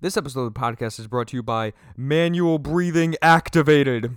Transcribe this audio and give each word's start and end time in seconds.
This 0.00 0.16
episode 0.16 0.42
of 0.42 0.54
the 0.54 0.60
podcast 0.60 1.00
is 1.00 1.06
brought 1.08 1.28
to 1.28 1.36
you 1.36 1.42
by 1.42 1.72
Manual 1.96 2.58
Breathing 2.58 3.16
Activated. 3.20 4.16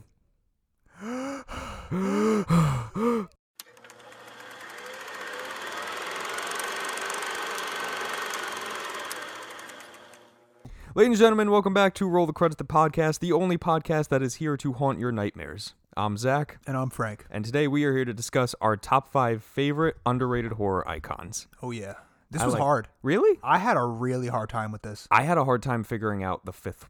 Ladies 10.94 11.12
and 11.12 11.18
gentlemen, 11.20 11.50
welcome 11.52 11.73
back 11.73 11.93
to 11.95 12.07
Roll 12.07 12.25
the 12.25 12.34
Credits, 12.34 12.57
the 12.57 12.66
podcast, 12.66 13.20
the 13.20 13.32
only 13.32 13.57
podcast 13.57 14.09
that 14.09 14.21
is 14.21 14.36
here 14.36 14.57
to 14.57 14.73
haunt 14.73 15.00
your 15.00 15.11
nightmares. 15.11 15.73
I'm 15.95 16.18
Zach, 16.18 16.57
And 16.68 16.75
I'm 16.75 16.89
Frank. 16.89 17.25
and 17.32 17.45
today 17.45 17.68
we 17.68 17.84
are 17.86 17.95
here 17.95 18.05
to 18.05 18.13
discuss 18.13 18.55
our 18.61 18.75
top 18.77 19.09
five 19.09 19.41
favorite 19.43 19.98
underrated 20.05 20.54
horror 20.54 20.88
icons. 20.88 21.48
Oh 21.61 21.71
yeah, 21.71 21.93
this 22.32 22.41
I 22.41 22.45
was 22.45 22.54
like- 22.54 22.63
hard. 22.63 22.88
Really? 23.04 23.39
I 23.43 23.59
had 23.59 23.77
a 23.77 23.84
really 23.84 24.27
hard 24.27 24.50
time 24.50 24.71
with 24.71 24.82
this. 24.82 25.07
I 25.11 25.23
had 25.23 25.38
a 25.38 25.45
hard 25.45 25.61
time 25.61 25.84
figuring 25.84 26.23
out 26.23 26.46
the 26.46 26.54
fifth 26.54 26.89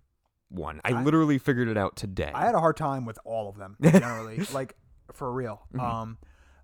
one. 0.50 0.82
I, 0.86 1.02
literally 1.02 1.38
figured 1.38 1.68
it 1.68 1.78
out 1.78 1.96
today. 1.96 2.32
I 2.34 2.46
had 2.46 2.56
a 2.56 2.60
hard 2.60 2.78
time 2.78 3.06
with 3.06 3.18
all 3.26 3.50
of 3.50 3.58
them 3.58 3.76
generally, 3.82 4.42
like 4.54 4.76
for 5.14 5.32
real. 5.32 5.62
Mm-hmm. 5.74 5.80
Um, 5.86 6.18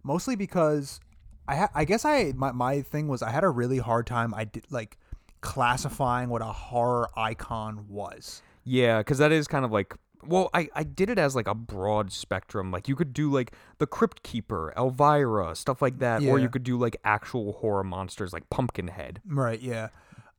mostly 0.04 0.36
because 0.36 1.00
I 1.48 1.56
ha- 1.56 1.72
I 1.74 1.86
guess 1.86 2.06
I 2.06 2.34
my 2.36 2.52
my 2.52 2.82
thing 2.82 3.08
was 3.08 3.22
I 3.22 3.32
had 3.32 3.44
a 3.44 3.50
really 3.50 3.80
hard 3.80 4.06
time. 4.06 4.34
I 4.34 4.44
did 4.46 4.66
like 4.70 4.98
classifying 5.42 6.30
what 6.30 6.42
a 6.42 6.46
horror 6.46 7.09
icon 7.16 7.86
was. 7.88 8.42
Yeah, 8.64 9.00
because 9.00 9.18
that 9.20 9.32
is 9.32 9.48
kind 9.48 9.66
of 9.66 9.72
like. 9.72 9.96
Well, 10.27 10.49
I, 10.54 10.70
I 10.76 10.84
did 10.84 11.09
it 11.09 11.17
as 11.17 11.36
like 11.36 11.48
a 11.48 11.55
broad 11.55 12.12
spectrum. 12.12 12.72
Like 12.72 12.88
you 12.88 12.95
could 12.95 13.13
do 13.13 13.31
like 13.31 13.54
the 13.77 13.88
Crypt 13.88 14.23
Keeper, 14.23 14.73
Elvira, 14.77 15.55
stuff 15.55 15.81
like 15.81 16.00
that, 16.00 16.23
or 16.23 16.40
you 16.40 16.50
could 16.50 16.63
do 16.63 16.77
like 16.77 16.98
actual 17.03 17.53
horror 17.53 17.84
monsters 17.84 18.34
like 18.34 18.50
Pumpkinhead. 18.50 19.22
Right. 19.26 19.59
Yeah. 19.62 19.90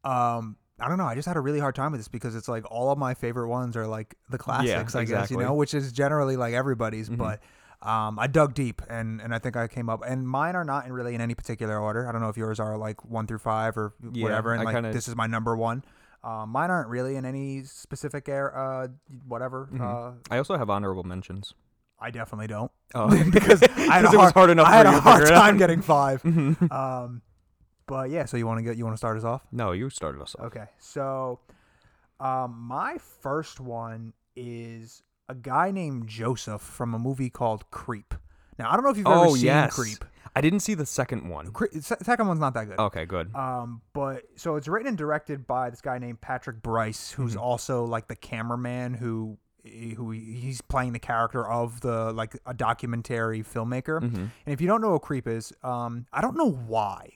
Um. 0.05 0.57
I 0.81 0.89
don't 0.89 0.97
know. 0.99 1.07
I 1.07 1.17
just 1.17 1.27
had 1.27 1.37
a 1.37 1.41
really 1.41 1.59
hard 1.59 1.75
time 1.75 1.91
with 1.91 1.99
this 1.99 2.07
because 2.07 2.37
it's 2.37 2.47
like 2.47 2.65
all 2.71 2.93
of 2.93 2.99
my 2.99 3.13
favorite 3.15 3.49
ones 3.49 3.77
are 3.77 3.87
like 3.87 4.15
the 4.31 4.39
classics, 4.39 4.95
I 4.95 5.05
guess, 5.05 5.29
you. 5.29 5.37
Mm-hmm. 5.37 5.47
know, 5.47 5.55
which 5.55 5.75
is 5.75 5.91
generally 5.93 6.37
like 6.37 6.55
everybody's. 6.55 7.09
But 7.09 7.41
um, 7.83 8.17
I 8.17 8.29
dug 8.29 8.55
deep 8.55 8.81
and 8.89 9.21
and 9.21 9.35
I 9.35 9.41
think 9.41 9.57
I 9.57 9.67
came 9.67 9.89
up. 9.91 10.05
And 10.07 10.29
mine 10.29 10.55
are 10.55 10.63
not 10.63 10.87
in 10.87 10.93
really 10.93 11.17
in 11.17 11.21
any 11.21 11.35
particular 11.35 11.81
order. 11.81 12.09
I 12.09 12.13
don't 12.13 12.21
know 12.21 12.29
if 12.29 12.37
yours 12.37 12.61
are 12.61 12.79
like 12.79 13.05
one 13.05 13.27
through 13.27 13.39
five 13.39 13.77
or 13.77 13.93
Yeah, 14.13 14.23
whatever. 14.23 14.53
And 14.53 14.61
I 14.61 14.65
like 14.67 14.75
kinda- 14.75 14.93
this 14.93 15.09
is 15.09 15.17
my 15.17 15.27
number 15.27 15.57
one. 15.57 15.83
Um, 16.25 16.51
mine 16.51 16.71
aren't 16.71 16.89
really 16.89 17.17
in 17.17 17.25
any 17.25 17.63
specific 17.65 18.29
air. 18.29 18.57
Uh, 18.57 18.89
whatever. 19.27 19.69
Mm-hmm. 19.73 19.83
Uh, 19.83 20.13
I 20.31 20.39
also 20.39 20.57
have 20.57 20.69
honorable 20.69 21.05
mentions. 21.05 21.55
I 22.01 22.11
definitely 22.11 22.47
don't. 22.47 22.71
Oh, 22.95 23.09
because 23.31 23.63
I 23.77 23.97
had 23.97 24.05
a 24.05 24.09
it 24.09 24.17
was 24.17 24.21
hard, 24.21 24.35
hard 24.35 24.51
enough 24.51 24.67
I 24.67 24.77
had 24.77 24.87
a 24.87 25.01
hard 25.01 25.27
time 25.29 25.59
getting 25.59 25.83
5 25.83 26.25
um, 26.71 27.23
but 27.87 28.11
yeah. 28.11 28.25
So 28.25 28.37
you 28.37 28.47
want 28.47 28.59
to 28.59 28.63
get 28.63 28.77
you 28.77 28.85
want 28.85 28.95
to 28.95 28.99
start 28.99 29.17
us 29.17 29.25
off? 29.25 29.43
No, 29.51 29.73
you 29.73 29.91
started 29.91 30.21
us 30.23 30.37
off. 30.39 30.47
Okay, 30.47 30.67
so 30.79 31.41
um, 32.21 32.57
my 32.59 32.99
first 32.99 33.61
one 33.61 34.13
is 34.37 35.03
a 35.29 35.35
guy 35.35 35.71
named 35.71 36.09
Joseph 36.09 36.63
from 36.63 36.95
a 36.95 36.99
movie 36.99 37.31
called 37.31 37.71
Creep. 37.71 38.15
Now 38.59 38.71
I 38.71 38.75
don't 38.75 38.85
know 38.85 38.91
if 38.91 38.97
you've 38.97 39.07
ever 39.07 39.17
Oh 39.27 39.35
seen 39.35 39.47
yes, 39.47 39.75
Creep. 39.75 40.05
I 40.37 40.41
didn't 40.41 40.61
see 40.61 40.75
the 40.75 40.87
second 40.87 41.29
one. 41.29 41.53
Se- 41.81 41.97
second 42.03 42.27
one's 42.29 42.41
not 42.41 42.55
that 42.55 42.69
good. 42.69 42.79
Okay, 42.79 43.05
good. 43.07 43.35
Um, 43.35 43.83
but 43.93 44.23
so 44.37 44.57
it's 44.57 44.69
written 44.69 44.89
and 44.89 44.99
directed 44.99 45.47
by 45.47 45.71
this 45.71 45.81
guy 45.81 45.99
named 45.99 46.21
Patrick 46.21 46.63
Brice, 46.63 47.11
who's 47.13 47.33
Mm-hmm. 47.33 47.41
also 47.43 47.85
like 47.85 48.07
the 48.09 48.17
cameraman 48.17 48.95
who 48.95 49.39
who 49.97 50.13
he's 50.13 50.61
playing 50.63 50.93
the 50.95 50.99
character 50.99 51.47
of 51.47 51.81
the 51.83 52.11
like 52.13 52.39
a 52.47 52.55
documentary 52.55 53.43
filmmaker. 53.43 54.01
Mm-hmm. 54.01 54.17
And 54.17 54.31
if 54.47 54.61
you 54.61 54.67
don't 54.67 54.81
know 54.81 54.93
what 54.93 55.03
Creep 55.03 55.27
is, 55.29 55.53
um, 55.63 56.07
I 56.13 56.21
don't 56.23 56.37
know 56.39 56.51
why 56.51 57.11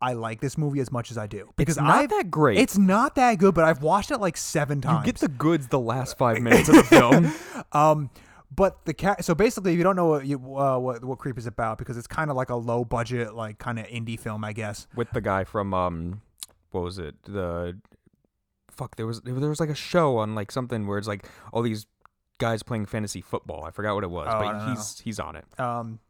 I 0.00 0.12
like 0.14 0.40
this 0.40 0.56
movie 0.56 0.80
as 0.80 0.90
much 0.92 1.10
as 1.10 1.18
I 1.18 1.26
do 1.26 1.50
because 1.56 1.76
not 1.76 1.86
I've- 1.90 2.06
that 2.16 2.30
great. 2.30 2.58
It's 2.58 2.78
not 2.78 3.16
that 3.16 3.34
good, 3.38 3.54
but 3.54 3.64
I've 3.64 3.82
watched 3.82 4.10
it 4.10 4.18
like 4.18 4.36
seven 4.36 4.80
times. 4.80 5.06
you 5.06 5.12
get 5.12 5.20
the 5.20 5.28
goods 5.28 5.68
the 5.68 5.78
last 5.80 6.16
five 6.16 6.40
minutes 6.42 6.68
of 6.68 6.76
the 6.76 6.84
film. 6.84 7.32
Um, 7.72 8.10
but 8.54 8.84
the 8.84 8.94
cat. 8.94 9.24
So 9.24 9.34
basically, 9.34 9.72
if 9.72 9.78
you 9.78 9.84
don't 9.84 9.96
know 9.96 10.06
what 10.06 10.26
you, 10.26 10.38
uh, 10.56 10.78
what 10.78 11.04
what 11.04 11.18
Creep 11.18 11.38
is 11.38 11.46
about, 11.46 11.78
because 11.78 11.96
it's 11.96 12.06
kind 12.06 12.30
of 12.30 12.36
like 12.36 12.50
a 12.50 12.56
low 12.56 12.84
budget, 12.84 13.34
like 13.34 13.58
kind 13.58 13.78
of 13.78 13.86
indie 13.86 14.18
film, 14.18 14.44
I 14.44 14.52
guess. 14.52 14.86
with 14.94 15.10
the 15.12 15.20
guy 15.20 15.44
from 15.44 15.72
um 15.74 16.20
what 16.70 16.82
was 16.82 16.98
it 16.98 17.14
the 17.24 17.78
fuck 18.70 18.96
there 18.96 19.06
was 19.06 19.20
there 19.22 19.34
was 19.34 19.60
like 19.60 19.68
a 19.70 19.74
show 19.74 20.16
on 20.18 20.34
like 20.34 20.50
something 20.50 20.86
where 20.88 20.98
it's 20.98 21.06
like 21.06 21.28
all 21.52 21.62
these 21.62 21.86
guys 22.38 22.64
playing 22.64 22.84
fantasy 22.84 23.20
football 23.20 23.62
i 23.62 23.70
forgot 23.70 23.94
what 23.94 24.02
it 24.02 24.10
was 24.10 24.26
Oh, 24.28 24.40
but 24.40 24.68
he's 24.68 24.98
he's 24.98 25.20
on 25.20 25.36
it 25.36 25.44
Um, 25.60 26.00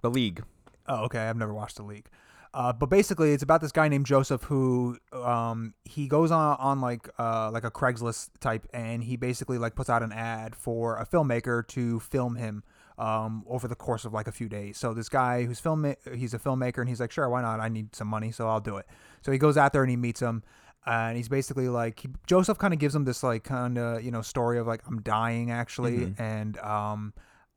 the 0.00 0.10
league 0.10 0.42
oh, 0.88 1.04
okay. 1.04 1.20
I've 1.20 1.36
never 1.36 1.54
watched 1.54 1.76
the 1.76 1.82
league. 1.84 2.08
Uh, 2.54 2.72
but 2.72 2.86
basically, 2.86 3.32
it's 3.32 3.42
about 3.42 3.60
this 3.60 3.72
guy 3.72 3.88
named 3.88 4.06
Joseph 4.06 4.44
who 4.44 4.96
um 5.12 5.74
he 5.84 6.06
goes 6.06 6.30
on 6.30 6.56
on 6.60 6.80
like 6.80 7.08
uh 7.18 7.50
like 7.50 7.64
a 7.64 7.70
Craigslist 7.70 8.30
type, 8.40 8.66
and 8.72 9.02
he 9.02 9.16
basically 9.16 9.58
like 9.58 9.74
puts 9.74 9.90
out 9.90 10.04
an 10.04 10.12
ad 10.12 10.54
for 10.54 10.96
a 10.96 11.04
filmmaker 11.04 11.66
to 11.68 11.98
film 12.00 12.36
him 12.36 12.62
um 12.96 13.42
over 13.48 13.66
the 13.66 13.74
course 13.74 14.04
of 14.04 14.12
like 14.12 14.28
a 14.28 14.32
few 14.32 14.48
days. 14.48 14.78
So 14.78 14.94
this 14.94 15.08
guy 15.08 15.42
who's 15.44 15.58
film 15.58 15.96
he's 16.14 16.32
a 16.32 16.38
filmmaker, 16.38 16.78
and 16.78 16.88
he's 16.88 17.00
like, 17.00 17.10
sure, 17.10 17.28
why 17.28 17.42
not? 17.42 17.58
I 17.58 17.68
need 17.68 17.94
some 17.96 18.06
money, 18.08 18.30
so 18.30 18.48
I'll 18.48 18.60
do 18.60 18.76
it. 18.76 18.86
So 19.22 19.32
he 19.32 19.38
goes 19.38 19.56
out 19.56 19.72
there 19.72 19.82
and 19.82 19.90
he 19.90 19.96
meets 19.96 20.20
him. 20.20 20.44
and 20.86 21.16
he's 21.16 21.28
basically 21.28 21.68
like 21.68 22.00
he, 22.00 22.08
Joseph 22.28 22.58
kind 22.58 22.72
of 22.72 22.78
gives 22.78 22.94
him 22.94 23.04
this 23.04 23.24
like 23.24 23.42
kind 23.42 23.78
of 23.78 24.04
you 24.04 24.12
know 24.12 24.22
story 24.22 24.58
of 24.58 24.66
like 24.68 24.82
I'm 24.86 25.02
dying 25.02 25.50
actually, 25.50 26.12
and 26.18 26.56
um 26.58 27.14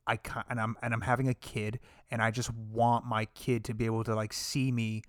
I 0.08 0.18
and 0.50 0.58
I'm 0.60 0.76
and 0.82 0.94
I'm 0.94 1.02
having 1.02 1.28
a 1.28 1.34
kid, 1.34 1.78
and 2.10 2.22
I 2.22 2.30
just 2.30 2.50
want 2.52 3.04
my 3.04 3.24
kid 3.34 3.64
to 3.64 3.74
be 3.74 3.86
able 3.86 4.04
to 4.04 4.14
like 4.14 4.32
see 4.32 4.70
me, 4.72 5.02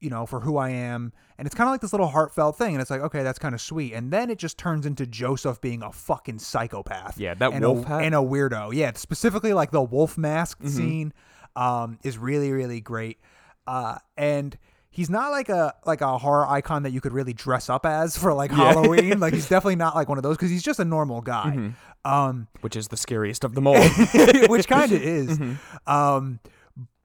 you 0.00 0.10
know, 0.10 0.26
for 0.26 0.40
who 0.40 0.56
I 0.56 0.70
am, 0.70 1.12
and 1.38 1.46
it's 1.46 1.54
kind 1.54 1.68
of 1.68 1.72
like 1.72 1.80
this 1.80 1.92
little 1.92 2.06
heartfelt 2.08 2.56
thing, 2.56 2.74
and 2.74 2.80
it's 2.82 2.90
like 2.90 3.00
okay, 3.02 3.22
that's 3.22 3.38
kind 3.38 3.54
of 3.54 3.60
sweet, 3.60 3.92
and 3.94 4.10
then 4.12 4.30
it 4.30 4.38
just 4.38 4.56
turns 4.58 4.86
into 4.86 5.06
Joseph 5.06 5.60
being 5.60 5.82
a 5.82 5.92
fucking 5.92 6.38
psychopath, 6.38 7.18
Yeah, 7.18 7.34
that 7.34 7.52
and 7.52 7.64
wolf 7.64 7.84
a, 7.84 7.88
hat? 7.88 8.02
and 8.02 8.14
a 8.14 8.18
weirdo, 8.18 8.72
yeah, 8.74 8.92
specifically 8.94 9.52
like 9.52 9.70
the 9.70 9.82
wolf 9.82 10.16
mask 10.18 10.58
Mm-hmm. 10.60 10.68
scene, 10.68 11.12
um, 11.56 11.98
is 12.02 12.16
really 12.18 12.52
really 12.52 12.80
great, 12.80 13.18
uh, 13.66 13.98
and. 14.16 14.56
He's 14.90 15.10
not 15.10 15.30
like 15.30 15.48
a 15.48 15.74
like 15.86 16.00
a 16.00 16.18
horror 16.18 16.48
icon 16.48 16.82
that 16.82 16.90
you 16.90 17.00
could 17.00 17.12
really 17.12 17.34
dress 17.34 17.68
up 17.70 17.86
as 17.86 18.16
for 18.18 18.32
like 18.32 18.50
Halloween. 18.50 19.20
Like 19.20 19.32
he's 19.38 19.46
definitely 19.48 19.76
not 19.76 19.94
like 19.94 20.08
one 20.08 20.18
of 20.18 20.22
those 20.24 20.36
because 20.36 20.50
he's 20.50 20.62
just 20.62 20.80
a 20.80 20.84
normal 20.84 21.20
guy. 21.20 21.52
Mm-hmm. 21.54 21.68
Um, 22.04 22.48
which 22.60 22.76
is 22.76 22.88
the 22.88 22.96
scariest 22.96 23.44
of 23.44 23.54
them 23.54 23.66
all 23.66 23.74
which 24.48 24.66
kind 24.68 24.92
of 24.92 25.02
is. 25.02 25.38
Mm-hmm. 25.38 25.90
Um, 25.92 26.40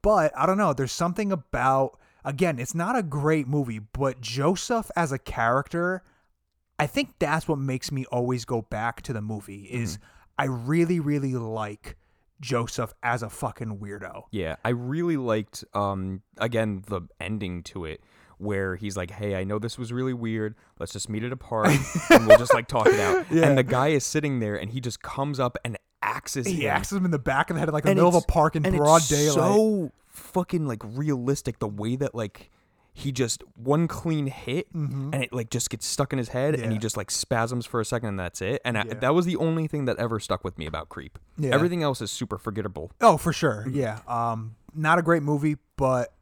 but 0.02 0.32
I 0.36 0.46
don't 0.46 0.58
know. 0.58 0.72
There's 0.72 0.92
something 0.92 1.32
about 1.32 1.98
again, 2.24 2.58
it's 2.58 2.74
not 2.74 2.96
a 2.96 3.02
great 3.02 3.46
movie, 3.46 3.80
but 3.80 4.20
Joseph 4.20 4.90
as 4.96 5.12
a 5.12 5.18
character, 5.18 6.02
I 6.78 6.86
think 6.86 7.14
that's 7.18 7.46
what 7.48 7.58
makes 7.58 7.92
me 7.92 8.04
always 8.06 8.44
go 8.44 8.62
back 8.62 9.02
to 9.02 9.12
the 9.12 9.20
movie. 9.22 9.64
Is 9.70 9.96
Mm-hmm. 9.98 10.04
I 10.36 10.44
really, 10.46 10.98
really 11.00 11.34
like 11.34 11.96
Joseph 12.40 12.92
as 13.02 13.22
a 13.22 13.30
fucking 13.30 13.78
weirdo. 13.78 14.24
yeah 14.32 14.56
i 14.64 14.70
really 14.70 15.16
liked 15.16 15.64
um 15.72 16.20
again 16.38 16.82
the 16.88 17.02
ending 17.20 17.62
to 17.62 17.84
it 17.84 18.00
where 18.38 18.76
he's 18.76 18.96
like 18.96 19.10
hey 19.12 19.34
i 19.36 19.44
know 19.44 19.58
this 19.58 19.78
was 19.78 19.92
really 19.92 20.12
weird 20.14 20.54
let's 20.78 20.92
just 20.92 21.08
meet 21.08 21.22
at 21.22 21.32
a 21.32 21.36
park 21.36 21.68
and 22.10 22.26
we'll 22.26 22.38
just 22.38 22.52
like 22.54 22.66
talk 22.66 22.86
it 22.86 22.98
out 23.00 23.24
Yeah. 23.30 23.44
and 23.48 23.56
the 23.58 23.62
guy 23.62 23.88
is 23.88 24.04
sitting 24.04 24.40
there 24.40 24.56
and 24.56 24.70
he 24.70 24.80
just 24.80 25.02
comes 25.02 25.38
up 25.40 25.56
and 25.64 25.78
axes 26.02 26.46
He 26.46 26.64
him 26.66 26.70
axes 26.70 26.98
him 26.98 27.04
in 27.06 27.10
the 27.10 27.18
back 27.18 27.48
of 27.50 27.54
the 27.54 27.60
head, 27.60 27.72
like 27.72 27.84
the 27.84 27.90
And 27.90 27.96
middle 27.96 28.08
of 28.14 28.22
a 28.22 28.26
park 28.26 28.56
in 28.56 28.66
and 28.66 28.76
broad 28.76 28.96
it's 28.98 29.08
daylight. 29.08 29.34
So 29.34 29.90
fucking 30.08 30.66
like 30.66 30.82
realistic 30.84 31.58
the 31.60 31.66
way 31.68 31.96
that 31.96 32.14
like 32.14 32.50
he 32.92 33.10
just 33.10 33.42
one 33.56 33.88
clean 33.88 34.26
hit 34.26 34.68
and 34.72 35.14
it 35.14 35.32
like 35.32 35.50
just 35.50 35.70
gets 35.70 35.86
stuck 35.86 36.12
in 36.12 36.18
his 36.18 36.28
head 36.28 36.54
and 36.54 36.64
he 36.64 36.68
Mm-hmm. 36.72 36.78
Just 36.82 36.96
like 36.96 37.10
spasms 37.10 37.64
for 37.66 37.80
a 37.80 37.84
second 37.84 38.10
and 38.10 38.18
that's 38.20 38.40
it. 38.42 38.60
And 38.64 38.76
I, 38.78 38.84
that 38.84 39.14
was 39.14 39.24
the 39.26 39.36
only 39.36 39.66
thing 39.66 39.86
that 39.86 39.96
ever 39.98 40.20
stuck 40.20 40.44
with 40.44 40.58
me 40.58 40.66
about 40.66 40.90
Creep. 40.90 41.18
Yeah. 41.38 41.54
Everything 41.54 41.82
else 41.82 42.00
is 42.02 42.10
super 42.12 42.36
forgettable. 42.38 42.92
Oh, 43.00 43.16
for 43.16 43.32
sure. 43.32 43.64
Mm-hmm. 43.66 43.78
Yeah. 43.78 44.00
Um, 44.06 44.56
not 44.74 44.98
a 44.98 45.02
great 45.02 45.22
movie, 45.22 45.56
but 45.76 46.12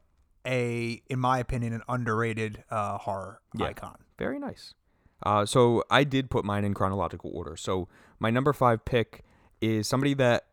a, 0.47 1.03
in 1.09 1.19
my 1.19 1.39
opinion, 1.39 1.73
an 1.73 1.83
underrated 1.89 2.65
uh, 2.71 2.99
horror 2.99 3.41
Yeah. 3.55 3.67
icon. 3.67 3.97
Very 4.19 4.39
nice. 4.39 4.75
Uh, 5.25 5.47
so 5.47 5.85
I 5.91 6.05
did 6.05 6.31
put 6.31 6.45
mine 6.45 6.65
in 6.65 6.75
chronological 6.75 7.31
order. 7.33 7.57
So 7.57 7.89
my 8.19 8.31
number 8.31 8.53
five 8.53 8.85
pick 8.85 9.23
is 9.61 9.87
somebody 9.87 10.15
that 10.15 10.47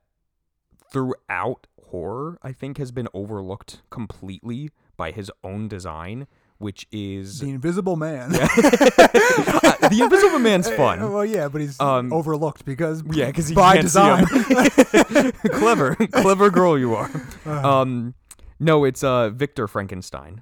throughout 0.91 1.67
horror 1.89 2.37
I 2.43 2.51
think 2.51 2.77
has 2.77 2.91
been 2.91 3.07
overlooked 3.13 3.81
completely 3.89 4.69
by 4.97 5.11
his 5.11 5.31
own 5.43 5.67
design, 5.67 6.27
which 6.59 6.85
is 6.91 7.39
The 7.39 7.49
Invisible 7.49 7.95
Man. 7.95 8.29
the 8.31 9.99
Invisible 10.03 10.39
Man's 10.39 10.69
fun. 10.69 11.11
well, 11.11 11.25
yeah, 11.25 11.47
but 11.47 11.61
he's 11.61 11.79
Um, 11.79 12.11
overlooked 12.13 12.65
because 12.65 13.01
Yeah, 13.11 13.27
because 13.27 13.51
by 13.51 13.77
design. 13.77 14.25
clever, 15.51 15.95
clever 16.11 16.49
girl 16.49 16.77
you 16.77 16.95
are. 16.95 17.09
Um, 17.45 18.13
no, 18.59 18.83
it's 18.83 19.03
uh 19.03 19.29
Victor 19.29 19.67
Frankenstein. 19.67 20.41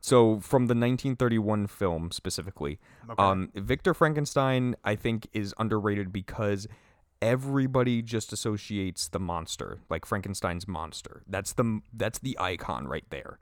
So 0.00 0.38
from 0.40 0.66
the 0.66 0.74
1931 0.74 1.66
film 1.66 2.10
specifically, 2.12 2.78
Okay. 3.10 3.22
um, 3.22 3.50
Victor 3.54 3.94
Frankenstein 3.94 4.76
I 4.84 4.94
think 4.94 5.28
is 5.32 5.54
underrated 5.58 6.12
because 6.12 6.66
everybody 7.20 8.00
just 8.00 8.32
associates 8.32 9.08
the 9.08 9.18
monster, 9.18 9.80
like 9.90 10.06
Frankenstein's 10.06 10.68
monster. 10.68 11.22
That's 11.26 11.52
the 11.52 11.80
that's 11.92 12.20
the 12.20 12.36
icon 12.38 12.86
right 12.86 13.04
there. 13.10 13.38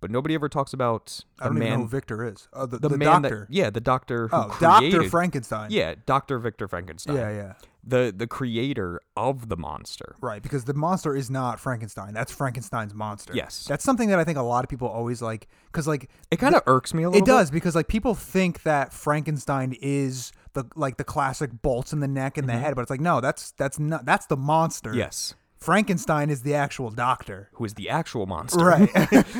But 0.00 0.10
nobody 0.10 0.34
ever 0.34 0.48
talks 0.48 0.72
about 0.72 1.24
I 1.40 1.44
the 1.44 1.50
don't 1.50 1.58
man. 1.58 1.66
even 1.68 1.78
know 1.80 1.84
who 1.84 1.90
Victor 1.90 2.26
is. 2.26 2.48
Oh, 2.52 2.66
the, 2.66 2.78
the, 2.78 2.88
the, 2.90 2.98
man 2.98 3.22
doctor. 3.22 3.46
that 3.48 3.54
yeah, 3.54 3.70
the 3.70 3.80
doctor 3.80 4.28
who 4.28 4.36
oh, 4.36 4.44
created 4.44 4.92
Doctor 4.92 5.10
Frankenstein. 5.10 5.70
yeah, 5.70 5.94
Doctor 6.06 6.38
Victor 6.38 6.68
Frankenstein. 6.68 7.16
yeah, 7.16 7.30
yeah. 7.30 7.52
the 7.84 8.14
the 8.16 8.26
creator 8.26 9.00
of 9.16 9.48
the 9.48 9.56
monster. 9.56 10.14
Right, 10.20 10.42
because 10.42 10.64
the 10.64 10.74
monster 10.74 11.16
is 11.16 11.30
not 11.30 11.58
Frankenstein. 11.60 12.14
That's 12.14 12.32
Frankenstein's 12.32 12.94
monster. 12.94 13.34
Yes. 13.34 13.64
That's 13.68 13.84
something 13.84 14.08
that 14.10 14.18
I 14.18 14.24
think 14.24 14.38
a 14.38 14.42
lot 14.42 14.64
of 14.64 14.70
people 14.70 14.88
always 14.88 15.20
like 15.22 15.48
because 15.66 15.86
like 15.88 16.10
It 16.30 16.36
kind 16.38 16.54
of 16.54 16.62
irks 16.66 16.94
me 16.94 17.02
a 17.02 17.10
little. 17.10 17.22
it 17.22 17.26
does 17.26 17.50
because 17.50 17.74
like 17.74 17.88
people 17.88 18.14
think 18.14 18.62
that 18.62 18.92
Frankenstein 18.92 19.74
is 19.80 20.32
the 20.54 20.64
like 20.76 20.96
the 20.96 21.04
classic 21.04 21.50
bolts 21.62 21.92
in 21.92 22.00
the 22.00 22.08
neck 22.08 22.36
and 22.38 22.46
Mm-hmm. 22.48 22.56
the 22.56 22.62
head, 22.64 22.74
but 22.74 22.82
it's 22.82 22.90
like 22.90 23.00
no, 23.00 23.20
that's 23.20 23.50
that's 23.52 23.78
not 23.78 24.04
that's 24.06 24.26
the 24.26 24.36
monster. 24.36 24.94
Yes, 24.94 25.34
Frankenstein 25.58 26.30
is 26.30 26.42
the 26.42 26.54
actual 26.54 26.90
doctor. 26.90 27.48
who 27.54 27.64
is 27.64 27.74
the 27.74 27.88
actual 27.90 28.26
monster? 28.26 28.64
Right. 28.64 28.90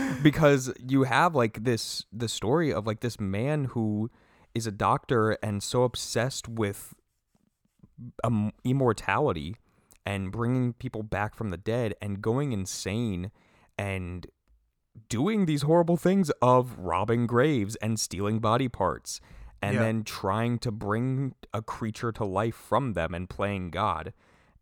because 0.23 0.73
you 0.85 1.05
have 1.05 1.35
like 1.35 1.63
this 1.65 2.05
the 2.13 2.29
story 2.29 2.73
of 2.73 2.87
like 2.87 3.01
this 3.01 3.21
man 3.21 3.65
who 3.67 4.11
is 4.55 4.67
a 4.67 4.73
doctor 4.73 5.33
and 5.43 5.63
so 5.63 5.85
obsessed 5.85 6.49
with 6.49 6.95
um, 8.25 8.53
immortality 8.65 9.57
and 10.05 10.33
bringing 10.33 10.73
people 10.73 11.03
back 11.03 11.35
from 11.35 11.51
the 11.51 11.57
dead 11.57 11.95
and 12.01 12.21
going 12.23 12.53
insane 12.53 13.31
and 13.77 14.27
doing 15.09 15.47
these 15.47 15.63
horrible 15.63 15.97
things 15.97 16.31
of 16.43 16.77
robbing 16.79 17.27
graves 17.27 17.77
and 17.77 18.01
stealing 18.01 18.39
body 18.41 18.69
parts 18.69 19.21
and 19.63 19.75
Yeah. 19.75 19.81
then 19.83 20.05
trying 20.05 20.59
to 20.61 20.71
bring 20.73 21.35
a 21.53 21.63
creature 21.63 22.11
to 22.13 22.25
life 22.25 22.55
from 22.57 22.95
them 22.95 23.15
and 23.15 23.29
playing 23.29 23.71
god 23.71 24.13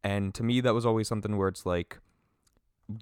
and 0.07 0.35
to 0.35 0.43
me 0.43 0.61
that 0.61 0.75
was 0.75 0.87
always 0.87 1.09
something 1.09 1.37
where 1.37 1.49
it's 1.49 1.67
like 1.67 1.99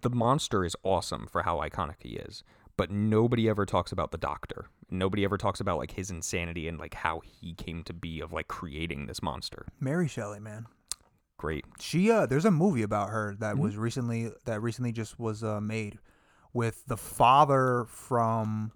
the 0.02 0.10
monster 0.10 0.64
is 0.64 0.74
awesome 0.82 1.26
for 1.30 1.42
how 1.42 1.58
iconic 1.58 1.96
he 2.00 2.10
is 2.16 2.42
but 2.76 2.90
nobody 2.90 3.48
ever 3.48 3.66
talks 3.66 3.92
about 3.92 4.10
the 4.10 4.18
doctor 4.18 4.66
nobody 4.90 5.24
ever 5.24 5.36
talks 5.36 5.60
about 5.60 5.78
like 5.78 5.92
his 5.92 6.10
insanity 6.10 6.66
and 6.68 6.78
like 6.78 6.94
how 6.94 7.20
he 7.20 7.52
came 7.54 7.82
to 7.84 7.92
be 7.92 8.20
of 8.20 8.32
like 8.32 8.48
creating 8.48 9.06
this 9.06 9.22
monster 9.22 9.66
Mary 9.80 10.08
Shelley, 10.08 10.40
man. 10.40 10.66
great 11.36 11.64
She 11.80 12.10
uh 12.10 12.26
there's 12.26 12.44
a 12.46 12.50
movie 12.50 12.82
about 12.82 13.10
her 13.10 13.32
Mm-hmm. 13.32 13.40
that 13.40 13.58
was 13.58 13.76
recently 13.76 14.30
that 14.46 14.60
recently 14.62 14.92
just 14.92 15.18
was 15.18 15.42
uh, 15.44 15.60
made 15.60 15.98
with 16.52 16.84
the 16.86 16.96
father 16.96 17.84
from 17.88 18.72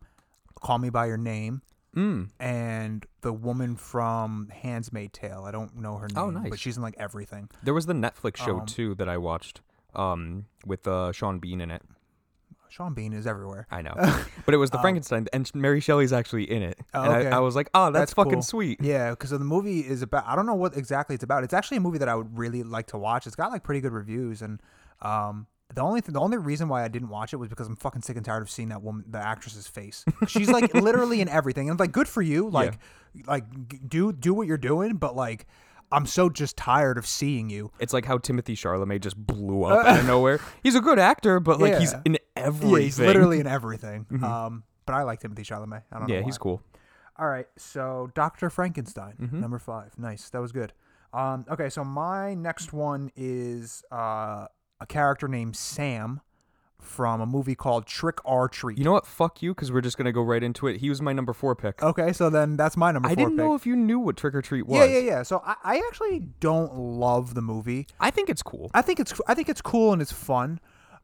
Call 0.60 0.78
Me 0.78 0.90
by 0.90 1.06
Your 1.06 1.16
Name 1.16 1.62
mm. 1.96 2.28
and 2.40 3.06
the 3.22 3.32
woman 3.32 3.76
from 3.76 4.48
Handsmaid 4.62 5.12
Tale. 5.12 5.44
I 5.46 5.50
don't 5.50 5.76
know 5.76 5.96
her 5.96 6.08
name, 6.08 6.18
Oh, 6.18 6.30
nice. 6.30 6.50
but 6.50 6.58
she's 6.58 6.76
in 6.76 6.82
like 6.82 6.94
everything. 6.98 7.48
there 7.62 7.74
was 7.74 7.86
the 7.86 7.92
netflix 7.94 8.36
show 8.36 8.60
Um, 8.60 8.66
too 8.66 8.94
that 8.96 9.08
i 9.08 9.16
watched 9.16 9.60
um 9.94 10.46
with 10.66 10.86
uh 10.86 11.12
sean 11.12 11.38
bean 11.38 11.60
in 11.60 11.70
it 11.70 11.82
Sean 12.70 12.92
Bean 12.92 13.14
is 13.14 13.26
everywhere. 13.26 13.66
i 13.70 13.80
know 13.80 13.94
but 14.44 14.52
it 14.52 14.58
was 14.58 14.68
the 14.70 14.78
frankenstein 14.78 15.26
and 15.32 15.50
mary 15.54 15.80
shelley's 15.80 16.12
actually 16.12 16.44
in 16.50 16.62
it 16.62 16.78
Oh, 16.92 17.02
and 17.02 17.12
okay. 17.14 17.28
I, 17.30 17.36
I 17.38 17.40
was 17.40 17.56
like 17.56 17.70
oh 17.72 17.86
that's, 17.86 17.94
That's 18.00 18.12
fucking 18.12 18.32
cool. 18.34 18.42
sweet 18.42 18.78
Yeah, 18.82 19.10
because 19.10 19.30
the 19.30 19.38
movie 19.38 19.80
is 19.80 20.02
about. 20.02 20.24
I 20.26 20.36
don't 20.36 20.44
know 20.44 20.54
what 20.54 20.76
exactly 20.76 21.14
it's 21.14 21.24
about. 21.24 21.44
It's 21.44 21.54
actually 21.54 21.78
a 21.78 21.80
movie 21.80 21.96
that 21.98 22.08
I 22.10 22.14
would 22.14 22.36
really 22.36 22.62
like 22.62 22.88
to 22.88 22.98
watch. 22.98 23.26
It's 23.26 23.34
got 23.36 23.50
like 23.50 23.62
pretty 23.62 23.80
good 23.80 23.92
reviews, 23.92 24.42
and 24.42 24.60
um, 25.00 25.46
the 25.74 25.82
only 25.82 26.00
th- 26.00 26.12
the 26.12 26.20
only 26.20 26.38
reason 26.38 26.68
why 26.68 26.82
I 26.84 26.88
didn't 26.88 27.08
watch 27.10 27.32
it 27.32 27.36
was 27.36 27.48
because 27.48 27.66
I'm 27.66 27.76
fucking 27.76 28.02
sick 28.02 28.16
and 28.16 28.24
tired 28.24 28.42
of 28.42 28.50
seeing 28.50 28.68
that 28.70 28.82
woman, 28.82 29.04
the 29.08 29.18
actress's 29.18 29.66
face. 29.68 30.04
She's 30.26 30.48
like 30.50 30.72
literally 30.88 31.20
in 31.20 31.28
everything, 31.28 31.68
and 31.68 31.72
I'm 31.72 31.82
like, 31.82 31.92
good 31.92 32.08
for 32.08 32.22
you. 32.22 32.48
Like, 32.48 32.78
like 33.26 33.44
do 33.88 34.12
do 34.12 34.32
what 34.34 34.46
you're 34.46 34.56
doing, 34.56 34.96
but 34.96 35.14
like, 35.14 35.46
I'm 35.92 36.06
so 36.06 36.30
just 36.30 36.56
tired 36.56 36.96
of 36.98 37.06
seeing 37.06 37.50
you. 37.50 37.70
It's 37.80 37.92
like 37.92 38.04
how 38.06 38.18
Timothée 38.18 38.54
Chalamet 38.56 39.00
just 39.00 39.16
blew 39.16 39.64
up 39.64 39.86
out 39.86 40.00
of 40.00 40.06
nowhere. 40.14 40.40
He's 40.62 40.74
a 40.74 40.80
good 40.80 40.98
actor, 40.98 41.38
but 41.40 41.60
like 41.60 41.78
he's 41.78 41.94
in 42.04 42.18
everything. 42.34 42.70
Yeah, 42.76 42.78
he's 42.82 42.98
literally 42.98 43.40
in 43.40 43.46
everything. 43.46 44.06
Um, 44.22 44.64
but 44.86 44.94
I 44.94 45.02
like 45.02 45.20
Timothée 45.20 45.40
Chalamet. 45.44 45.82
I 45.92 45.98
don't 45.98 46.08
know. 46.08 46.14
Yeah, 46.14 46.22
he's 46.22 46.38
cool. 46.38 46.62
All 47.18 47.28
right, 47.28 47.46
so 47.56 48.10
Doctor 48.14 48.48
Frankenstein, 48.48 49.14
Mm-hmm. 49.20 49.40
number 49.40 49.58
five. 49.58 49.92
Nice, 49.98 50.30
that 50.30 50.40
was 50.40 50.52
good. 50.52 50.72
Um, 51.12 51.44
okay, 51.50 51.68
so 51.68 51.82
my 51.84 52.34
next 52.34 52.72
one 52.72 53.10
is 53.16 53.82
uh, 53.90 54.46
a 54.80 54.86
character 54.86 55.28
named 55.28 55.56
Sam 55.56 56.20
from 56.80 57.20
a 57.20 57.26
movie 57.26 57.54
called 57.56 57.86
Trick 57.86 58.18
or 58.24 58.48
Treat. 58.48 58.78
You 58.78 58.84
know 58.84 58.92
what? 58.92 59.06
Fuck 59.06 59.42
you, 59.42 59.52
because 59.54 59.72
we're 59.72 59.80
just 59.80 59.98
gonna 59.98 60.12
go 60.12 60.22
right 60.22 60.42
into 60.42 60.66
it. 60.68 60.76
He 60.78 60.88
was 60.88 61.02
my 61.02 61.12
number 61.12 61.32
four 61.32 61.54
pick. 61.56 61.82
okay, 61.82 62.12
so 62.12 62.30
then 62.30 62.56
that's 62.56 62.76
my 62.76 62.92
number 62.92 63.08
I 63.08 63.10
four 63.10 63.16
didn't 63.16 63.30
pick. 63.32 63.38
know 63.38 63.54
if 63.54 63.66
you 63.66 63.74
knew 63.76 63.98
what 63.98 64.16
Trick 64.16 64.34
or 64.34 64.42
Treat 64.42 64.66
was. 64.66 64.78
yeah, 64.78 64.84
yeah, 64.84 64.98
yeah. 65.00 65.22
So 65.24 65.42
I, 65.44 65.56
I 65.64 65.76
actually 65.88 66.20
don't 66.40 66.74
love 66.76 67.34
the 67.34 67.42
movie. 67.42 67.86
I 68.00 68.10
think 68.10 68.30
it's 68.30 68.42
cool. 68.42 68.70
I 68.74 68.82
think 68.82 69.00
it's 69.00 69.12
I 69.26 69.34
think 69.34 69.48
it's 69.48 69.60
cool 69.60 69.92
and 69.92 70.00
it's 70.00 70.12
fun. 70.12 70.60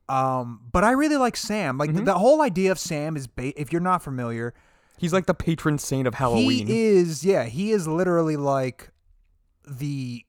Um, 0.09 0.61
but 0.71 0.85
I 0.85 0.93
really 0.93 1.17
like 1.17 1.37
Sam. 1.37 1.77
Like 1.79 1.89
Mm-hmm. 1.91 1.99
the, 2.01 2.05
the 2.13 2.19
whole 2.19 2.43
idea 2.43 2.71
of 2.71 2.79
Sam 2.79 3.17
is, 3.17 3.27
ba- 3.27 3.59
if 3.61 3.73
you're 3.73 3.81
not 3.81 4.03
familiar, 4.03 4.55
He's 4.99 5.13
like 5.13 5.27
the 5.27 5.35
patron 5.35 5.79
saint 5.79 6.07
of 6.07 6.15
Halloween. 6.15 6.67
He 6.69 6.85
is, 6.85 7.25
yeah, 7.25 7.45
he 7.45 7.73
is 7.73 7.89
literally 7.89 8.37
like 8.37 8.91
the. 9.67 10.25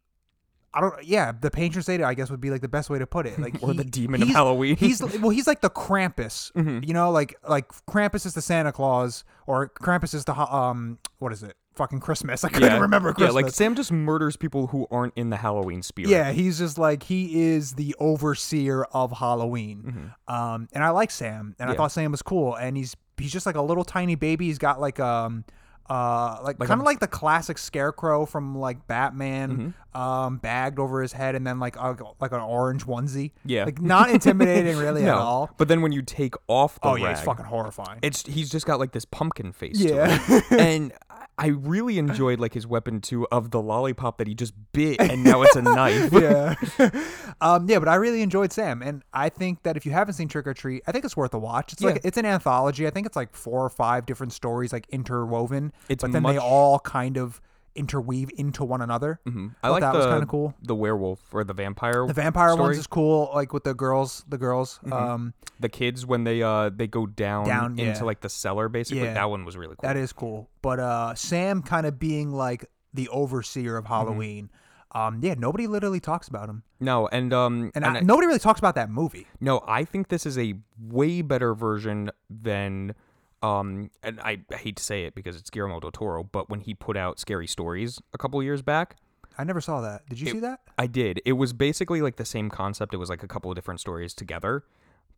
I 0.75 0.81
don't. 0.81 1.03
Yeah, 1.03 1.31
the 1.39 1.49
patron 1.49 1.81
saint, 1.83 2.03
I 2.03 2.13
guess, 2.13 2.29
would 2.29 2.41
be 2.41 2.49
like 2.51 2.61
the 2.61 2.67
best 2.67 2.89
way 2.89 2.99
to 2.99 3.07
put 3.07 3.25
it. 3.25 3.39
Like 3.39 3.55
Or 3.63 3.71
he- 3.71 3.77
the 3.77 3.85
demon 3.85 4.21
of 4.21 4.27
Halloween. 4.27 4.75
He's 4.75 5.01
well, 5.01 5.29
he's 5.29 5.47
like 5.47 5.61
the 5.61 5.69
Krampus. 5.69 6.51
You 6.85 6.93
know, 6.93 7.09
like 7.11 7.35
like 7.47 7.69
Krampus 7.87 8.25
is 8.25 8.33
the 8.33 8.41
Santa 8.41 8.71
Claus, 8.71 9.23
or 9.47 9.69
Krampus 9.69 10.13
is 10.13 10.25
the 10.25 10.35
um, 10.37 10.99
what 11.19 11.31
is 11.31 11.41
it? 11.43 11.55
Fucking 11.75 11.99
Christmas. 11.99 12.43
I 12.45 12.49
couldn't 12.49 12.69
yeah, 12.71 12.79
remember 12.79 13.13
Yeah, 13.17 13.31
like 13.31 13.49
Sam 13.49 13.75
just 13.75 13.91
murders 13.91 14.37
people 14.37 14.67
who 14.67 14.87
aren't 14.91 15.11
in 15.17 15.29
the 15.29 15.35
Halloween 15.35 15.81
spirit. 15.83 16.09
Yeah, 16.09 16.31
he's 16.31 16.57
just 16.57 16.77
like 16.77 17.03
he 17.03 17.41
is 17.49 17.73
the 17.73 17.93
overseer 17.99 18.83
of 18.93 19.11
Halloween. 19.11 20.13
Um, 20.27 20.67
and 20.71 20.83
I 20.83 20.89
like 20.91 21.11
Sam, 21.11 21.55
and 21.59 21.69
I 21.69 21.73
Mm-hmm. 21.73 21.77
Thought 21.81 21.91
Sam 21.91 22.11
was 22.11 22.21
cool, 22.21 22.55
and 22.55 22.77
he's 22.77 22.95
he's 23.17 23.31
just 23.33 23.45
like 23.45 23.55
a 23.55 23.61
little 23.61 23.83
tiny 23.83 24.15
baby. 24.15 24.45
He's 24.45 24.57
got 24.57 24.79
like 24.79 24.99
um 25.01 25.43
uh 25.89 26.39
like, 26.43 26.59
Like 26.59 26.67
kind 26.67 26.81
of 26.81 26.85
like 26.85 26.99
the 26.99 27.07
classic 27.07 27.57
scarecrow 27.57 28.25
from 28.25 28.57
like 28.57 28.87
Batman, 28.87 29.73
Mm-hmm. 29.95 30.01
um, 30.01 30.37
bagged 30.37 30.79
over 30.79 31.01
his 31.01 31.13
head, 31.13 31.35
and 31.35 31.45
then 31.45 31.59
like 31.59 31.75
a, 31.75 31.95
like 32.19 32.31
an 32.31 32.41
orange 32.41 32.85
onesie. 32.85 33.31
Yeah. 33.45 33.65
like 33.65 33.79
not 33.81 34.09
intimidating 34.09 34.77
really 34.77 35.03
no. 35.05 35.09
at 35.13 35.17
all. 35.17 35.49
But 35.57 35.67
then 35.67 35.81
when 35.81 35.91
you 35.91 36.01
take 36.01 36.33
off 36.47 36.79
the 36.81 36.87
Oh 36.89 36.95
yeah, 36.95 37.05
rag, 37.05 37.17
it's 37.17 37.25
fucking 37.25 37.45
horrifying. 37.45 37.99
it's 38.01 38.25
he's 38.25 38.49
just 38.49 38.65
got 38.65 38.79
like 38.79 38.91
this 38.93 39.05
pumpkin 39.05 39.51
face. 39.51 39.79
Yeah. 39.79 40.17
And 40.51 40.91
I 41.37 41.47
really 41.47 41.97
enjoyed 42.05 42.39
like 42.39 42.53
his 42.53 42.65
weapon 42.65 43.01
too 43.01 43.27
of 43.31 43.51
the 43.51 43.61
lollipop 43.61 44.17
that 44.19 44.27
he 44.27 44.33
just 44.35 44.53
bit, 44.71 45.01
and 45.01 45.23
now 45.23 45.41
it's 45.41 45.55
a 45.55 45.61
knife. 45.77 46.11
yeah. 46.13 46.55
um, 47.41 47.67
yeah, 47.69 47.79
but 47.79 47.87
I 47.87 47.95
really 47.95 48.21
enjoyed 48.21 48.51
Sam, 48.53 48.81
and 48.81 49.03
I 49.13 49.29
think 49.29 49.63
that 49.63 49.75
if 49.77 49.85
you 49.85 49.91
haven't 49.91 50.13
seen 50.15 50.27
Trick 50.27 50.47
or 50.47 50.53
Treat, 50.53 50.83
I 50.87 50.91
think 50.91 51.03
it's 51.05 51.17
worth 51.17 51.33
a 51.33 51.39
watch. 51.39 51.73
It's 51.73 51.81
like 51.81 51.95
Yeah. 51.95 52.01
it's 52.05 52.17
an 52.17 52.25
anthology. 52.25 52.87
I 52.87 52.89
think 52.89 53.05
it's 53.05 53.15
like 53.15 53.35
four 53.35 53.63
or 53.65 53.69
five 53.69 54.05
different 54.05 54.33
stories 54.33 54.71
like 54.71 54.87
interwoven, 54.89 55.73
It's 55.89 56.01
but 56.03 56.11
then 56.11 56.23
they 56.23 56.37
all 56.37 56.79
kind 56.79 57.17
of 57.17 57.41
interweave 57.75 58.29
into 58.37 58.63
one 58.63 58.81
another. 58.81 59.19
Mhm. 59.27 59.55
I 59.63 59.69
like 59.69 59.81
that 59.81 59.91
the 59.91 59.97
was 59.99 60.07
kinda 60.07 60.25
cool. 60.25 60.53
The 60.61 60.75
werewolf 60.75 61.21
or 61.33 61.43
the 61.43 61.53
vampire. 61.53 62.05
The 62.07 62.13
vampire 62.13 62.49
story. 62.51 62.61
ones 62.61 62.77
is 62.77 62.87
cool, 62.87 63.31
like 63.33 63.51
with 63.53 63.63
the 63.65 63.73
girls. 63.73 64.23
The 64.27 64.37
girls. 64.37 64.79
Mm-hmm. 64.83 64.93
Um, 64.93 65.33
the 65.59 65.69
kids 65.69 66.05
when 66.05 66.23
they 66.23 66.41
uh 66.41 66.69
they 66.73 66.87
go 66.87 67.05
down, 67.05 67.45
Down, 67.45 67.71
into 67.79 67.83
yeah. 67.99 68.03
like 68.03 68.21
the 68.21 68.29
cellar 68.29 68.69
basically. 68.69 69.03
Yeah. 69.03 69.13
That 69.13 69.29
one 69.29 69.45
was 69.45 69.57
really 69.57 69.75
cool. 69.75 69.87
that 69.87 69.97
is 69.97 70.13
cool. 70.13 70.49
But 70.61 70.79
uh, 70.79 71.13
Sam 71.15 71.61
kind 71.61 71.85
of 71.85 71.99
being 71.99 72.31
like 72.31 72.65
the 72.93 73.09
overseer 73.09 73.73
Mm-hmm. 73.73 73.77
of 73.79 73.85
Halloween. 73.87 74.49
Um, 74.91 75.19
yeah, 75.21 75.33
nobody 75.37 75.67
literally 75.67 75.99
talks 75.99 76.29
about 76.29 76.47
him, 76.47 76.63
no, 76.79 77.09
and 77.09 77.33
um 77.33 77.71
and, 77.75 77.83
and 77.83 77.97
I, 77.97 77.97
I- 77.97 77.99
nobody 77.99 78.27
really 78.27 78.39
talks 78.39 78.59
about 78.59 78.75
that 78.75 78.89
movie. 78.89 79.27
No, 79.41 79.61
I 79.67 79.83
think 79.83 80.07
this 80.07 80.25
is 80.25 80.37
a 80.37 80.53
way 80.79 81.21
better 81.21 81.53
version 81.53 82.11
than 82.29 82.95
um 83.41 83.89
and 84.03 84.19
I, 84.21 84.39
hate 84.55 84.77
to 84.77 84.83
say 84.83 85.05
it 85.05 85.15
because 85.15 85.35
it's 85.35 85.49
Guillermo 85.49 85.79
del 85.79 85.91
Toro, 85.91 86.23
but 86.23 86.49
when 86.49 86.61
he 86.61 86.73
put 86.73 86.97
out 86.97 87.19
Scary 87.19 87.47
Stories 87.47 88.01
a 88.13 88.17
couple 88.17 88.41
years 88.41 88.61
back, 88.61 88.95
I 89.37 89.43
never 89.43 89.61
saw 89.61 89.81
that. 89.81 90.07
Did 90.09 90.19
you 90.19 90.27
see 90.31 90.39
that? 90.39 90.61
I 90.77 90.87
did. 90.87 91.21
It 91.25 91.33
was 91.33 91.53
basically 91.53 92.01
like 92.01 92.15
the 92.15 92.25
same 92.25 92.49
concept. 92.49 92.93
It 92.93 92.97
was 92.97 93.09
like 93.09 93.23
a 93.23 93.27
couple 93.27 93.51
of 93.51 93.55
different 93.55 93.79
stories 93.81 94.13
together, 94.13 94.63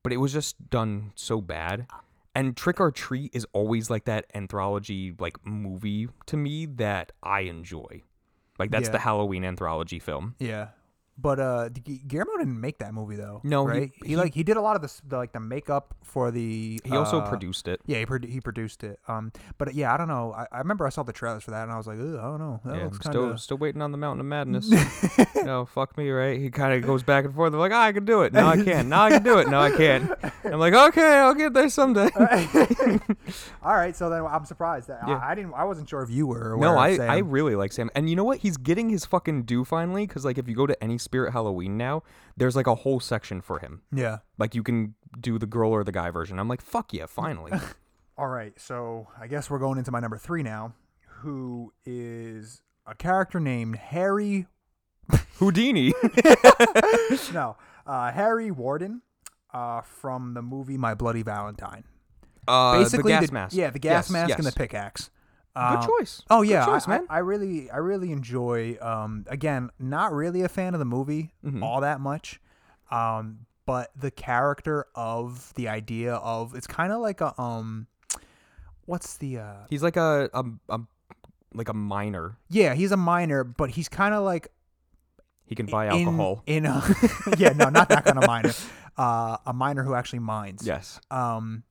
but 0.03 0.11
it 0.11 0.17
was 0.17 0.33
just 0.33 0.69
done 0.69 1.11
so 1.15 1.39
bad. 1.41 1.87
And 2.35 2.55
Trick 2.55 2.79
or 2.79 2.91
Treat 2.91 3.35
is 3.35 3.45
always 3.53 3.89
like 3.89 4.05
that 4.05 4.25
anthology 4.35 5.13
like 5.19 5.43
movie 5.45 6.07
to 6.27 6.37
me 6.37 6.65
that 6.65 7.11
I 7.23 7.41
enjoy. 7.41 8.03
Like 8.59 8.71
that's 8.71 8.87
Yeah. 8.87 8.91
the 8.93 8.99
Halloween 8.99 9.43
anthology 9.45 9.99
film. 9.99 10.35
Yeah. 10.39 10.69
But 11.19 11.39
uh, 11.39 11.69
Guillermo 12.07 12.37
didn't 12.37 12.61
make 12.61 12.77
that 12.77 12.93
movie 12.93 13.15
though. 13.15 13.41
No, 13.43 13.65
right? 13.65 13.91
He, 14.03 14.09
he- 14.09 14.15
like 14.15 14.35
he 14.35 14.43
did 14.43 14.55
a 14.55 14.61
lot 14.61 14.75
of 14.75 14.83
the, 14.83 15.01
the 15.07 15.17
like 15.17 15.31
the 15.33 15.39
makeup 15.39 15.95
for 16.03 16.29
the. 16.29 16.79
He 16.85 16.91
also 16.95 17.21
uh, 17.21 17.27
produced 17.29 17.67
it. 17.67 17.81
Yeah, 17.87 17.97
he, 17.97 18.05
produ- 18.05 18.29
he 18.29 18.39
produced 18.39 18.83
it. 18.83 18.99
Um, 19.07 19.31
but 19.57 19.73
yeah, 19.73 19.91
I 19.91 19.97
don't 19.97 20.07
know. 20.07 20.33
I, 20.37 20.45
I 20.51 20.59
remember 20.59 20.85
I 20.85 20.89
saw 20.89 21.01
the 21.01 21.13
trailers 21.13 21.43
for 21.43 21.51
that, 21.51 21.63
and 21.63 21.71
I 21.71 21.77
was 21.77 21.87
like, 21.87 21.97
Ugh, 21.99 22.15
I 22.19 22.21
don't 22.21 22.37
know. 22.39 22.61
That 22.65 22.75
Yeah, 22.77 22.83
looks 22.83 22.99
kind 22.99 23.13
still 23.13 23.37
still 23.39 23.57
waiting 23.57 23.81
on 23.81 23.91
the 23.91 23.97
Mountain 23.97 24.19
of 24.19 24.25
Madness. 24.27 24.69
no, 25.43 25.65
fuck 25.65 25.97
me, 25.97 26.09
right? 26.11 26.39
He 26.39 26.51
kind 26.51 26.73
of 26.75 26.87
goes 26.87 27.01
back 27.01 27.25
and 27.25 27.33
forth. 27.33 27.51
Like, 27.53 27.71
oh, 27.71 27.75
I 27.75 27.91
can 27.93 28.05
do 28.05 28.21
it. 28.21 28.31
No, 28.33 28.45
I 28.45 28.63
can't. 28.63 28.87
No, 28.87 28.99
I 28.99 29.09
can 29.09 29.23
do 29.23 29.39
it. 29.39 29.47
No, 29.49 29.59
I 29.59 29.71
can't. 29.71 30.11
I'm 30.43 30.59
like, 30.59 30.73
okay, 30.75 31.15
I'll 31.17 31.33
get 31.33 31.53
there 31.53 31.69
someday. 31.69 32.09
All 33.63 33.75
right, 33.75 33.95
so 33.95 34.09
then 34.09 34.23
I'm 34.25 34.45
surprised 34.45 34.87
that 34.87 34.99
Yeah. 35.07 35.17
I, 35.17 35.31
I 35.31 35.35
didn't. 35.35 35.53
I 35.53 35.63
wasn't 35.63 35.89
sure 35.89 36.01
if 36.03 36.09
you 36.09 36.27
were. 36.27 36.55
No, 36.57 36.77
I 36.77 36.95
Sam. 36.97 37.09
I 37.09 37.17
really 37.19 37.55
like 37.55 37.71
Sam. 37.73 37.89
And 37.95 38.09
you 38.09 38.15
know 38.15 38.23
what? 38.23 38.39
He's 38.39 38.57
getting 38.57 38.89
his 38.89 39.05
fucking 39.05 39.43
due 39.43 39.65
finally. 39.65 40.05
Because 40.07 40.23
like, 40.25 40.37
if 40.37 40.47
you 40.47 40.55
go 40.55 40.67
to 40.67 40.81
any 40.83 40.97
Spirit 41.07 41.31
Halloween 41.31 41.77
now, 41.77 42.03
there's 42.35 42.53
like 42.53 42.67
a 42.67 42.75
whole 42.75 42.99
section 42.99 43.39
for 43.39 43.59
him. 43.59 43.81
Yeah. 43.93 44.17
Like 44.37 44.53
you 44.53 44.61
can 44.61 44.95
do 45.17 45.39
the 45.39 45.45
girl 45.45 45.71
or 45.71 45.85
the 45.85 45.93
guy 45.93 46.09
version. 46.11 46.37
I'm 46.37 46.49
like, 46.49 46.59
fuck 46.61 46.91
yeah, 46.91 47.05
finally. 47.05 47.53
All 48.17 48.27
right, 48.27 48.51
so 48.59 49.07
I 49.17 49.27
guess 49.27 49.49
we're 49.49 49.59
going 49.59 49.77
into 49.77 49.89
my 49.91 50.01
number 50.01 50.17
three 50.17 50.43
now, 50.43 50.73
who 51.21 51.71
is 51.85 52.61
a 52.85 52.93
character 52.93 53.39
named 53.39 53.77
Harry. 53.77 54.47
Houdini. 55.35 55.93
no, 57.33 57.55
uh, 57.85 58.11
Harry 58.11 58.51
Warden, 58.51 59.01
uh, 59.53 59.79
from 59.81 60.33
the 60.33 60.41
movie 60.41 60.77
My 60.77 60.93
Bloody 60.93 61.23
Valentine. 61.23 61.85
Uh, 62.47 62.79
Basically, 62.79 63.13
the 63.13 63.19
gas 63.21 63.31
mask. 63.31 63.55
Yeah, 63.55 63.69
the 63.69 63.79
gas 63.79 64.05
Yes, 64.05 64.09
mask 64.09 64.37
and 64.37 64.45
the 64.45 64.51
pickaxe. 64.51 65.09
Good 65.57 65.79
Um, 65.79 65.87
choice. 65.87 66.21
Oh 66.29 66.41
Good 66.43 66.49
yeah, 66.51 66.65
choice, 66.65 66.87
I, 66.87 66.91
man. 66.91 67.07
I, 67.09 67.15
I 67.15 67.19
really, 67.19 67.69
I 67.71 67.77
really 67.77 68.11
enjoy. 68.11 68.77
Um, 68.81 69.25
again, 69.27 69.69
not 69.79 70.13
really 70.13 70.41
a 70.43 70.49
fan 70.49 70.73
of 70.73 70.79
the 70.79 70.85
movie 70.85 71.31
Mhm. 71.45 71.63
all 71.63 71.81
that 71.81 71.99
much, 71.99 72.39
um, 72.91 73.45
but 73.65 73.91
the 73.99 74.11
character 74.11 74.85
of 74.95 75.53
the 75.55 75.67
idea 75.67 76.15
of 76.15 76.55
it's 76.55 76.67
kind 76.67 76.91
of 76.93 77.01
like 77.01 77.21
a 77.21 77.39
um, 77.41 77.87
what's 78.85 79.17
the 79.17 79.39
uh? 79.39 79.53
He's 79.69 79.83
like 79.83 79.97
a, 79.97 80.29
a, 80.33 80.43
a 80.69 80.79
like 81.53 81.69
a 81.69 81.73
miner. 81.73 82.37
Yeah, 82.49 82.73
he's 82.75 82.91
a 82.91 82.97
minor, 82.97 83.43
but 83.43 83.71
he's 83.71 83.89
kind 83.89 84.13
of 84.13 84.23
like 84.23 84.47
He 85.45 85.55
can 85.55 85.65
buy 85.65 85.87
in- 85.87 86.07
alcohol. 86.07 86.43
In, 86.45 86.65
a, 86.65 86.83
yeah, 87.37 87.53
no, 87.53 87.69
not 87.69 87.89
that 87.89 88.05
kind 88.05 88.17
of 88.17 88.27
minor. 88.27 88.53
Uh, 88.97 89.37
a 89.45 89.53
miner 89.53 89.83
who 89.83 89.93
actually 89.95 90.19
mines. 90.19 90.61
yes. 90.65 90.99
Um, 91.11 91.63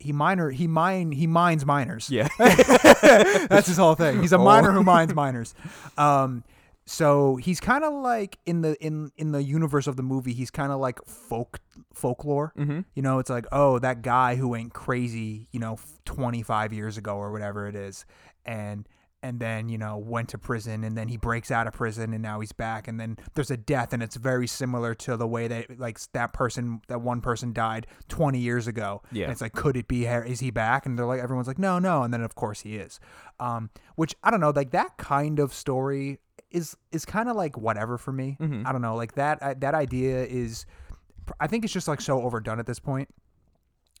he 0.00 0.12
miner 0.12 0.50
he 0.50 0.66
mine 0.66 1.12
he 1.12 1.26
mines 1.26 1.64
miners. 1.66 2.10
Yeah. 2.10 2.28
That's 2.38 3.66
his 3.68 3.76
whole 3.76 3.94
thing. 3.94 4.20
He's 4.20 4.32
a 4.32 4.38
Oh. 4.38 4.44
miner 4.44 4.72
who 4.72 4.82
mines 4.82 5.14
miners. 5.14 5.54
Um, 5.98 6.42
so 6.86 7.36
he's 7.36 7.60
kind 7.60 7.84
of 7.84 7.92
like 7.92 8.38
in 8.46 8.62
the 8.62 8.74
in 8.84 9.12
in 9.16 9.32
the 9.32 9.42
universe 9.42 9.86
of 9.86 9.96
the 9.96 10.02
movie. 10.02 10.32
He's 10.32 10.50
kind 10.50 10.72
of 10.72 10.80
like 10.80 10.98
folk 11.06 11.60
folklore. 11.92 12.52
mm-hmm. 12.58 12.80
You 12.94 13.02
know, 13.02 13.18
it's 13.18 13.30
like 13.30 13.46
oh 13.52 13.78
that 13.78 14.02
guy 14.02 14.36
who 14.36 14.48
went 14.48 14.72
crazy. 14.72 15.46
You 15.52 15.60
know, 15.60 15.78
twenty 16.04 16.42
five 16.42 16.72
years 16.72 16.96
ago 16.96 17.16
or 17.16 17.30
whatever 17.30 17.68
it 17.68 17.76
is, 17.76 18.04
and 18.44 18.88
and 19.22 19.38
then 19.40 19.68
you 19.68 19.76
know 19.76 19.98
went 19.98 20.28
to 20.30 20.38
prison 20.38 20.82
and 20.84 20.96
then 20.96 21.08
he 21.08 21.16
breaks 21.16 21.50
out 21.50 21.66
of 21.66 21.72
prison 21.74 22.12
and 22.14 22.22
now 22.22 22.40
he's 22.40 22.52
back 22.52 22.88
and 22.88 22.98
then 22.98 23.16
there's 23.34 23.50
a 23.50 23.56
death 23.56 23.92
and 23.92 24.02
it's 24.02 24.16
very 24.16 24.46
similar 24.46 24.94
to 24.94 25.16
the 25.16 25.26
way 25.26 25.46
that 25.48 25.78
like 25.78 25.98
that 26.12 26.32
person 26.32 26.80
that 26.88 27.00
one 27.02 27.20
person 27.20 27.52
died 27.52 27.86
20 28.08 28.38
years 28.38 28.66
ago. 28.66 29.02
Yeah. 29.12 29.24
and 29.24 29.32
it's 29.32 29.40
like 29.40 29.52
could 29.52 29.76
it 29.76 29.88
be 29.88 30.06
is 30.06 30.40
he 30.40 30.50
back? 30.50 30.86
And 30.86 30.98
they're 30.98 31.06
like 31.06 31.20
everyone's 31.20 31.48
like 31.48 31.58
no 31.58 31.78
no. 31.78 32.02
And 32.02 32.12
then 32.14 32.22
of 32.22 32.34
course 32.34 32.60
he 32.62 32.76
is. 32.76 32.98
Um 33.38 33.70
which 33.96 34.14
i 34.24 34.30
don't 34.30 34.40
know 34.40 34.50
like 34.50 34.70
that 34.70 34.96
kind 34.96 35.38
of 35.38 35.52
story 35.52 36.18
is 36.50 36.76
is 36.90 37.04
kind 37.04 37.28
of 37.28 37.36
like 37.36 37.56
whatever 37.58 37.98
for 37.98 38.12
me. 38.12 38.36
Mhm. 38.40 38.66
i 38.66 38.72
don't 38.72 38.82
know 38.82 38.96
like 38.96 39.14
that 39.14 39.42
uh, 39.42 39.54
that 39.58 39.74
idea 39.74 40.24
is 40.24 40.66
i 41.38 41.46
think 41.46 41.62
it's 41.64 41.72
just 41.72 41.86
like 41.88 42.00
so 42.00 42.22
overdone 42.22 42.58
at 42.58 42.66
this 42.66 42.78
point. 42.80 43.08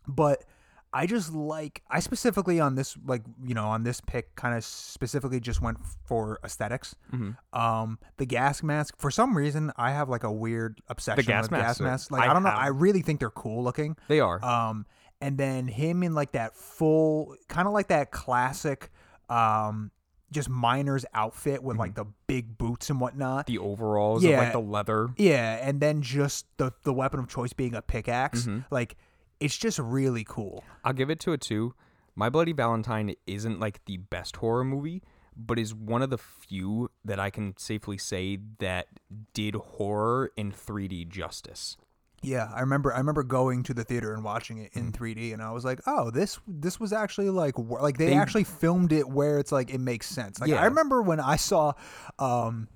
But 0.08 0.44
I 0.92 1.06
just 1.06 1.32
like 1.32 1.82
I 1.88 2.00
specifically 2.00 2.58
on 2.58 2.74
this 2.74 2.96
like 3.06 3.22
you 3.44 3.54
know 3.54 3.66
on 3.68 3.84
this 3.84 4.00
pick 4.00 4.34
kind 4.34 4.56
of 4.56 4.64
specifically 4.64 5.38
just 5.40 5.60
went 5.62 5.78
for 6.04 6.40
aesthetics. 6.44 6.94
Mhm. 7.12 7.36
Um, 7.52 7.98
the 8.16 8.26
gas 8.26 8.62
mask 8.62 8.94
for 8.98 9.10
some 9.10 9.36
reason 9.36 9.72
I 9.76 9.92
have 9.92 10.08
like 10.08 10.24
a 10.24 10.32
weird 10.32 10.80
obsession 10.88 11.24
gas 11.24 11.44
with 11.44 11.50
gas 11.52 11.60
masks 11.60 11.80
are- 11.80 11.84
masks. 11.84 12.10
Like 12.10 12.22
I, 12.26 12.30
I 12.30 12.34
don't 12.34 12.42
know, 12.42 12.50
have- 12.50 12.58
I 12.58 12.66
really 12.68 13.02
think 13.02 13.20
they're 13.20 13.30
cool 13.30 13.62
looking. 13.62 13.96
They 14.08 14.18
are. 14.20 14.44
Um, 14.44 14.84
and 15.20 15.38
then 15.38 15.68
him 15.68 16.02
in 16.02 16.14
like 16.14 16.32
that 16.32 16.56
full 16.56 17.36
kind 17.48 17.68
of 17.68 17.74
like 17.74 17.88
that 17.88 18.10
classic 18.10 18.90
um 19.28 19.90
just 20.32 20.48
miner's 20.48 21.04
outfit 21.12 21.60
with 21.62 21.76
like 21.76 21.94
the 21.96 22.04
big 22.28 22.56
boots 22.56 22.88
and 22.88 23.00
whatnot. 23.00 23.46
the 23.46 23.58
overalls 23.58 24.22
of 24.24 24.30
yeah. 24.30 24.38
like 24.38 24.52
the 24.52 24.60
leather. 24.60 25.08
Yeah, 25.16 25.58
and 25.66 25.80
then 25.80 26.02
just 26.02 26.46
the 26.56 26.72
the 26.84 26.92
weapon 26.92 27.18
of 27.20 27.28
choice 27.28 27.52
being 27.52 27.74
a 27.74 27.82
pickaxe. 27.82 28.44
Mhm. 28.46 28.64
Like 28.70 28.96
it's 29.40 29.56
just 29.56 29.78
really 29.78 30.24
cool. 30.28 30.62
I'll 30.84 30.92
give 30.92 31.10
it 31.10 31.20
to 31.20 31.32
a 31.32 31.38
two. 31.38 31.74
My 32.14 32.28
Bloody 32.28 32.52
Valentine 32.52 33.14
isn't 33.26 33.58
like 33.60 33.84
the 33.86 33.96
best 33.96 34.36
horror 34.36 34.64
movie, 34.64 35.02
but 35.36 35.58
is 35.58 35.74
one 35.74 36.02
of 36.02 36.10
the 36.10 36.18
few 36.18 36.90
that 37.04 37.18
I 37.18 37.30
can 37.30 37.56
safely 37.56 37.96
say 37.98 38.38
that 38.58 38.88
did 39.32 39.54
horror 39.54 40.30
in 40.36 40.52
3D 40.52 41.08
justice. 41.08 41.76
Yeah, 42.22 42.50
I 42.54 42.60
remember. 42.60 42.92
I 42.92 42.98
remember 42.98 43.22
going 43.22 43.62
to 43.62 43.72
the 43.72 43.82
theater 43.82 44.12
and 44.12 44.22
watching 44.22 44.58
it 44.58 44.74
Mm. 44.74 44.76
in 44.76 44.92
3D, 44.92 45.32
and 45.32 45.40
I 45.42 45.52
was 45.52 45.64
like, 45.64 45.80
"Oh, 45.86 46.10
this 46.10 46.38
this 46.46 46.78
was 46.78 46.92
actually 46.92 47.30
like 47.30 47.54
like 47.56 47.96
they, 47.96 48.06
They- 48.08 48.14
actually 48.14 48.44
filmed 48.44 48.92
it 48.92 49.08
where 49.08 49.38
it's 49.38 49.50
like 49.52 49.72
it 49.72 49.80
makes 49.80 50.06
sense." 50.06 50.38
Like 50.38 50.50
Yeah. 50.50 50.60
I 50.60 50.66
remember 50.66 51.00
when 51.00 51.18
I 51.18 51.36
saw, 51.36 51.72
um, 52.18 52.68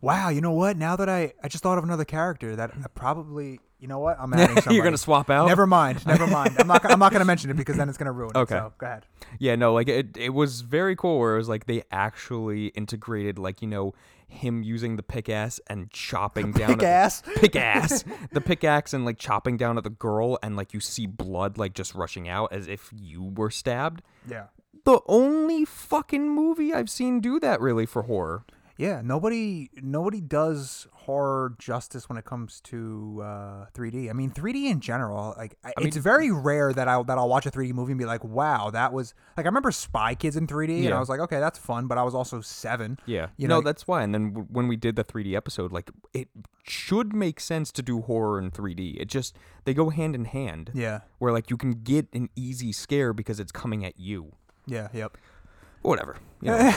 wow, 0.00 0.28
you 0.28 0.40
know 0.40 0.52
what? 0.52 0.76
Now 0.76 0.96
that 0.96 1.08
I 1.08 1.32
I 1.42 1.48
just 1.48 1.62
thought 1.62 1.78
of 1.78 1.84
another 1.84 2.04
character 2.04 2.56
that 2.56 2.70
I 2.74 2.86
probably 2.94 3.60
you 3.80 3.86
know 3.86 3.98
what 4.00 4.16
I'm 4.18 4.32
adding. 4.34 4.56
Somebody. 4.56 4.74
You're 4.74 4.84
gonna 4.84 4.98
swap 4.98 5.30
out. 5.30 5.46
Never 5.48 5.66
mind. 5.66 6.04
Never 6.06 6.26
mind. 6.38 6.56
I'm 6.58 6.66
not. 6.66 6.90
I'm 6.90 6.98
not 6.98 7.12
gonna 7.12 7.24
mention 7.24 7.50
it 7.50 7.56
because 7.56 7.76
then 7.76 7.88
it's 7.88 7.98
gonna 7.98 8.12
ruin 8.12 8.32
it. 8.34 8.38
Okay. 8.38 8.56
So 8.56 8.72
go 8.78 8.86
ahead. 8.86 9.06
Yeah, 9.38 9.54
no, 9.56 9.72
like 9.72 9.88
it, 9.88 10.16
it 10.16 10.30
was 10.30 10.62
very 10.62 10.96
cool 10.96 11.18
where 11.18 11.34
it 11.34 11.38
was 11.38 11.48
like 11.48 11.66
they 11.66 11.82
actually 11.90 12.66
integrated 12.68 13.38
like, 13.38 13.62
you 13.62 13.68
know, 13.68 13.94
him 14.26 14.62
using 14.62 14.96
the 14.96 15.02
pickaxe 15.02 15.60
and 15.68 15.90
chopping 15.90 16.52
down 16.52 16.74
Pick 16.78 16.82
at 16.82 17.22
pickaxe. 17.36 18.04
the 18.32 18.40
pickaxe 18.40 18.92
and 18.92 19.04
like 19.04 19.18
chopping 19.18 19.56
down 19.56 19.78
at 19.78 19.84
the 19.84 19.90
girl 19.90 20.38
and 20.42 20.56
like 20.56 20.74
you 20.74 20.80
see 20.80 21.06
blood 21.06 21.56
like 21.56 21.72
just 21.74 21.94
rushing 21.94 22.28
out 22.28 22.52
as 22.52 22.66
if 22.68 22.90
you 22.94 23.22
were 23.22 23.50
stabbed. 23.50 24.02
Yeah. 24.28 24.46
The 24.84 25.00
only 25.06 25.64
fucking 25.64 26.28
movie 26.30 26.72
I've 26.72 26.90
seen 26.90 27.20
do 27.20 27.38
that 27.40 27.60
really 27.60 27.86
for 27.86 28.02
horror. 28.02 28.44
Yeah, 28.78 29.00
nobody 29.04 29.70
nobody 29.82 30.20
does 30.20 30.86
horror 30.92 31.56
justice 31.58 32.08
when 32.08 32.16
it 32.16 32.24
comes 32.24 32.60
to 32.60 33.20
uh, 33.24 33.66
3D. 33.74 34.08
I 34.08 34.12
mean, 34.12 34.30
3D 34.30 34.70
in 34.70 34.78
general, 34.80 35.34
like 35.36 35.56
I 35.64 35.72
it's 35.78 35.96
very 35.96 36.30
rare 36.30 36.72
that 36.72 36.86
I 36.86 37.02
that 37.02 37.18
I'll 37.18 37.28
watch 37.28 37.44
a 37.44 37.50
3D 37.50 37.72
movie 37.74 37.90
and 37.90 37.98
be 37.98 38.04
like, 38.04 38.22
"Wow, 38.22 38.70
that 38.70 38.92
was 38.92 39.14
like." 39.36 39.46
I 39.46 39.48
remember 39.48 39.72
Spy 39.72 40.14
Kids 40.14 40.36
in 40.36 40.46
3D, 40.46 40.84
and 40.84 40.94
I 40.94 41.00
was 41.00 41.08
like, 41.08 41.18
"Okay, 41.18 41.40
that's 41.40 41.58
fun," 41.58 41.88
but 41.88 41.98
I 41.98 42.04
was 42.04 42.14
also 42.14 42.40
seven. 42.40 43.00
Yeah. 43.04 43.28
You 43.36 43.48
no, 43.48 43.56
know- 43.56 43.62
that's 43.62 43.88
why. 43.88 44.04
And 44.04 44.14
then 44.14 44.28
w- 44.32 44.46
when 44.48 44.68
we 44.68 44.76
did 44.76 44.94
the 44.94 45.02
3D 45.02 45.34
episode, 45.34 45.72
like 45.72 45.90
it 46.14 46.28
should 46.62 47.12
make 47.12 47.40
sense 47.40 47.72
to 47.72 47.82
do 47.82 48.02
horror 48.02 48.38
in 48.38 48.52
3D. 48.52 49.00
It 49.00 49.08
just 49.08 49.34
they 49.64 49.74
go 49.74 49.90
hand 49.90 50.14
in 50.14 50.24
hand. 50.26 50.70
Yeah, 50.72 51.00
Where 51.18 51.32
like 51.32 51.50
you 51.50 51.56
can 51.56 51.82
get 51.82 52.06
an 52.12 52.28
easy 52.36 52.70
scare 52.70 53.12
because 53.12 53.40
it's 53.40 53.50
coming 53.50 53.84
at 53.84 53.98
you. 53.98 54.34
yeah, 54.66 54.86
yep. 54.92 55.18
Whatever. 55.82 56.16
You 56.42 56.50
know. 56.52 56.72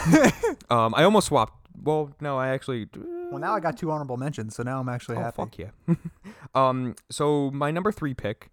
um, 0.70 0.94
I 0.96 1.04
almost 1.04 1.28
swapped. 1.28 1.54
Well, 1.80 2.14
no, 2.20 2.38
I 2.38 2.48
actually. 2.48 2.88
Well, 3.30 3.40
now 3.40 3.54
I 3.54 3.60
got 3.60 3.76
two 3.76 3.90
honorable 3.90 4.16
mentions, 4.16 4.54
so 4.56 4.62
now 4.62 4.80
I'm 4.80 4.88
actually 4.88 5.16
Oh 5.16 5.20
happy. 5.22 5.36
fuck 5.36 5.58
yeah. 5.58 5.94
um, 6.54 6.94
so 7.10 7.50
my 7.50 7.70
number 7.70 7.90
three 7.92 8.14
pick 8.14 8.50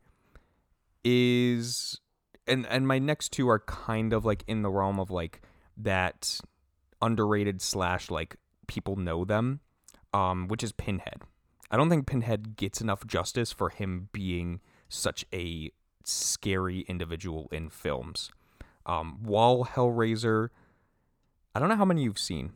is, 1.03 1.99
and 2.47 2.65
and 2.67 2.87
my 2.87 2.99
next 2.99 3.29
two 3.29 3.49
are 3.49 3.59
kind 3.59 4.13
of 4.13 4.25
like 4.25 4.43
in 4.47 4.61
the 4.61 4.69
realm 4.69 4.99
of 4.99 5.11
like 5.11 5.41
that 5.77 6.39
underrated 7.01 7.61
slash 7.61 8.09
like 8.09 8.35
people 8.67 8.95
know 8.95 9.25
them, 9.25 9.59
um, 10.13 10.47
which 10.47 10.63
is 10.63 10.71
Pinhead. 10.71 11.21
I 11.71 11.77
don't 11.77 11.89
think 11.89 12.07
Pinhead 12.07 12.55
gets 12.55 12.81
enough 12.81 13.05
justice 13.05 13.51
for 13.51 13.69
him 13.69 14.09
being 14.11 14.59
such 14.87 15.23
a 15.33 15.71
scary 16.03 16.81
individual 16.87 17.47
in 17.51 17.69
films. 17.69 18.31
Um, 18.85 19.19
while 19.21 19.65
Hellraiser, 19.65 20.49
I 21.53 21.59
don't 21.59 21.69
know 21.69 21.75
how 21.75 21.85
many 21.85 22.03
you've 22.03 22.17
seen. 22.17 22.53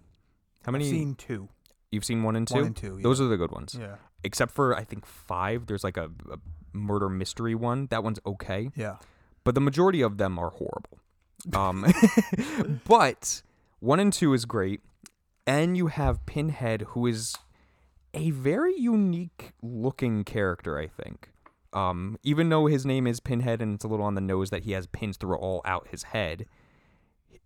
How 0.65 0.71
many 0.71 0.85
I've 0.85 0.91
seen 0.91 1.15
two. 1.15 1.49
you've 1.91 2.05
seen 2.05 2.23
one 2.23 2.35
and 2.35 2.47
two? 2.47 2.55
One 2.55 2.65
and 2.67 2.75
two, 2.75 2.99
Those 3.01 3.19
are 3.21 3.27
the 3.27 3.37
good 3.37 3.51
ones 3.51 3.75
Yeah, 3.79 3.95
except 4.23 4.51
for 4.51 4.75
I 4.75 4.83
think 4.83 5.05
five. 5.05 5.67
There's 5.67 5.83
like 5.83 5.97
a, 5.97 6.09
a 6.31 6.37
murder 6.73 7.09
mystery 7.09 7.55
one. 7.55 7.87
That 7.87 8.03
one's 8.03 8.19
okay, 8.25 8.71
yeah, 8.75 8.97
but 9.43 9.55
the 9.55 9.61
majority 9.61 10.01
of 10.01 10.17
them 10.17 10.37
are 10.39 10.49
horrible. 10.49 10.99
Um, 11.53 11.85
but 12.87 13.41
one 13.81 13.99
and 13.99 14.13
two 14.13 14.33
is 14.33 14.45
great, 14.45 14.79
and 15.45 15.75
you 15.75 15.87
have 15.87 16.25
Pinhead, 16.25 16.83
who 16.89 17.05
is 17.05 17.35
a 18.13 18.31
very 18.31 18.77
unique 18.77 19.51
looking 19.61 20.23
character. 20.23 20.77
I 20.79 20.87
think. 20.87 21.31
Um, 21.73 22.17
even 22.23 22.49
though 22.49 22.67
his 22.67 22.85
name 22.85 23.07
is 23.07 23.19
Pinhead 23.19 23.59
and 23.59 23.73
it's 23.73 23.83
a 23.83 23.87
little 23.87 24.05
on 24.05 24.13
the 24.13 24.21
nose 24.21 24.51
that 24.51 24.63
he 24.63 24.73
has 24.73 24.85
pins 24.87 25.17
through 25.17 25.35
all 25.35 25.61
out 25.65 25.87
his 25.89 26.03
head, 26.03 26.45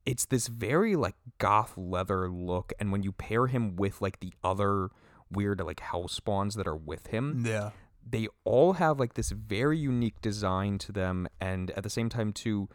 it's 0.08 0.26
this 0.26 0.48
very 0.48 0.96
like 0.96 1.16
goth 1.38 1.78
leather 1.78 2.30
look, 2.30 2.72
and 2.80 2.92
when 2.92 3.04
you 3.04 3.12
pair 3.12 3.48
him 3.48 3.76
with 3.76 4.02
like 4.02 4.22
the 4.22 4.34
other 4.42 4.90
weird 5.30 5.60
like 5.60 5.82
house 5.82 6.14
spawns 6.14 6.56
that 6.56 6.66
are 6.66 6.78
with 6.78 7.08
him, 7.08 7.44
yeah, 7.46 7.72
they 8.10 8.30
all 8.46 8.74
have 8.74 9.00
like 9.00 9.16
this 9.16 9.32
very 9.32 9.78
unique 9.78 10.22
design 10.22 10.78
to 10.80 10.94
them, 10.94 11.28
and 11.42 11.72
at 11.72 11.84
the 11.84 11.90
same 11.90 12.08
time 12.08 12.32
too, 12.32 12.70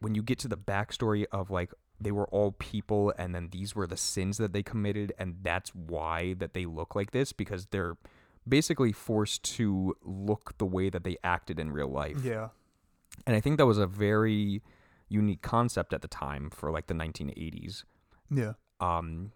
when 0.00 0.14
you 0.14 0.22
get 0.22 0.38
to 0.38 0.48
the 0.48 0.56
backstory 0.56 1.26
of 1.30 1.50
like 1.50 1.70
they 2.00 2.12
were 2.12 2.28
all 2.28 2.52
people 2.52 3.12
and 3.18 3.34
then 3.34 3.48
these 3.50 3.74
were 3.74 3.86
the 3.86 3.96
sins 3.96 4.38
that 4.38 4.52
they 4.52 4.62
committed 4.62 5.12
and 5.18 5.34
that's 5.42 5.74
why 5.74 6.32
that 6.34 6.54
they 6.54 6.64
look 6.64 6.94
like 6.94 7.10
this 7.10 7.32
because 7.32 7.66
they're 7.66 7.96
basically 8.46 8.92
forced 8.92 9.42
to 9.42 9.96
look 10.04 10.56
the 10.58 10.64
way 10.64 10.88
that 10.88 11.02
they 11.02 11.16
acted 11.24 11.58
in 11.58 11.72
real 11.72 11.88
life 11.88 12.22
yeah. 12.22 12.50
and 13.26 13.34
I 13.34 13.40
think 13.40 13.58
that 13.58 13.66
was 13.66 13.78
a 13.78 13.86
very 13.88 14.62
unique 15.08 15.42
concept 15.42 15.92
at 15.92 16.02
the 16.02 16.08
time 16.08 16.50
for 16.50 16.70
like 16.70 16.86
the 16.86 16.94
1980s. 16.94 17.84
Yeah. 18.30 18.52
Um, 18.80 19.32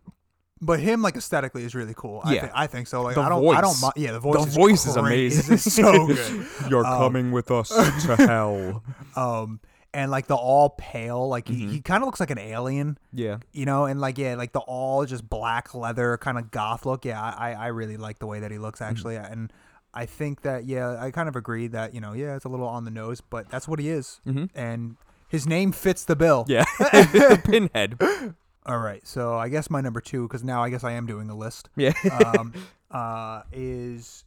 But 0.61 0.79
him 0.81 1.03
like 1.03 1.17
aesthetically 1.17 1.65
is 1.65 1.75
really 1.75 1.95
cool. 1.97 2.21
I, 2.25 2.35
Yeah. 2.35 2.51
I 2.55 2.67
think 2.69 2.87
so. 2.87 3.03
Like 3.03 3.15
The 3.17 3.23
I 3.23 3.29
don't 3.29 3.57
I 3.57 3.61
don't 3.61 3.77
voice. 3.77 3.93
yeah, 3.97 4.13
the 4.13 4.21
voice 4.21 4.43
the 4.45 4.49
is 4.49 4.55
voice 4.55 4.87
is 4.87 4.97
amazing. 4.97 5.55
It's 5.55 5.73
so 5.75 6.07
good. 6.07 6.47
You're 6.71 6.87
Um, 6.87 6.99
coming 6.99 7.33
with 7.33 7.51
us 7.51 7.69
to 7.71 8.17
hell. 8.19 8.83
Um 9.17 9.61
and 9.95 10.11
like 10.11 10.27
the 10.27 10.37
all 10.37 10.71
pale, 10.79 11.29
like 11.29 11.49
he, 11.49 11.65
Mm-hmm. 11.65 11.73
he 11.73 11.81
kind 11.83 12.03
of 12.03 12.07
looks 12.07 12.21
like 12.21 12.31
an 12.31 12.39
alien, 12.39 12.97
Yeah. 13.13 13.39
you 13.53 13.67
know, 13.67 13.85
and 13.87 14.01
like 14.01 14.17
yeah, 14.19 14.37
like 14.37 14.53
the 14.53 14.61
all 14.61 15.05
just 15.05 15.29
black 15.29 15.75
leather 15.75 16.17
kind 16.19 16.39
of 16.39 16.51
goth 16.51 16.87
look. 16.87 17.05
Yeah, 17.05 17.21
I 17.21 17.53
I 17.55 17.67
really 17.69 17.97
like 17.97 18.19
the 18.19 18.27
way 18.27 18.41
that 18.41 18.51
he 18.51 18.59
looks 18.59 18.81
Mm-hmm. 18.81 18.91
actually, 18.91 19.17
and 19.17 19.53
I 19.93 20.07
think 20.07 20.43
that 20.43 20.65
yeah, 20.65 20.97
I 20.99 21.11
kind 21.11 21.29
of 21.29 21.37
agree 21.37 21.67
that 21.69 21.93
you 21.93 22.01
know 22.01 22.13
yeah, 22.15 22.37
it's 22.37 22.45
a 22.47 22.49
little 22.49 22.69
on 22.69 22.85
the 22.85 22.91
nose, 22.91 23.21
but 23.21 23.51
that's 23.51 23.67
what 23.69 23.79
he 23.81 23.91
is, 23.91 24.21
Mhm. 24.27 24.49
and 24.55 24.97
his 25.33 25.47
name 25.49 25.73
fits 25.73 26.05
the 26.05 26.15
bill. 26.15 26.45
Yeah. 26.47 26.65
the 26.79 27.41
pinhead. 27.45 27.99
All 28.67 28.79
right, 28.79 29.05
so 29.05 29.37
I 29.37 29.49
guess 29.49 29.69
my 29.71 29.81
number 29.81 30.01
two, 30.01 30.29
because 30.29 30.45
now 30.45 30.63
I 30.63 30.71
guess 30.71 30.85
I 30.85 30.93
am 30.93 31.05
doing 31.07 31.29
a 31.31 31.35
list. 31.37 31.69
Yeah. 31.75 31.95
um, 32.25 32.53
uh, 32.93 33.43
is 33.53 34.25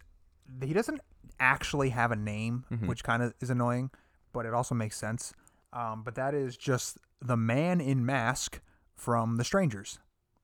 he 0.61 0.73
doesn't 0.73 0.99
actually 1.39 1.89
have 1.91 2.11
a 2.11 2.15
name, 2.17 2.65
Mhm. 2.69 2.87
which 2.87 3.03
kind 3.03 3.23
of 3.23 3.33
is 3.39 3.49
annoying, 3.49 3.91
but 4.33 4.45
it 4.45 4.53
also 4.53 4.75
makes 4.75 4.97
sense. 4.97 5.33
Um, 5.71 6.03
but 6.03 6.15
that 6.15 6.33
is 6.33 6.57
just 6.57 6.97
the 7.21 7.37
man 7.37 7.79
in 7.79 8.05
mask 8.05 8.59
from 8.93 9.37
The 9.37 9.43
Strangers. 9.45 9.99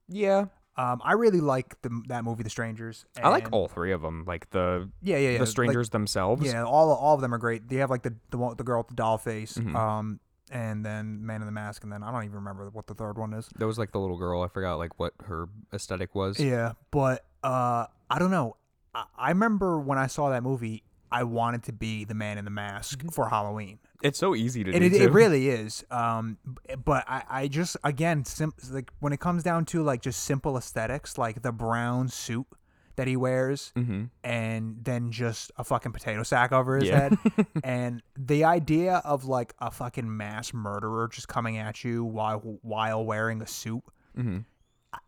yeah. 0.08 0.46
Um, 0.77 1.01
I 1.03 1.13
really 1.13 1.41
like 1.41 1.80
the, 1.82 2.01
that 2.08 2.24
movie, 2.24 2.44
The 2.44 2.50
Strangers. 2.50 3.06
I 3.22 3.27
like 3.27 3.50
all 3.51 3.68
three 3.68 3.91
of 3.91 4.01
them. 4.01 4.24
Like 4.25 4.50
the 4.51 4.89
yeah, 5.01 5.18
yeah, 5.18 5.32
yeah, 5.32 5.34
the 5.34 5.39
like- 5.44 5.48
strangers 5.50 5.89
themselves. 5.89 6.46
yeah, 6.46 6.63
all 6.63 6.91
all 6.94 7.13
of 7.13 7.20
them 7.20 7.34
are 7.34 7.38
great. 7.38 7.68
They 7.68 7.75
have 7.75 7.89
like 7.89 8.03
the 8.03 8.15
the 8.30 8.56
the 8.58 8.63
girl 8.63 8.80
with 8.80 8.88
the 8.88 8.96
doll 8.96 9.18
face, 9.18 9.58
Mhm. 9.58 9.75
um, 9.75 10.20
and 10.51 10.86
then 10.86 11.25
Man 11.25 11.41
in 11.41 11.46
the 11.48 11.51
Mask, 11.51 11.84
and 11.84 11.91
then 11.91 12.03
I 12.03 12.12
don't 12.12 12.24
even 12.25 12.36
remember 12.36 12.70
what 12.70 12.86
the 12.88 12.93
third 12.93 13.17
one 13.17 13.34
is. 13.34 13.50
There 13.58 13.67
was 13.67 13.79
like 13.79 13.91
the 13.91 14.00
little 14.00 14.17
girl. 14.17 14.41
I 14.43 14.48
forgot 14.48 14.75
like 14.75 15.00
what 15.00 15.13
her 15.24 15.48
aesthetic 15.74 16.13
was. 16.13 16.39
Yeah, 16.39 16.74
but 16.91 17.25
uh, 17.43 17.86
I 18.10 18.20
don't 18.20 18.31
know. 18.31 18.58
I, 18.93 19.05
I 19.17 19.29
remember 19.29 19.79
when 19.79 19.98
I 19.98 20.08
saw 20.08 20.29
that 20.29 20.43
movie, 20.43 20.84
I 21.12 21.24
wanted 21.24 21.63
to 21.63 21.74
be 21.74 22.03
the 22.05 22.13
man 22.13 22.38
in 22.38 22.46
the 22.46 22.51
mask 22.51 23.03
for 23.12 23.29
Halloween. 23.29 23.79
It's 24.03 24.17
so 24.20 24.34
easy 24.36 24.63
to 24.63 24.72
And 24.72 24.79
do. 24.79 24.86
it, 24.98 25.01
it 25.01 25.12
really 25.12 25.50
is. 25.50 25.86
Um, 25.91 26.38
but 26.86 27.03
I, 27.08 27.24
I 27.29 27.48
just 27.48 27.77
again, 27.84 28.25
sim- 28.25 28.53
like 28.72 28.91
when 29.00 29.13
it 29.13 29.20
comes 29.20 29.43
down 29.43 29.65
to 29.65 29.84
like 29.84 30.01
just 30.01 30.24
simple 30.24 30.58
aesthetics, 30.58 31.17
like 31.17 31.41
the 31.43 31.51
brown 31.51 32.08
suit 32.10 32.48
that 32.96 33.08
he 33.08 33.16
wears, 33.18 33.72
Mhm. 33.76 34.10
and 34.24 34.78
then 34.84 35.12
just 35.12 35.52
a 35.58 35.64
fucking 35.64 35.92
potato 35.92 36.24
sack 36.24 36.52
over 36.52 36.78
his 36.78 36.90
Yeah. 36.90 37.00
head, 37.10 37.18
and 37.64 38.04
the 38.18 38.44
idea 38.44 39.02
of 39.06 39.26
like 39.26 39.54
a 39.60 39.72
fucking 39.72 40.16
mass 40.18 40.54
murderer 40.54 41.08
just 41.08 41.28
coming 41.28 41.58
at 41.58 41.84
you 41.84 42.04
while 42.04 42.40
while 42.62 43.04
wearing 43.06 43.42
a 43.42 43.48
suit 43.48 43.84
Mhm. 44.18 44.46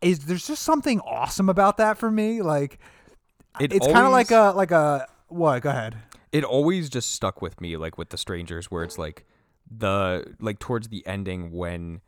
is 0.00 0.26
there's 0.26 0.46
just 0.46 0.62
something 0.62 1.00
awesome 1.00 1.48
about 1.48 1.76
that 1.76 1.98
for 1.98 2.10
me. 2.10 2.42
Like 2.42 2.78
It 3.60 3.72
it's 3.72 3.86
kind 3.86 4.06
of 4.06 4.12
like 4.12 4.30
a 4.30 4.52
like 4.56 4.70
a 4.70 5.06
what? 5.28 5.62
Go 5.62 5.70
ahead. 5.70 5.96
it 6.32 6.42
always 6.42 6.88
just 6.90 7.12
stuck 7.12 7.40
with 7.40 7.60
me 7.60 7.76
like 7.76 7.96
with 7.96 8.08
the 8.10 8.18
strangers 8.18 8.70
where 8.70 8.82
it's 8.82 8.98
like 8.98 9.24
the 9.70 10.34
like 10.40 10.58
towards 10.58 10.88
the 10.88 11.06
ending 11.06 11.50
when 11.52 12.00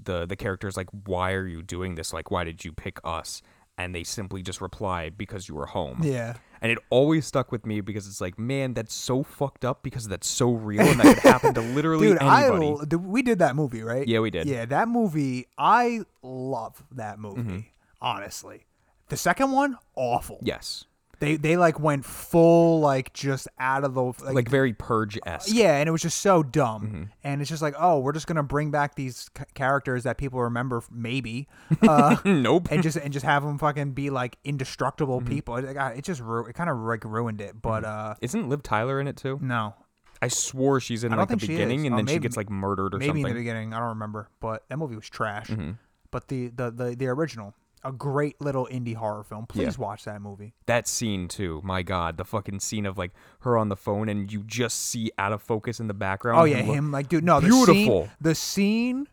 the 0.00 0.24
the 0.26 0.36
character's 0.36 0.76
like 0.76 0.88
why 1.06 1.32
are 1.32 1.46
you 1.46 1.62
doing 1.62 1.94
this 1.96 2.12
like 2.12 2.30
why 2.30 2.44
did 2.44 2.64
you 2.64 2.72
pick 2.72 2.98
us 3.04 3.42
and 3.82 3.94
they 3.94 4.04
simply 4.04 4.42
just 4.42 4.60
reply 4.60 5.10
because 5.10 5.48
you 5.48 5.54
were 5.54 5.66
home 5.66 5.98
Yeah. 6.02 6.34
and 6.60 6.70
it 6.70 6.78
always 6.90 7.26
stuck 7.26 7.50
with 7.52 7.66
me 7.66 7.80
because 7.80 8.06
it's 8.06 8.20
like 8.20 8.38
man 8.38 8.74
that's 8.74 8.94
so 8.94 9.22
fucked 9.22 9.64
up 9.64 9.82
because 9.82 10.06
that's 10.08 10.26
so 10.28 10.52
real 10.52 10.80
and 10.82 11.00
that 11.00 11.14
could 11.14 11.22
happen 11.32 11.54
to 11.54 11.60
literally 11.76 12.08
Dude, 12.08 12.18
I 12.18 12.46
anybody 12.46 12.66
l- 12.92 12.98
we 13.00 13.22
did 13.22 13.38
that 13.40 13.56
movie, 13.56 13.82
right? 13.82 14.06
Yeah, 14.06 14.20
we 14.20 14.30
did. 14.30 14.46
Yeah, 14.46 14.64
that 14.66 14.88
movie, 14.88 15.46
I 15.58 16.02
love 16.22 16.82
that 16.92 17.18
movie. 17.18 17.40
Mm-hmm. 17.42 17.58
Honestly, 18.00 18.66
the 19.08 19.16
second 19.16 19.52
one, 19.52 19.76
awful. 19.96 20.38
yes 20.42 20.84
They 21.22 21.36
they 21.36 21.56
like 21.56 21.78
went 21.78 22.04
full 22.04 22.80
like 22.80 23.12
just 23.12 23.46
out 23.58 23.84
of 23.84 23.94
the 23.94 24.02
like, 24.02 24.34
like 24.34 24.48
very 24.48 24.72
purge-esque 24.72 25.48
yeah, 25.54 25.76
and 25.76 25.88
it 25.88 25.92
was 25.92 26.02
just 26.02 26.20
so 26.20 26.42
dumb. 26.42 26.82
Mm-hmm. 26.82 27.02
And 27.22 27.40
it's 27.40 27.48
just 27.48 27.62
like, 27.62 27.74
oh, 27.78 28.00
we're 28.00 28.12
just 28.12 28.26
gonna 28.26 28.42
bring 28.42 28.72
back 28.72 28.96
these 28.96 29.30
c- 29.38 29.44
characters 29.54 30.02
that 30.02 30.18
people 30.18 30.40
remember, 30.42 30.82
maybe, 30.90 31.46
uh, 31.82 32.16
nope 32.24 32.66
and 32.72 32.82
just 32.82 32.96
and 32.96 33.12
just 33.12 33.24
have 33.24 33.44
them 33.44 33.56
fucking 33.56 33.92
be 33.92 34.10
like 34.10 34.36
indestructible 34.44 35.20
Mm-hmm. 35.20 35.28
people. 35.32 35.56
It, 35.58 35.64
it- 35.64 35.76
it 35.98 36.04
just 36.04 36.20
ru- 36.20 36.46
it 36.46 36.54
kind 36.54 36.68
of 36.68 36.76
like 36.78 37.04
ruined 37.04 37.40
it. 37.40 37.62
But 37.62 37.84
uh, 37.84 38.14
isn't 38.20 38.48
liv 38.48 38.62
tyler 38.64 39.00
in 39.00 39.06
it 39.06 39.16
too 39.16 39.38
no, 39.40 39.74
i 40.20 40.26
swore 40.28 40.80
she's 40.80 41.04
in 41.04 41.12
like 41.12 41.28
the 41.28 41.36
beginning 41.36 41.86
and 41.86 41.94
Oh, 41.94 41.98
then 41.98 42.06
she 42.08 42.18
gets 42.18 42.36
like 42.36 42.50
murdered 42.50 42.94
or 42.94 42.98
maybe 42.98 43.20
in 43.20 43.28
the 43.28 43.34
beginning. 43.34 43.72
I 43.74 43.78
don't 43.78 43.90
remember, 43.90 44.28
but 44.40 44.64
that 44.68 44.76
movie 44.78 44.96
was 44.96 45.08
trash. 45.08 45.48
Mhm. 45.48 45.78
But 46.10 46.26
the 46.28 46.48
the 46.48 46.70
the, 46.70 46.96
the 46.96 47.06
original, 47.06 47.54
a 47.84 47.90
great 47.92 48.40
little 48.40 48.66
indie 48.70 48.94
horror 48.94 49.24
film. 49.24 49.46
Please 49.46 49.76
watch 49.78 50.04
that 50.04 50.20
movie. 50.22 50.54
that 50.66 50.86
scene 50.86 51.26
too 51.28 51.60
my 51.64 51.82
god 51.82 52.16
the 52.16 52.24
fucking 52.24 52.60
scene 52.60 52.86
of 52.86 52.96
like 52.96 53.10
her 53.40 53.56
on 53.58 53.68
the 53.68 53.76
phone 53.76 54.08
and 54.08 54.32
you 54.32 54.42
just 54.44 54.80
see 54.80 55.10
out 55.18 55.32
of 55.32 55.42
focus 55.42 55.80
in 55.80 55.88
the 55.88 55.94
background 55.94 56.38
Oh 56.40 56.44
yeah, 56.44 56.62
him 56.62 56.92
like 56.92 57.08
dude. 57.08 57.24
No, 57.24 57.40
the 57.40 57.48
Beautiful. 57.48 58.02
scene, 58.04 58.10
the 58.20 58.34
scene 58.34 59.08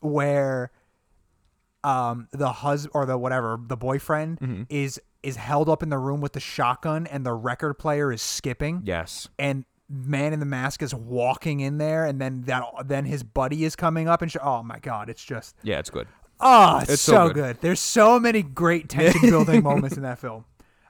where 0.00 0.70
um 1.84 2.28
the 2.32 2.50
husband 2.52 2.92
or 2.94 3.06
the 3.06 3.16
whatever 3.18 3.58
the 3.66 3.76
boyfriend 3.76 4.38
Mm-hmm. 4.40 4.62
is 4.68 5.00
is 5.22 5.36
held 5.36 5.68
up 5.68 5.82
in 5.82 5.88
the 5.88 5.98
room 5.98 6.20
with 6.20 6.32
the 6.32 6.40
shotgun 6.40 7.06
and 7.08 7.26
the 7.26 7.32
record 7.32 7.74
player 7.74 8.12
is 8.12 8.22
skipping 8.22 8.82
yes 8.84 9.28
and 9.38 9.64
man 9.88 10.32
in 10.32 10.40
the 10.40 10.46
mask 10.46 10.82
is 10.82 10.94
walking 10.94 11.60
in 11.60 11.78
there 11.78 12.04
and 12.04 12.20
then 12.20 12.42
that 12.42 12.62
then 12.86 13.04
his 13.04 13.22
buddy 13.22 13.64
is 13.64 13.76
coming 13.76 14.08
up 14.08 14.20
and 14.22 14.30
sh- 14.32 14.36
oh 14.42 14.62
my 14.62 14.78
god 14.80 15.08
it's 15.08 15.24
just 15.24 15.54
yeah 15.62 15.78
it's 15.78 15.90
good 15.90 16.06
Oh, 16.40 16.78
it's, 16.82 16.92
It's 16.92 17.02
so, 17.02 17.12
so 17.12 17.26
good. 17.28 17.34
good. 17.34 17.56
There's 17.60 17.80
so 17.80 18.20
many 18.20 18.42
great 18.42 18.88
tension 18.88 19.20
building 19.30 19.62
moments 19.62 19.96
in 19.96 20.02
that 20.02 20.18
film. 20.18 20.44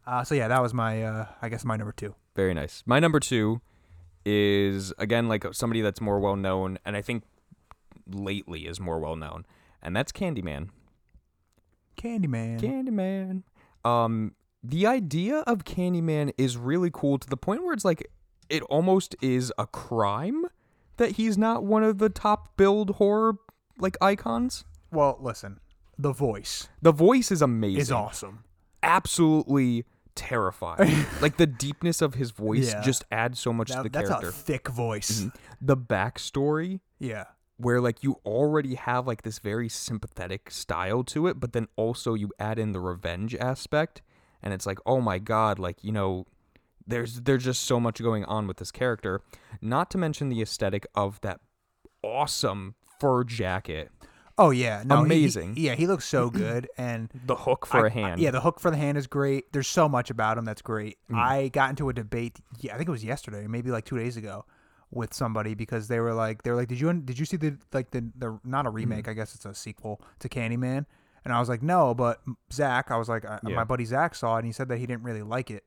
Uh, 0.06 0.24
so 0.24 0.34
yeah, 0.34 0.48
that 0.48 0.62
was 0.62 0.72
my, 0.74 1.02
uh, 1.02 1.26
I 1.42 1.48
guess 1.48 1.64
my 1.64 1.76
number 1.76 1.92
two. 1.92 2.14
very 2.34 2.52
nice 2.54 2.82
my 2.86 2.98
number 3.00 3.18
two 3.20 3.60
is 4.24 4.92
again 4.98 5.26
like 5.28 5.44
somebody 5.52 5.80
that's 5.80 6.00
more 6.00 6.18
well 6.20 6.36
known 6.36 6.78
and 6.84 6.96
i 6.96 7.00
think 7.00 7.22
lately 8.12 8.66
is 8.66 8.78
more 8.80 8.98
well 8.98 9.16
known 9.16 9.46
and 9.82 9.94
that's 9.96 10.12
candyman 10.12 10.68
Candyman. 11.96 12.60
Candyman. 12.60 13.42
Um, 13.90 14.34
the 14.62 14.86
idea 14.86 15.38
of 15.46 15.64
Candyman 15.64 16.32
is 16.36 16.56
really 16.58 16.90
cool 16.92 17.18
to 17.18 17.26
the 17.28 17.36
point 17.38 17.62
where 17.64 17.72
it's 17.72 17.84
like 17.86 18.06
it 18.50 18.62
almost 18.64 19.16
is 19.22 19.50
a 19.58 19.66
crime 19.66 20.44
that 20.98 21.12
he's 21.12 21.38
not 21.38 21.64
one 21.64 21.82
of 21.82 21.96
the 21.98 22.08
top 22.10 22.54
build 22.58 22.90
horror 22.96 23.36
like 23.78 23.96
icons. 24.02 24.64
Well, 24.96 25.18
listen, 25.20 25.60
the 25.98 26.12
voice 26.12 26.68
The 26.82 26.92
voice 26.92 27.30
is 27.30 27.40
amazing. 27.42 27.80
is 27.80 27.92
awesome. 27.92 28.44
Absolutely 28.82 29.84
terrifying. 30.14 31.04
like 31.20 31.36
the 31.36 31.46
deepness 31.46 32.00
of 32.00 32.14
his 32.14 32.30
voice 32.30 32.72
Yeah. 32.72 32.80
just 32.82 33.04
adds 33.12 33.38
so 33.38 33.52
much 33.52 33.68
That- 33.68 33.76
to 33.76 33.82
the 33.84 33.90
character. 33.90 34.08
that's 34.08 34.20
character. 34.22 34.40
a 34.40 34.44
thick 34.44 34.68
voice. 34.68 35.20
Mm-hmm. 35.20 35.28
the 35.60 35.76
backstory 35.76 36.80
Yeah. 36.98 37.24
where 37.58 37.80
like 37.80 38.02
you 38.02 38.16
already 38.24 38.74
have 38.76 39.06
like 39.06 39.22
this 39.22 39.38
very 39.38 39.68
sympathetic 39.68 40.50
style 40.50 41.04
to 41.04 41.26
it 41.26 41.38
but 41.40 41.52
then 41.52 41.68
also 41.76 42.14
you 42.14 42.30
add 42.38 42.58
in 42.58 42.72
the 42.72 42.80
revenge 42.80 43.34
aspect 43.34 44.00
and 44.42 44.52
it's 44.54 44.66
like 44.66 44.78
oh 44.86 45.00
my 45.00 45.18
god 45.18 45.58
like 45.58 45.82
you 45.82 45.92
know 45.92 46.26
there's 46.86 47.20
there's 47.22 47.44
just 47.44 47.62
so 47.64 47.80
much 47.80 48.00
going 48.02 48.24
on 48.26 48.46
with 48.46 48.58
this 48.58 48.70
character 48.70 49.20
not 49.60 49.90
to 49.90 49.98
mention 49.98 50.28
the 50.28 50.40
aesthetic 50.42 50.86
of 50.94 51.20
that 51.22 51.40
awesome 52.02 52.74
fur 53.00 53.24
jacket 53.24 53.90
Oh 54.38 54.50
yeah, 54.50 54.82
no, 54.84 54.96
he- 55.04 55.14
he- 55.14 55.20
Amazing. 55.24 55.54
yeah, 55.56 55.74
he 55.74 55.86
looks 55.86 56.04
so 56.04 56.28
good, 56.44 56.68
and 56.76 57.08
the 57.26 57.36
hook 57.36 57.64
for 57.66 57.84
I- 57.84 57.88
a 57.88 57.90
hand 57.90 58.20
yeah, 58.20 58.30
the 58.30 58.40
hook 58.40 58.60
for 58.60 58.70
the 58.70 58.76
hand 58.76 58.98
is 58.98 59.06
great. 59.06 59.52
There's 59.52 59.68
so 59.68 59.88
much 59.88 60.10
about 60.10 60.36
him 60.38 60.44
that's 60.44 60.62
great. 60.62 60.98
Mm. 61.10 61.16
I 61.18 61.48
got 61.48 61.70
into 61.70 61.88
a 61.88 61.92
debate. 61.94 62.38
Yeah, 62.60 62.74
I 62.74 62.76
think 62.78 62.88
it 62.88 62.92
was 62.92 63.04
yesterday, 63.04 63.46
maybe 63.46 63.70
like 63.70 63.84
two 63.86 63.98
days 63.98 64.16
ago, 64.16 64.44
with 64.90 65.14
somebody 65.14 65.54
because 65.54 65.88
they 65.88 66.00
were 66.00 66.12
like, 66.14 66.42
they 66.42 66.50
were 66.50 66.56
like, 66.56 66.68
did 66.68 66.78
you 66.80 66.92
did 66.92 67.18
you 67.18 67.24
see 67.24 67.36
the 67.38 67.56
like 67.72 67.90
the 67.92 68.10
the 68.18 68.38
not 68.44 68.66
a 68.66 68.70
Mm. 68.70 68.74
remake? 68.74 69.08
I 69.08 69.14
guess 69.14 69.34
it's 69.34 69.46
a 69.46 69.54
sequel 69.54 70.00
to 70.20 70.28
Candyman. 70.28 70.84
And 71.24 71.32
I 71.32 71.40
was 71.40 71.48
like, 71.48 71.60
no, 71.62 71.92
but 71.92 72.20
Zach, 72.52 72.90
I 72.92 72.96
was 72.98 73.08
like, 73.08 73.24
I, 73.24 73.40
Yeah. 73.44 73.56
my 73.56 73.64
buddy 73.64 73.84
Zach 73.84 74.14
saw 74.14 74.36
it, 74.36 74.40
and 74.40 74.46
he 74.46 74.52
said 74.52 74.68
that 74.68 74.78
he 74.78 74.86
didn't 74.86 75.02
really 75.02 75.22
like 75.22 75.50
it. 75.50 75.64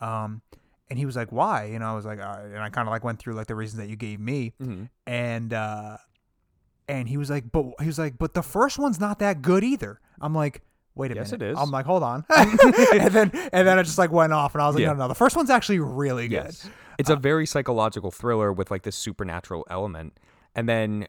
Um, 0.00 0.40
and 0.88 0.98
he 0.98 1.04
was 1.06 1.16
like, 1.16 1.30
why? 1.32 1.64
And 1.64 1.84
I 1.84 1.94
was 1.94 2.04
like, 2.06 2.18
right. 2.18 2.44
and 2.44 2.58
I 2.58 2.70
kind 2.70 2.88
of 2.88 2.92
like 2.92 3.04
went 3.04 3.18
through 3.18 3.34
like 3.34 3.46
the 3.46 3.54
reasons 3.54 3.78
that 3.78 3.88
you 3.90 3.96
gave 3.96 4.20
me, 4.20 4.52
Mhm. 4.62 4.88
and 5.06 5.52
uh, 5.52 5.98
and 6.88 7.08
he 7.08 7.16
was 7.16 7.30
like, 7.30 7.50
but 7.52 7.66
he 7.80 7.86
was 7.86 7.98
like, 7.98 8.18
but 8.18 8.34
the 8.34 8.42
first 8.42 8.78
one's 8.78 8.98
not 9.00 9.18
that 9.20 9.42
good 9.42 9.64
either. 9.64 10.00
I'm 10.20 10.34
like, 10.34 10.62
wait 10.94 11.10
a 11.12 11.14
Yes, 11.14 11.32
minute. 11.32 11.46
it 11.46 11.52
is. 11.52 11.58
I'm 11.58 11.70
like, 11.70 11.86
hold 11.86 12.02
on, 12.02 12.24
and 12.36 12.58
then 13.12 13.30
and 13.52 13.66
then 13.66 13.78
it 13.78 13.84
just 13.84 13.98
like 13.98 14.12
went 14.12 14.32
off, 14.32 14.54
and 14.54 14.62
I 14.62 14.66
was 14.66 14.74
like, 14.76 14.82
Yeah. 14.82 14.92
no, 14.92 15.00
no, 15.00 15.08
the 15.08 15.14
first 15.14 15.36
one's 15.36 15.50
actually 15.50 15.78
really 15.80 16.28
good. 16.28 16.44
Yes. 16.44 16.68
It's 16.98 17.08
a 17.10 17.14
uh, 17.14 17.16
very 17.16 17.46
psychological 17.46 18.10
thriller 18.10 18.52
with 18.52 18.70
like 18.70 18.82
this 18.82 18.94
supernatural 18.96 19.66
element. 19.70 20.18
And 20.54 20.68
then 20.68 21.06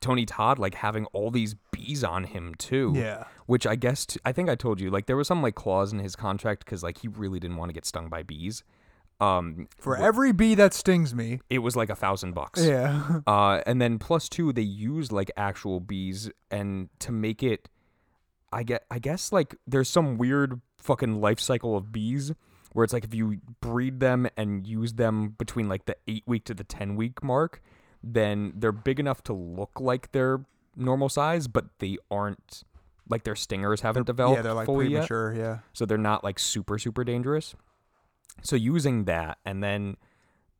Tony 0.00 0.26
Todd 0.26 0.58
like 0.58 0.74
having 0.74 1.06
all 1.12 1.30
these 1.30 1.54
bees 1.70 2.02
on 2.02 2.24
him 2.24 2.54
too. 2.56 2.92
Yeah. 2.96 3.24
Which 3.46 3.64
I 3.66 3.76
guess 3.76 4.04
t- 4.04 4.20
I 4.24 4.32
think 4.32 4.50
I 4.50 4.56
told 4.56 4.80
you 4.80 4.90
like 4.90 5.06
there 5.06 5.16
was 5.16 5.28
some 5.28 5.40
like 5.40 5.54
clause 5.54 5.92
in 5.92 6.00
his 6.00 6.16
contract 6.16 6.66
cuz 6.66 6.82
like 6.82 6.98
he 6.98 7.08
really 7.08 7.38
didn't 7.38 7.56
want 7.56 7.68
to 7.68 7.72
get 7.72 7.86
stung 7.86 8.08
by 8.08 8.24
bees. 8.24 8.64
Um 9.22 9.68
For 9.78 9.96
every 9.96 10.32
bee 10.32 10.54
that 10.56 10.74
stings 10.74 11.14
me, 11.14 11.40
it 11.48 11.58
was 11.60 11.76
like 11.76 11.90
a 11.90 11.94
thousand 11.96 12.32
bucks. 12.34 12.64
yeah, 12.64 13.20
Uh 13.26 13.60
and 13.66 13.80
then 13.80 13.98
plus 13.98 14.28
two 14.28 14.52
they 14.52 14.62
used 14.62 15.12
like 15.12 15.30
actual 15.36 15.80
bees 15.80 16.30
and 16.50 16.88
to 17.00 17.12
make 17.12 17.42
it 17.42 17.68
I 18.52 18.62
get 18.64 18.84
I 18.90 18.98
guess 18.98 19.32
like 19.32 19.54
there's 19.66 19.88
some 19.88 20.18
weird 20.18 20.60
fucking 20.78 21.20
life 21.20 21.40
cycle 21.40 21.76
of 21.76 21.92
bees 21.92 22.32
where 22.72 22.84
it's 22.84 22.92
like 22.92 23.04
if 23.04 23.14
you 23.14 23.38
breed 23.60 24.00
them 24.00 24.26
and 24.36 24.66
use 24.66 24.94
them 24.94 25.34
between 25.38 25.68
like 25.68 25.84
the 25.84 25.96
8 26.08 26.22
week 26.26 26.44
to 26.46 26.54
the 26.54 26.64
10 26.64 26.96
week 26.96 27.22
mark, 27.22 27.62
then 28.02 28.52
they're 28.56 28.72
big 28.72 28.98
enough 28.98 29.22
to 29.24 29.32
look 29.34 29.78
like 29.78 30.10
they're 30.12 30.40
normal 30.74 31.10
size, 31.10 31.48
but 31.48 31.66
they 31.80 31.98
aren't 32.10 32.64
like 33.08 33.24
their 33.24 33.36
stingers 33.36 33.82
haven't 33.82 34.06
developed 34.06 34.38
yeah, 34.38 34.42
they're 34.42 34.54
like 34.54 34.66
fully 34.66 34.86
yet 34.88 35.06
premature. 35.06 35.34
Yeah. 35.34 35.58
so 35.74 35.84
they're 35.84 35.98
not 35.98 36.24
like 36.24 36.38
super 36.38 36.78
super 36.78 37.04
dangerous 37.04 37.54
so 38.42 38.56
using 38.56 39.04
that 39.04 39.38
and 39.44 39.62
then 39.62 39.96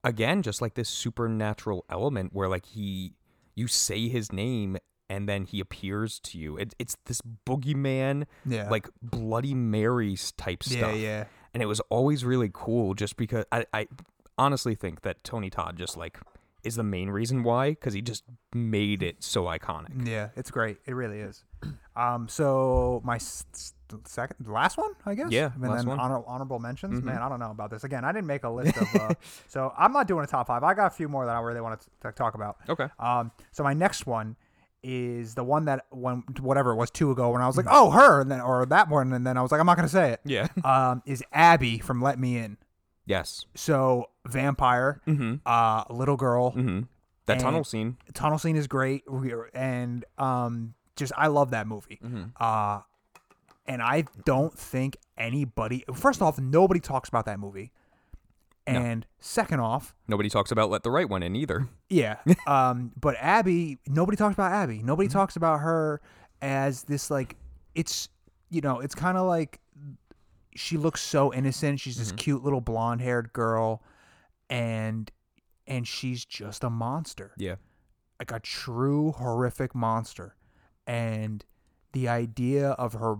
again 0.05 0.43
just 0.43 0.61
like 0.61 0.75
this 0.75 0.89
supernatural 0.89 1.85
element 1.89 2.31
where 2.33 2.49
like 2.49 2.67
he 2.67 3.15
you 3.55 3.67
say 3.67 4.09
his 4.09 4.33
name 4.33 4.77
and 5.09 5.29
then 5.29 5.45
he 5.45 5.61
appears 5.61 6.19
to 6.21 6.39
you 6.39 6.57
it, 6.57 6.75
it's 6.79 6.97
this 7.07 7.21
boogeyman 7.47 8.25
Yeah. 8.45 8.69
like 8.69 8.89
bloody 9.03 9.55
marys 9.55 10.33
type 10.33 10.63
yeah, 10.67 10.79
stuff 10.79 10.95
yeah. 10.97 11.01
Yeah. 11.01 11.25
And 11.55 11.63
it 11.63 11.67
was 11.67 11.81
always 11.91 12.25
really 12.25 12.51
cool 12.53 12.95
just 12.95 13.17
because 13.17 13.45
i, 13.53 13.65
I 13.73 13.87
honestly 14.39 14.75
think 14.75 15.03
that 15.03 15.23
tony 15.25 15.51
todd 15.51 15.77
just 15.77 15.97
like 15.97 16.19
is 16.65 16.77
the 16.77 16.83
main 16.83 17.11
reason 17.11 17.43
why 17.43 17.71
because 17.71 17.93
he 17.95 18.01
just 18.03 18.25
made 18.55 19.03
it 19.03 19.23
so 19.23 19.45
iconic 19.45 20.07
Yeah, 20.07 20.29
it's 20.37 20.51
great. 20.51 20.79
It 20.87 20.95
really 20.95 21.19
is. 21.21 21.45
Um, 21.95 22.27
so 22.27 23.03
my 23.05 23.17
s- 23.17 23.45
second, 24.07 24.49
last 24.49 24.79
one, 24.79 24.93
I 25.05 25.15
guess. 25.15 25.31
Yeah, 25.31 25.51
and 25.53 25.61
last 25.63 25.81
then 25.81 25.87
one. 25.89 26.01
honor- 26.01 26.23
honorable 26.27 26.59
mentions. 26.59 27.03
Mhm. 27.03 27.05
Man, 27.05 27.19
I 27.21 27.29
don't 27.29 27.39
know 27.39 27.51
about 27.51 27.69
this. 27.71 27.85
Again, 27.85 28.03
I 28.03 28.13
didn't 28.13 28.29
make 28.29 28.45
a 28.45 28.49
list 28.49 28.75
of. 28.79 28.95
Uh, 28.97 29.13
so 29.49 29.75
I'm 29.77 29.93
not 29.93 30.09
doing 30.09 30.25
a 30.25 30.27
top 30.27 30.47
five. 30.47 30.63
I 30.63 30.73
got 30.73 30.87
a 30.87 30.91
few 30.95 31.07
more 31.11 31.27
that 31.27 31.37
I 31.37 31.41
really 31.41 31.61
want 31.61 31.87
to 32.01 32.13
talk 32.13 32.35
about. 32.35 32.57
okay 32.67 32.87
Um, 32.99 33.31
so 33.51 33.63
my 33.63 33.75
next 33.75 34.07
one 34.07 34.37
is 34.83 35.35
the 35.35 35.45
one 35.45 35.67
that 35.67 35.85
when 35.91 36.25
whatever 36.41 36.71
it 36.73 36.77
was 36.77 36.91
two 36.91 37.11
ago 37.11 37.29
when 37.31 37.43
I 37.43 37.47
was 37.47 37.59
like, 37.59 37.67
Mm-hmm. 37.67 37.77
oh 37.77 37.91
her, 37.91 38.23
and 38.23 38.31
then 38.31 38.41
or 38.41 38.65
that 38.65 38.89
one, 38.89 39.13
and 39.13 39.27
then 39.27 39.37
I 39.37 39.43
was 39.43 39.53
like, 39.53 39.61
I'm 39.61 39.67
not 39.67 39.77
gonna 39.77 39.89
say 39.89 40.13
it. 40.13 40.21
yeah 40.25 40.49
Um, 40.65 41.03
is 41.05 41.23
Abby 41.31 41.79
from 41.79 42.01
Let 42.01 42.19
Me 42.19 42.39
In. 42.39 42.57
Yes 43.07 43.47
So 43.55 44.11
vampire, 44.27 45.01
mm-hmm 45.07 45.35
uh, 45.47 45.85
little 45.91 46.17
girl. 46.17 46.53
mm-hmm 46.53 46.81
that 47.27 47.39
tunnel 47.39 47.63
scene 47.65 47.97
Tunnel 48.15 48.39
scene 48.39 48.57
is 48.57 48.67
great, 48.67 49.05
and 49.55 50.05
um, 50.19 50.75
just 50.97 51.13
I 51.17 51.29
love 51.29 51.51
that 51.53 51.67
movie. 51.69 52.01
mm-hmm. 52.05 52.25
Uh, 52.39 52.81
and 53.67 53.81
I 53.81 54.05
don't 54.25 54.53
think 54.59 54.97
anybody. 55.17 55.85
First 55.95 56.21
off, 56.21 56.39
nobody 56.41 56.81
talks 56.81 57.09
about 57.09 57.27
that 57.27 57.39
movie, 57.39 57.71
No. 58.67 58.81
and 58.81 59.07
second 59.21 59.61
off, 59.61 59.95
Nobody 60.09 60.29
talks 60.29 60.51
about 60.51 60.69
let 60.69 60.83
the 60.83 60.91
right 60.91 61.09
one 61.09 61.23
in 61.23 61.37
either. 61.37 61.69
yeah. 61.89 62.17
um, 62.49 62.91
but 63.01 63.15
Abby, 63.21 63.79
nobody 63.87 64.17
talks 64.17 64.35
about 64.35 64.51
Abby. 64.51 64.83
Nobody 64.83 65.09
Mm-hmm. 65.09 65.19
talks 65.19 65.37
about 65.37 65.61
her 65.61 66.01
as 66.43 66.83
this 66.85 67.09
like. 67.11 67.37
It's 67.77 68.09
you 68.51 68.61
know, 68.63 68.81
it's 68.81 68.97
kind 68.97 69.17
of 69.17 69.27
like 69.29 69.61
she 70.55 70.77
looks 70.77 71.01
so 71.01 71.33
innocent. 71.33 71.81
She's 71.81 71.97
this 71.97 72.13
Mhm. 72.13 72.17
cute 72.19 72.43
little 72.45 72.61
blonde 72.61 73.01
haired 73.01 73.33
girl, 73.33 73.83
and 74.51 75.11
and 75.67 75.87
she's 75.87 76.25
just 76.25 76.65
a 76.65 76.71
monster. 76.71 77.33
Yeah. 77.37 77.57
like 78.21 78.31
a 78.31 78.39
true 78.41 79.11
horrific 79.13 79.75
monster 79.75 80.37
and 80.87 81.45
the 81.93 82.07
idea 82.09 82.71
of 82.71 82.93
her 82.93 83.17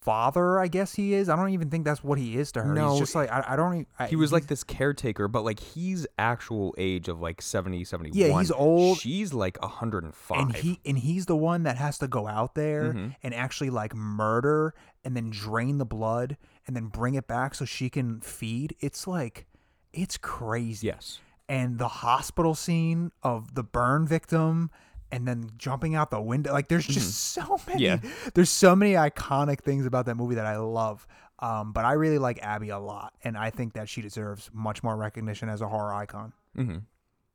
father 0.00 0.60
i 0.60 0.68
guess 0.68 0.94
he 0.94 1.12
is 1.12 1.28
i 1.28 1.34
don't 1.34 1.50
even 1.50 1.68
think 1.70 1.84
that's 1.84 2.04
what 2.04 2.18
he 2.18 2.36
is 2.38 2.52
to 2.52 2.62
her 2.62 2.72
No, 2.72 2.90
he's 2.92 3.00
just 3.00 3.14
like 3.16 3.30
i, 3.32 3.44
I 3.48 3.56
don't 3.56 3.74
even 3.74 3.86
I, 3.98 4.06
He 4.06 4.14
was 4.16 4.32
like 4.32 4.46
this 4.46 4.62
caretaker, 4.62 5.26
but 5.26 5.42
like 5.44 5.58
he's 5.58 6.06
actual 6.18 6.72
age 6.78 7.08
of 7.08 7.20
like 7.20 7.42
70, 7.42 7.82
71. 7.84 8.16
Yeah, 8.16 8.38
he's 8.38 8.52
old. 8.52 8.98
She's 8.98 9.34
like 9.34 9.60
105. 9.60 10.38
and 10.40 10.54
he 10.54 10.78
and 10.86 10.98
he's 10.98 11.26
the 11.26 11.34
one 11.36 11.64
that 11.64 11.76
has 11.78 11.98
to 11.98 12.06
go 12.06 12.28
out 12.28 12.54
there 12.54 12.92
Mhm. 12.94 13.16
and 13.24 13.34
actually 13.34 13.70
like 13.70 13.92
murder 13.94 14.72
and 15.04 15.16
then 15.16 15.30
drain 15.30 15.78
the 15.78 15.84
blood 15.86 16.36
and 16.68 16.76
then 16.76 16.86
bring 16.86 17.14
it 17.14 17.26
back 17.26 17.54
so 17.56 17.64
she 17.64 17.90
can 17.90 18.20
feed 18.20 18.76
it's 18.78 19.06
like 19.08 19.46
it's 19.92 20.16
crazy 20.18 20.86
yes. 20.86 21.18
and 21.48 21.78
the 21.78 21.88
hospital 21.88 22.54
scene 22.54 23.10
of 23.24 23.54
the 23.56 23.64
burn 23.64 24.06
victim 24.06 24.70
and 25.10 25.26
then 25.26 25.50
jumping 25.56 25.94
out 25.96 26.10
the 26.10 26.20
window 26.20 26.52
like 26.52 26.68
there's 26.68 26.86
just 26.86 27.32
so 27.32 27.58
many 27.66 27.82
Mm-hmm. 27.84 28.06
Yeah. 28.06 28.12
there's 28.34 28.50
so 28.50 28.76
many 28.76 28.92
iconic 28.92 29.62
things 29.62 29.86
about 29.86 30.06
that 30.06 30.14
movie 30.16 30.34
that 30.36 30.46
i 30.46 30.56
love 30.58 31.06
um, 31.40 31.72
but 31.72 31.84
i 31.84 31.94
really 31.94 32.18
like 32.18 32.38
abby 32.42 32.68
a 32.68 32.78
lot 32.78 33.14
and 33.24 33.36
i 33.36 33.48
think 33.50 33.72
that 33.72 33.88
she 33.88 34.02
deserves 34.02 34.50
much 34.52 34.82
more 34.82 34.96
recognition 34.96 35.48
as 35.48 35.60
a 35.62 35.68
horror 35.68 35.94
icon 35.94 36.32
Mm-hmm. 36.56 36.78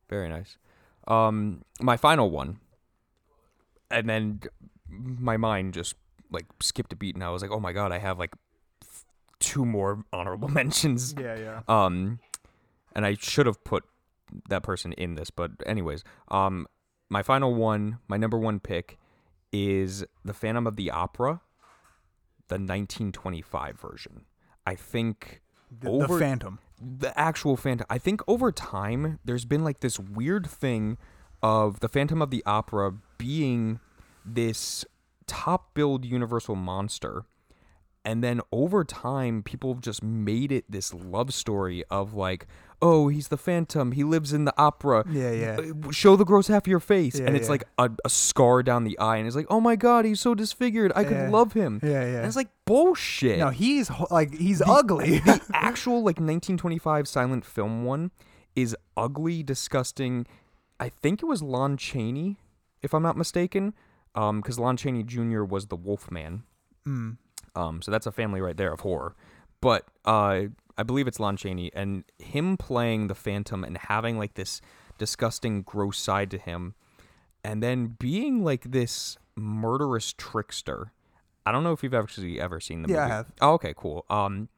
Very 0.09 0.27
nice. 0.29 0.57
Um, 1.07 1.63
my 1.79 1.95
final 1.97 2.29
one, 2.29 2.59
and 3.89 4.07
then 4.09 4.41
my 4.89 5.37
mind 5.37 5.73
just 5.73 5.95
like 6.29 6.45
skipped 6.61 6.91
a 6.91 6.95
beat, 6.95 7.15
and 7.15 7.23
I 7.23 7.29
was 7.29 7.41
like, 7.41 7.51
oh 7.51 7.59
my 7.59 7.71
god, 7.73 7.91
I 7.93 7.99
have 7.99 8.19
like 8.19 8.33
two 9.39 9.65
more 9.65 10.03
honorable 10.11 10.47
mentions. 10.61 11.13
yeah 11.19 11.35
yeah 11.35 11.61
Um, 11.67 12.19
and 12.95 13.05
I 13.05 13.15
should 13.15 13.45
have 13.45 13.63
put 13.63 13.83
that 14.49 14.63
person 14.63 14.93
in 14.93 15.15
this, 15.15 15.29
but 15.29 15.51
anyways, 15.65 16.03
um, 16.29 16.67
my 17.09 17.21
final 17.23 17.53
one, 17.53 17.99
my 18.07 18.17
number 18.17 18.37
one 18.37 18.59
pick 18.59 18.97
is 19.51 20.03
the 20.25 20.33
Phantom 20.33 20.65
of 20.65 20.75
the 20.75 20.89
Opera, 20.89 21.41
the 22.47 22.55
1925 22.55 23.79
version. 23.79 24.25
I 24.65 24.75
think 24.75 25.41
the, 25.69 26.05
the 26.07 26.19
phantom 26.19 26.59
the 26.83 27.17
actual 27.17 27.55
Phantom. 27.55 27.85
I 27.89 27.97
think 27.97 28.21
over 28.27 28.51
time 28.51 29.19
there's 29.23 29.45
been 29.45 29.63
like 29.63 29.79
this 29.79 29.99
weird 29.99 30.47
thing 30.47 30.97
of 31.41 31.79
the 31.79 31.87
Phantom 31.89 32.21
of 32.21 32.29
the 32.29 32.43
Opera 32.45 32.93
being 33.17 33.79
this 34.25 34.85
top 35.27 35.73
build 35.73 36.05
universal 36.05 36.55
monster. 36.55 37.25
And 38.05 38.23
then 38.23 38.41
over 38.51 38.83
time, 38.83 39.43
people 39.43 39.73
have 39.73 39.81
just 39.81 40.03
made 40.03 40.51
it 40.51 40.65
this 40.69 40.93
love 40.93 41.33
story 41.33 41.83
of 41.89 42.13
like, 42.13 42.47
oh, 42.81 43.07
he's 43.07 43.29
the 43.29 43.37
Phantom. 43.37 43.93
He 43.93 44.03
lives 44.03 44.33
in 44.33 44.43
the 44.43 44.53
opera. 44.57 45.05
yeah 45.09 45.31
yeah 45.31 45.57
Uh, 45.57 45.91
Show 45.91 46.17
the 46.17 46.25
gross 46.25 46.47
half 46.47 46.63
of 46.63 46.67
your 46.67 46.81
face. 46.81 47.17
Yeah, 47.17 47.27
and 47.27 47.35
it's 47.37 47.45
yeah. 47.47 47.51
like 47.51 47.63
a, 47.77 47.89
a 48.03 48.09
scar 48.09 48.61
down 48.61 48.83
the 48.83 48.99
eye. 48.99 49.15
And 49.17 49.25
it's 49.25 49.37
like, 49.37 49.45
oh 49.49 49.61
my 49.61 49.77
God, 49.77 50.03
he's 50.03 50.19
so 50.19 50.35
disfigured. 50.35 50.91
I 50.95 51.05
could 51.05 51.29
love 51.31 51.53
him. 51.53 51.79
yeah 51.81 52.01
And 52.01 52.13
yeah 52.13 52.27
it's 52.27 52.35
like 52.35 52.49
bullshit 52.65 53.39
no 53.39 53.49
he's 53.49 53.89
like 54.09 54.33
he's 54.33 54.61
ugly 54.61 55.19
the 55.25 55.39
actual 55.53 55.97
like 55.97 56.17
1925 56.19 57.07
silent 57.07 57.45
film 57.45 57.83
one 57.85 58.11
is 58.55 58.75
ugly, 58.97 59.43
disgusting. 59.43 60.25
I 60.79 60.89
think 60.89 61.23
it 61.23 61.25
was 61.25 61.41
Lon 61.41 61.77
Chaney, 61.77 62.37
if 62.81 62.93
I'm 62.93 63.01
not 63.01 63.15
mistaken, 63.17 63.73
um, 64.13 64.41
because 64.41 64.59
Lon 64.59 64.75
Chaney 64.77 65.03
Jr. 65.03 65.43
was 65.43 65.67
the 65.67 65.75
Wolfman. 65.77 66.43
mm. 66.85 67.17
Um, 67.55 67.81
so 67.81 67.91
that's 67.91 68.05
a 68.07 68.11
family 68.11 68.41
right 68.41 68.57
there 68.57 68.71
of 68.71 68.81
horror. 68.81 69.15
But 69.61 69.85
uh, 70.05 70.43
I 70.77 70.83
believe 70.83 71.07
it's 71.07 71.19
Lon 71.19 71.37
Chaney, 71.37 71.71
and 71.73 72.03
him 72.19 72.57
playing 72.57 73.07
the 73.07 73.15
Phantom 73.15 73.63
and 73.63 73.77
having 73.77 74.17
like 74.17 74.33
this 74.33 74.61
disgusting, 74.97 75.61
gross 75.61 75.97
side 75.99 76.29
to 76.31 76.37
him, 76.37 76.75
and 77.43 77.61
then 77.63 77.95
being 77.99 78.43
like 78.43 78.71
this 78.71 79.17
murderous 79.35 80.13
trickster. 80.17 80.91
I 81.45 81.51
don't 81.51 81.63
know 81.63 81.73
if 81.73 81.83
you've 81.83 81.93
actually 81.93 82.39
ever 82.39 82.59
seen 82.59 82.83
the 82.83 82.89
Yeah, 82.89 82.99
I 82.99 83.01
movie. 83.03 83.11
have. 83.13 83.31
Oh, 83.41 83.53
okay, 83.53 83.73
cool. 83.75 84.05
Um, 84.09 84.49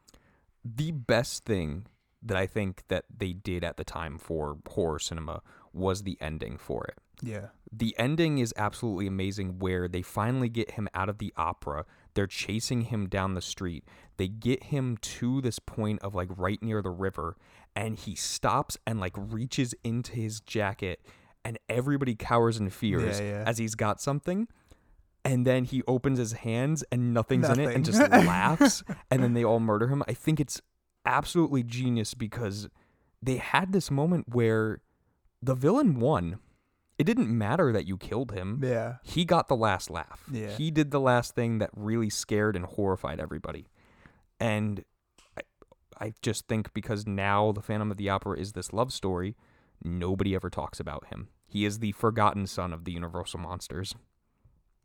the 0.64 0.92
best 0.92 1.46
thing 1.46 1.86
that 2.24 2.38
I 2.38 2.48
think 2.48 2.84
that 2.88 3.06
they 3.16 3.34
did 3.34 3.64
at 3.64 3.78
the 3.78 3.84
time 3.84 4.18
for 4.18 4.58
horror 4.68 5.00
cinema 5.00 5.42
was 5.74 6.04
the 6.04 6.18
ending 6.22 6.58
for 6.58 6.86
it 6.86 6.98
yeah 7.22 7.48
the 7.72 7.96
ending 7.98 8.40
is 8.40 8.54
absolutely 8.58 9.08
amazing 9.08 9.58
where 9.60 9.88
they 9.88 10.02
finally 10.02 10.50
get 10.50 10.72
him 10.72 10.88
out 10.94 11.08
of 11.08 11.18
the 11.18 11.32
opera 11.38 11.86
they're 12.16 12.28
chasing 12.28 12.82
him 12.82 13.08
down 13.08 13.34
the 13.36 13.42
street 13.42 13.84
they 14.18 14.28
get 14.28 14.64
him 14.66 14.98
to 15.02 15.42
this 15.42 15.60
point 15.60 16.02
of 16.02 16.16
like 16.16 16.30
right 16.36 16.62
near 16.64 16.82
the 16.82 16.90
river 16.90 17.36
and 17.76 17.98
he 18.00 18.16
stops 18.16 18.78
and 18.88 19.00
like 19.00 19.14
reaches 19.16 19.76
into 19.84 20.14
his 20.14 20.40
jacket 20.40 21.00
and 21.44 21.60
everybody 21.70 22.16
cowers 22.16 22.58
in 22.58 22.70
fears 22.70 23.20
Yeah, 23.20 23.26
yeah. 23.26 23.44
as 23.46 23.58
he's 23.58 23.76
got 23.76 24.02
something 24.02 24.48
and 25.24 25.46
then 25.46 25.64
he 25.66 25.82
opens 25.88 26.18
his 26.20 26.34
hands 26.34 26.84
and 26.92 27.14
nothing's 27.14 27.50
in 27.50 27.60
it 27.60 27.76
and 27.76 27.84
just 27.86 28.00
Nothing. 28.00 28.26
laughs 28.26 28.84
and 29.12 29.22
then 29.24 29.34
they 29.34 29.44
all 29.44 29.60
murder 29.60 29.88
him 29.88 30.04
i 30.08 30.14
think 30.14 30.40
it's 30.40 30.62
absolutely 31.06 31.62
genius 31.64 32.14
because 32.14 32.68
they 33.22 33.38
had 33.38 33.72
this 33.74 33.92
moment 33.92 34.26
where 34.34 34.82
the 35.42 35.54
villain 35.56 36.00
won 36.00 36.40
it 36.98 37.04
didn't 37.04 37.30
matter 37.30 37.72
that 37.72 37.86
you 37.86 37.98
killed 37.98 38.32
him 38.32 38.62
yeah 38.64 38.96
he 39.04 39.26
got 39.26 39.48
the 39.48 39.56
last 39.56 39.90
laugh. 39.90 40.24
Yeah. 40.32 40.50
He 40.52 40.72
did 40.72 40.92
the 40.92 41.00
last 41.00 41.36
thing 41.36 41.58
that 41.60 41.70
really 41.76 42.10
scared 42.10 42.56
and 42.56 42.66
horrified 42.66 43.20
everybody. 43.20 43.68
And 44.40 44.84
I, 45.38 45.42
I 46.00 46.14
just 46.22 46.48
think 46.48 46.74
because 46.74 47.06
now 47.06 47.52
the 47.52 47.62
Phantom 47.62 47.92
of 47.92 47.98
the 47.98 48.10
Opera 48.10 48.38
is 48.40 48.54
this 48.54 48.74
love 48.74 48.92
story, 48.94 49.36
nobody 49.84 50.36
ever 50.36 50.50
talks 50.50 50.80
about 50.80 51.08
him. 51.08 51.30
He 51.48 51.66
is 51.66 51.80
the 51.80 51.92
forgotten 51.94 52.48
son 52.48 52.74
of 52.74 52.84
the 52.86 52.92
Universal 52.92 53.40
monsters. 53.42 53.96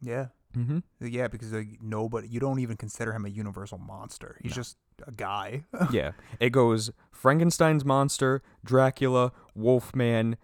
yeah 0.00 0.26
Mm-hmm. 0.58 0.78
yeah 1.06 1.28
because 1.28 1.52
like, 1.52 1.78
nobody 1.80 2.26
you 2.26 2.40
don't 2.40 2.58
even 2.58 2.76
consider 2.76 3.12
him 3.12 3.24
a 3.24 3.28
universal 3.28 3.78
monster 3.78 4.36
he's 4.42 4.50
No. 4.50 4.54
just 4.56 4.76
a 5.06 5.12
guy 5.12 5.62
yeah. 5.92 6.10
It 6.40 6.50
goes 6.50 6.90
Frankenstein's 7.12 7.84
monster, 7.84 8.42
Dracula, 8.64 9.30
Wolfman, 9.54 10.36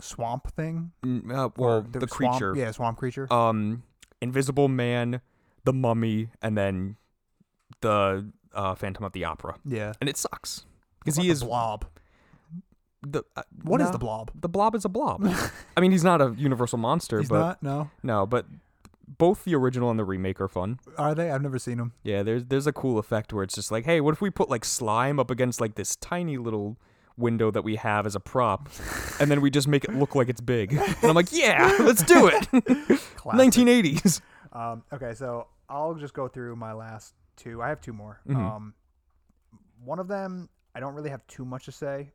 swamp 0.00 0.52
thing 0.54 0.92
mm, 1.04 1.30
uh, 1.32 1.44
Or 1.44 1.52
well, 1.56 1.82
the, 1.82 2.06
swamp- 2.08 2.38
creature, 2.38 2.54
yeah 2.56 2.70
swamp 2.70 2.98
creature 2.98 3.32
um, 3.32 3.82
Invisible 4.20 4.68
Man, 4.68 5.20
The 5.64 5.72
Mummy, 5.72 6.28
and 6.42 6.56
then 6.58 6.96
the 7.80 8.30
uh, 8.52 8.74
Phantom 8.74 9.04
of 9.04 9.12
the 9.12 9.24
Opera, 9.24 9.56
Yeah. 9.64 9.92
and 10.00 10.08
it 10.08 10.16
sucks 10.16 10.66
because 11.00 11.16
he 11.16 11.30
is 11.30 11.40
the 11.40 11.46
blob. 11.46 11.84
the. 13.02 13.22
Uh, 13.36 13.42
What 13.62 13.80
is 13.80 13.86
no, 13.88 13.92
the 13.92 13.98
blob? 13.98 14.30
The 14.34 14.48
Blob 14.48 14.74
is 14.74 14.84
a 14.84 14.88
blob. 14.88 15.24
I 15.76 15.80
mean, 15.80 15.92
he's 15.92 16.02
not 16.04 16.20
a 16.20 16.34
universal 16.36 16.78
monster, 16.78 17.20
He's 17.20 17.28
but 17.28 17.38
not. 17.38 17.62
No. 17.62 17.90
no, 18.02 18.26
but 18.26 18.46
both 19.06 19.44
the 19.44 19.54
original 19.54 19.90
and 19.90 19.98
the 19.98 20.04
remake 20.04 20.40
are 20.40 20.48
fun. 20.48 20.80
Are 20.96 21.14
they? 21.14 21.30
I've 21.30 21.42
never 21.42 21.58
seen 21.58 21.78
them. 21.78 21.92
Yeah, 22.02 22.22
there's 22.24 22.44
there's 22.46 22.66
a 22.66 22.72
cool 22.72 22.98
effect 22.98 23.32
where 23.32 23.44
it's 23.44 23.54
just 23.54 23.70
like, 23.70 23.84
hey, 23.84 24.00
what 24.00 24.12
if 24.14 24.20
we 24.20 24.30
put 24.30 24.50
like 24.50 24.64
slime 24.64 25.20
up 25.20 25.30
against 25.30 25.60
like 25.60 25.76
this 25.76 25.94
tiny 25.96 26.36
little 26.38 26.76
window 27.18 27.50
that 27.50 27.62
we 27.62 27.76
have 27.76 28.06
as 28.06 28.14
a 28.14 28.20
prop, 28.20 28.68
and 29.20 29.30
then 29.30 29.40
we 29.40 29.50
just 29.50 29.68
make 29.68 29.84
it 29.84 29.94
look 29.94 30.14
like 30.14 30.28
it's 30.28 30.40
big? 30.40 30.72
And 30.72 31.04
I'm 31.04 31.14
like, 31.14 31.32
yeah, 31.32 31.76
let's 31.80 32.02
do 32.02 32.28
it. 32.28 32.42
1980s. 33.24 34.20
Um, 34.52 34.82
okay, 34.92 35.12
so 35.14 35.46
I'll 35.68 35.94
just 35.94 36.14
go 36.14 36.28
through 36.28 36.56
my 36.56 36.72
last 36.72 37.14
two. 37.36 37.60
I 37.62 37.68
have 37.68 37.80
two 37.80 37.92
more. 37.92 38.20
Mhm. 38.26 38.36
Um, 38.36 38.74
one 39.84 39.98
of 39.98 40.08
them 40.08 40.48
I 40.74 40.80
don't 40.80 40.94
really 40.94 41.10
have 41.10 41.26
too 41.26 41.44
much 41.44 41.64
to 41.66 41.72
say 41.72 42.10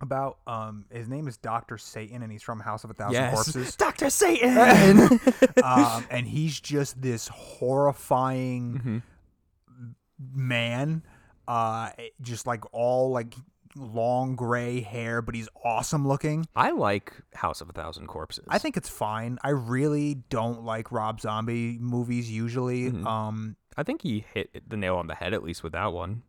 about. 0.00 0.38
Um, 0.46 0.84
his 0.92 1.08
name 1.08 1.26
is 1.28 1.36
Doctor 1.36 1.78
Satan, 1.78 2.22
and 2.22 2.30
he's 2.30 2.42
from 2.42 2.60
House 2.60 2.84
of 2.84 2.90
a 2.90 2.94
Thousand 2.94 3.30
Corpses. 3.32 3.74
Doctor 3.76 4.10
Satan. 4.10 5.18
um, 5.62 6.04
and 6.10 6.26
he's 6.26 6.58
just 6.60 7.00
this 7.00 7.28
horrifying 7.28 8.80
Mhm. 8.84 9.94
man. 10.34 11.02
Uh, 11.46 11.88
just 12.20 12.46
like 12.46 12.62
all 12.72 13.10
like 13.10 13.34
long 13.78 14.36
gray 14.36 14.80
hair, 14.80 15.22
but 15.22 15.34
he's 15.34 15.48
awesome 15.64 16.06
looking. 16.06 16.46
I 16.56 16.70
like 16.70 17.12
House 17.34 17.60
of 17.60 17.68
a 17.68 17.72
Thousand 17.72 18.06
Corpses. 18.08 18.44
I 18.48 18.58
think 18.58 18.76
it's 18.76 18.88
fine. 18.88 19.38
I 19.42 19.50
really 19.50 20.14
don't 20.28 20.64
like 20.64 20.90
Rob 20.92 21.20
Zombie 21.20 21.78
movies 21.80 22.30
usually. 22.30 22.90
Mhm. 22.90 23.06
Um, 23.06 23.56
I 23.76 23.82
think 23.84 24.02
he 24.02 24.24
hit 24.34 24.68
the 24.68 24.76
nail 24.76 24.96
on 24.96 25.06
the 25.06 25.14
head 25.14 25.32
at 25.34 25.42
least 25.42 25.62
with 25.62 25.72
that 25.72 25.92
one. 25.92 26.22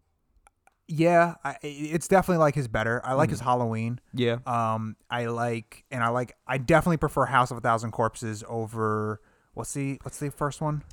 yeah, 0.92 1.36
I, 1.44 1.56
it's 1.62 2.08
definitely 2.08 2.40
like 2.40 2.56
his 2.56 2.68
better. 2.68 3.00
I 3.06 3.14
like 3.14 3.28
Mm-hmm. 3.28 3.32
his 3.34 3.40
Halloween. 3.42 4.00
Yeah. 4.14 4.38
Um, 4.48 4.96
I 5.10 5.28
like, 5.28 5.86
and 5.92 6.04
I 6.04 6.10
like, 6.10 6.36
I 6.48 6.58
definitely 6.58 6.98
prefer 6.98 7.26
House 7.26 7.52
of 7.52 7.58
a 7.58 7.62
Thousand 7.62 7.92
Corpses 7.92 8.44
over. 8.48 9.22
What's 9.54 9.74
the 9.74 10.00
What's 10.04 10.18
the 10.20 10.32
first 10.32 10.62
one? 10.62 10.84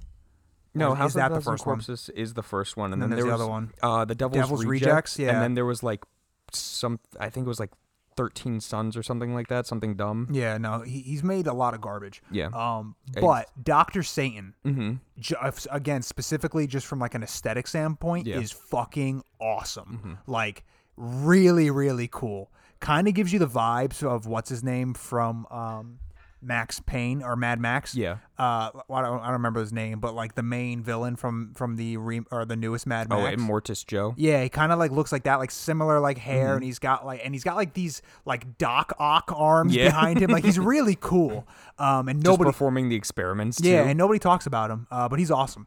No, 0.75 0.93
is 0.93 0.99
House 0.99 1.15
that 1.15 1.27
of 1.27 1.31
the 1.33 1.37
a 1.37 1.41
Thousand 1.41 1.53
first 1.53 1.67
one? 1.67 1.77
Corpses 1.77 2.11
is 2.11 2.35
the 2.35 2.43
first 2.43 2.77
one, 2.77 2.93
and, 2.93 3.03
And 3.03 3.11
then 3.11 3.11
then, 3.11 3.17
there's 3.27 3.39
there 3.39 3.39
the 3.39 3.45
was 3.51 3.61
other 3.81 3.91
one. 3.91 4.01
uh, 4.01 4.05
the 4.05 4.15
Devil's, 4.15 4.37
Devil's 4.43 4.65
Rejects, 4.67 4.87
Rejects, 4.87 5.19
yeah. 5.19 5.31
and 5.33 5.43
then 5.43 5.55
there 5.55 5.65
was 5.65 5.83
like 5.83 6.05
some. 6.53 7.01
I 7.19 7.31
think 7.31 7.47
it 7.47 7.49
was 7.49 7.61
like 7.61 7.71
Thirteen 8.17 8.61
Sons 8.61 8.97
or 8.97 9.03
something 9.03 9.35
like 9.35 9.49
that, 9.49 9.67
something 9.67 9.95
dumb. 9.95 10.29
Yeah, 10.31 10.57
no, 10.59 10.81
he, 10.81 11.01
he's 11.01 11.23
made 11.23 11.47
a 11.47 11.53
lot 11.53 11.75
of 11.75 11.81
garbage. 11.81 12.23
Yeah. 12.31 12.49
Um, 12.55 12.97
but 13.21 13.51
Doctor 13.63 14.03
Satan, 14.03 14.55
mm-hmm. 14.65 14.95
ju- 15.19 15.37
uh, 15.41 15.53
again, 15.71 16.03
specifically 16.03 16.67
just 16.67 16.87
from 16.87 16.99
like 16.99 17.15
an 17.15 17.23
aesthetic 17.23 17.67
standpoint, 17.67 18.27
Yeah. 18.27 18.41
is 18.41 18.53
fucking 18.53 19.23
awesome. 19.41 20.01
Mm-hmm. 20.03 20.31
Like 20.31 20.65
really, 20.97 21.71
really 21.71 22.09
cool. 22.11 22.51
Kind 22.81 23.09
of 23.09 23.15
gives 23.15 23.33
you 23.33 23.39
the 23.39 23.49
vibes 23.49 24.03
of 24.03 24.27
what's 24.27 24.49
his 24.51 24.63
name 24.65 24.95
from 24.95 25.47
um, 25.51 25.99
Max 26.43 26.81
Payne 26.81 27.23
or 27.23 27.35
Mad 27.35 27.59
Max. 27.59 27.95
Yeah. 27.95 28.19
Uh, 28.39 28.71
I 28.91 29.03
don't, 29.03 29.21
I 29.21 29.25
don't 29.25 29.33
remember 29.33 29.61
his 29.61 29.73
name, 29.73 29.99
but 30.01 30.15
like 30.15 30.35
the 30.35 30.43
main 30.43 30.83
villain 30.83 31.17
from 31.17 31.53
from 31.55 31.77
the 31.77 31.97
re- 31.97 32.21
or 32.31 32.45
the 32.45 32.57
newest 32.57 32.87
Mad 32.87 33.09
Max. 33.09 33.21
Oh, 33.35 33.37
Immortan 33.37 33.87
Joe. 33.87 34.15
Yeah, 34.17 34.43
he 34.43 34.49
kind 34.49 34.71
of 34.73 34.79
like 34.79 34.91
looks 34.91 35.11
like 35.13 35.25
that, 35.25 35.37
like 35.37 35.51
similar 35.51 35.99
like 35.99 36.19
hair, 36.19 36.47
Mm-hmm. 36.49 36.55
and 36.57 36.65
he's 36.65 36.79
got 36.79 37.05
like 37.07 37.21
and 37.25 37.35
he's 37.35 37.43
got 37.45 37.57
like 37.57 37.73
these 37.75 38.03
like 38.27 38.59
Doc 38.59 38.93
Ock 38.99 39.33
arms 39.35 39.75
Yeah. 39.75 39.87
behind 39.89 40.21
him. 40.21 40.31
Like 40.31 40.45
he's 40.45 40.59
really 40.75 40.97
cool. 41.01 41.47
Um, 41.79 42.09
and 42.09 42.19
Just 42.21 42.27
nobody, 42.27 42.49
performing 42.51 42.89
the 42.91 42.97
experiments. 42.97 43.61
Too. 43.61 43.69
yeah, 43.69 43.83
and 43.85 43.97
nobody 43.99 44.19
talks 44.19 44.47
about 44.47 44.71
him. 44.71 44.87
Uh, 44.91 45.09
but 45.09 45.19
he's 45.19 45.31
awesome. 45.31 45.67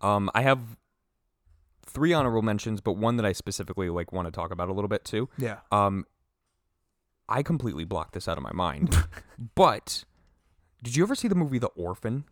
Um, 0.00 0.30
I 0.34 0.42
have 0.42 0.60
three 1.86 2.12
honorable 2.12 2.42
mentions, 2.42 2.80
but 2.80 2.94
one 2.96 3.16
that 3.16 3.26
I 3.26 3.32
specifically 3.32 3.88
like 3.88 4.12
want 4.12 4.26
to 4.26 4.32
talk 4.32 4.50
about 4.50 4.68
a 4.68 4.72
little 4.72 4.88
bit 4.88 5.04
too. 5.04 5.28
Yeah. 5.38 5.58
Um, 5.70 6.04
I 7.28 7.42
completely 7.42 7.84
blocked 7.84 8.14
this 8.14 8.28
out 8.28 8.36
of 8.36 8.42
my 8.42 8.52
mind, 8.52 8.96
but 9.54 10.04
did 10.82 10.96
you 10.96 11.02
ever 11.02 11.14
see 11.14 11.28
the 11.28 11.34
movie 11.34 11.58
The 11.58 11.68
Orphan? 11.68 12.24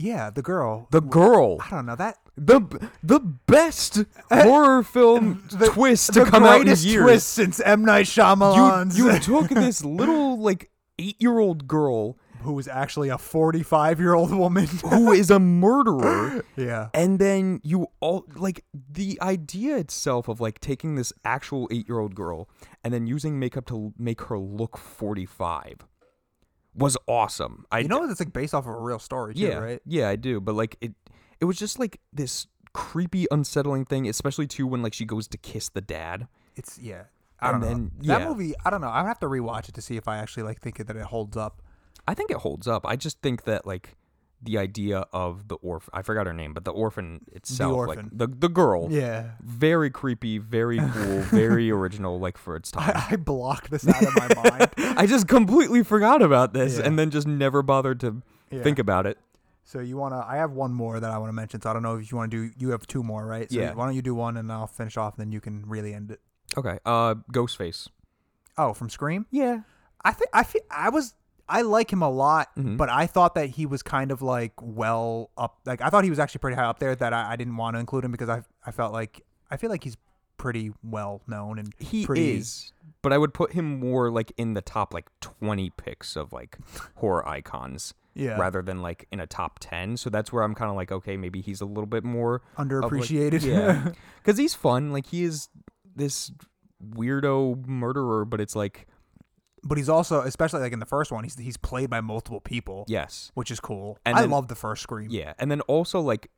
Yeah, 0.00 0.30
the 0.30 0.42
girl. 0.42 0.86
The 0.92 1.00
girl, 1.02 1.58
I 1.60 1.70
don't 1.70 1.86
know 1.86 1.96
that 1.96 2.18
the 2.36 2.60
the 3.02 3.18
best 3.18 4.04
horror 4.30 4.82
film 4.84 5.44
the- 5.50 5.66
twist 5.68 6.12
to 6.14 6.24
come 6.24 6.44
out 6.44 6.56
in 6.58 6.62
greatest 6.62 6.84
years. 6.84 7.02
twist 7.02 7.28
since 7.30 7.60
M 7.60 7.84
Night 7.84 8.16
You 8.16 8.84
you 8.94 9.18
took 9.18 9.48
this 9.48 9.84
little 9.84 10.38
like 10.38 10.70
eight 11.00 11.20
year 11.20 11.38
old 11.40 11.66
girl 11.66 12.16
who 12.42 12.52
was 12.52 12.68
actually 12.68 13.08
a 13.08 13.18
forty-five-year-old 13.18 14.32
woman. 14.34 14.66
who 14.90 15.12
is 15.12 15.30
a 15.30 15.38
murderer. 15.38 16.44
yeah. 16.56 16.88
And 16.94 17.18
then 17.18 17.60
you 17.62 17.86
all 18.00 18.24
like 18.36 18.64
the 18.90 19.18
idea 19.22 19.76
itself 19.76 20.28
of 20.28 20.40
like 20.40 20.60
taking 20.60 20.94
this 20.96 21.12
actual 21.24 21.68
eight 21.70 21.88
year 21.88 21.98
old 21.98 22.14
girl 22.14 22.48
and 22.84 22.92
then 22.94 23.06
using 23.06 23.38
makeup 23.38 23.66
to 23.66 23.92
make 23.98 24.22
her 24.22 24.38
look 24.38 24.76
45 24.78 25.86
was 26.74 26.96
awesome. 27.06 27.64
I 27.72 27.80
You 27.80 27.88
know 27.88 28.06
that's 28.06 28.20
like 28.20 28.32
based 28.32 28.54
off 28.54 28.64
of 28.66 28.74
a 28.74 28.78
real 28.80 28.98
story 28.98 29.34
too, 29.34 29.40
yeah, 29.40 29.54
right? 29.58 29.80
Yeah, 29.84 30.08
I 30.08 30.16
do. 30.16 30.40
But 30.40 30.54
like 30.54 30.76
it 30.80 30.92
it 31.40 31.44
was 31.44 31.58
just 31.58 31.78
like 31.78 32.00
this 32.12 32.46
creepy, 32.72 33.26
unsettling 33.30 33.84
thing, 33.84 34.08
especially 34.08 34.46
too 34.46 34.66
when 34.66 34.82
like 34.82 34.94
she 34.94 35.04
goes 35.04 35.26
to 35.28 35.38
kiss 35.38 35.68
the 35.68 35.80
dad. 35.80 36.28
It's 36.56 36.78
yeah. 36.78 37.04
I 37.40 37.50
And 37.50 37.52
don't 37.52 37.60
know. 37.60 37.66
then, 37.68 37.90
That 37.98 38.20
yeah. 38.22 38.28
movie, 38.28 38.54
I 38.64 38.70
don't 38.70 38.80
know. 38.80 38.88
I 38.88 39.02
would 39.02 39.08
have 39.08 39.20
to 39.20 39.26
rewatch 39.26 39.68
it 39.68 39.74
to 39.76 39.82
see 39.82 39.96
if 39.96 40.08
I 40.08 40.18
actually 40.18 40.42
like 40.42 40.60
think 40.60 40.78
that 40.84 40.96
it 40.96 41.02
holds 41.04 41.36
up. 41.36 41.62
I 42.10 42.14
think 42.14 42.30
it 42.30 42.38
holds 42.38 42.66
up. 42.66 42.86
I 42.86 42.96
just 42.96 43.20
think 43.20 43.44
that 43.44 43.66
like 43.66 43.96
the 44.40 44.56
idea 44.56 45.04
of 45.12 45.48
the 45.48 45.56
orphan 45.56 45.90
I 45.92 46.02
forgot 46.02 46.26
her 46.26 46.32
name, 46.32 46.54
but 46.54 46.64
the 46.64 46.70
orphan 46.70 47.20
itself, 47.32 47.74
orphan. 47.74 47.96
like 47.96 48.18
the 48.18 48.26
the 48.28 48.48
girl. 48.48 48.88
Yeah. 48.90 49.32
Very 49.42 49.90
creepy, 49.90 50.38
very 50.38 50.78
cool, 50.94 51.20
very 51.22 51.70
original, 51.70 52.18
like 52.20 52.38
for 52.38 52.56
its 52.56 52.70
time. 52.70 52.92
I, 52.94 53.08
I 53.14 53.16
blocked 53.16 53.70
this 53.70 53.86
out 53.86 54.02
of 54.02 54.14
my 54.16 54.50
mind. 54.50 54.96
I 54.98 55.06
just 55.06 55.26
completely 55.28 55.82
forgot 55.82 56.22
about 56.22 56.52
this 56.54 56.78
Yeah. 56.78 56.86
and 56.86 56.98
then 56.98 57.10
just 57.10 57.26
never 57.26 57.62
bothered 57.62 58.00
to 58.00 58.22
Yeah. 58.50 58.62
think 58.62 58.78
about 58.78 59.06
it. 59.06 59.18
So 59.64 59.80
you 59.80 59.96
wanna? 59.98 60.24
I 60.26 60.36
have 60.36 60.52
one 60.52 60.72
more 60.72 60.98
that 61.00 61.10
I 61.10 61.18
want 61.18 61.28
to 61.28 61.34
mention. 61.34 61.60
So 61.60 61.68
I 61.68 61.72
don't 61.74 61.82
know 61.82 61.96
if 61.96 62.10
you 62.10 62.16
want 62.16 62.30
to 62.30 62.48
do. 62.48 62.54
You 62.58 62.70
have 62.70 62.86
two 62.86 63.02
more, 63.02 63.26
right? 63.26 63.50
So 63.50 63.58
Yeah. 63.58 63.74
Why 63.74 63.84
don't 63.86 63.94
you 63.96 64.02
do 64.02 64.14
one 64.14 64.36
and 64.38 64.50
I'll 64.50 64.66
finish 64.66 64.96
off, 64.96 65.18
and 65.18 65.26
then 65.26 65.32
you 65.32 65.40
can 65.42 65.64
really 65.66 65.92
end 65.92 66.10
it. 66.12 66.20
Okay. 66.56 66.78
Uh 66.86 67.16
Ghostface. 67.32 67.88
Oh, 68.56 68.72
from 68.72 68.88
Scream. 68.88 69.26
Yeah. 69.30 69.60
I 70.04 70.12
think 70.12 70.30
I 70.32 70.44
feel 70.44 70.62
I 70.70 70.88
was. 70.90 71.14
I 71.48 71.62
like 71.62 71.90
him 71.92 72.02
a 72.02 72.10
lot, 72.10 72.48
Mhm. 72.56 72.76
but 72.76 72.88
I 72.90 73.06
thought 73.06 73.34
that 73.36 73.50
he 73.50 73.64
was 73.66 73.82
kind 73.82 74.10
of 74.10 74.20
like 74.22 74.52
well 74.60 75.30
up. 75.36 75.58
Like 75.64 75.80
I 75.80 75.88
thought 75.88 76.04
he 76.04 76.10
was 76.10 76.18
actually 76.18 76.40
pretty 76.40 76.56
high 76.56 76.64
up 76.64 76.78
there. 76.78 76.94
That 76.94 77.12
I, 77.14 77.32
I 77.32 77.36
didn't 77.36 77.56
want 77.56 77.74
to 77.76 77.80
include 77.80 78.04
him 78.04 78.12
because 78.12 78.28
I 78.28 78.42
I 78.66 78.70
felt 78.70 78.92
like 78.92 79.22
I 79.50 79.56
feel 79.56 79.70
like 79.70 79.82
he's 79.84 79.96
pretty 80.36 80.72
well 80.84 81.22
known 81.26 81.58
and 81.58 81.72
He 81.78 82.06
pretty, 82.06 82.36
is. 82.36 82.72
But 83.02 83.12
I 83.12 83.18
would 83.18 83.32
put 83.34 83.52
him 83.52 83.80
more 83.80 84.10
like 84.10 84.32
in 84.36 84.54
the 84.54 84.62
top 84.62 84.92
like 84.94 85.06
20 85.20 85.70
picks 85.70 86.16
of 86.16 86.32
like 86.32 86.58
horror 86.96 87.26
icons 87.28 87.94
yeah 88.14 88.36
rather 88.38 88.60
than 88.62 88.82
like 88.82 89.06
in 89.10 89.18
a 89.20 89.26
top 89.26 89.58
10. 89.60 89.96
So 89.96 90.10
that's 90.10 90.32
where 90.32 90.42
I'm 90.44 90.54
kind 90.54 90.70
of 90.70 90.76
like 90.76 90.92
okay, 90.92 91.16
maybe 91.16 91.40
he's 91.40 91.60
a 91.60 91.64
little 91.64 91.86
bit 91.86 92.04
more 92.04 92.36
of, 92.36 92.42
like- 92.58 92.68
underappreciated. 92.68 93.42
yeah. 93.44 93.92
Cuz 94.24 94.36
he's 94.38 94.54
fun. 94.54 94.92
Like 94.92 95.06
he 95.06 95.24
is 95.24 95.48
this 95.96 96.30
weirdo 96.84 97.66
murderer, 97.66 98.24
but 98.24 98.40
it's 98.40 98.54
like 98.56 98.86
but 99.64 99.78
he's 99.78 99.88
also 99.88 100.20
especially 100.22 100.60
like 100.60 100.72
in 100.72 100.78
the 100.78 100.86
first 100.86 101.10
one, 101.12 101.24
he's 101.24 101.36
he's 101.38 101.56
played 101.56 101.90
by 101.90 102.00
multiple 102.00 102.40
people. 102.40 102.84
yes. 102.88 103.30
which 103.34 103.50
is 103.50 103.60
cool. 103.60 103.98
And 104.06 104.16
I 104.16 104.22
then- 104.22 104.30
love 104.30 104.48
the 104.48 104.54
first 104.54 104.82
Scream. 104.82 105.08
Yeah, 105.10 105.34
and 105.38 105.50
then 105.50 105.60
also 105.62 106.00
like 106.00 106.30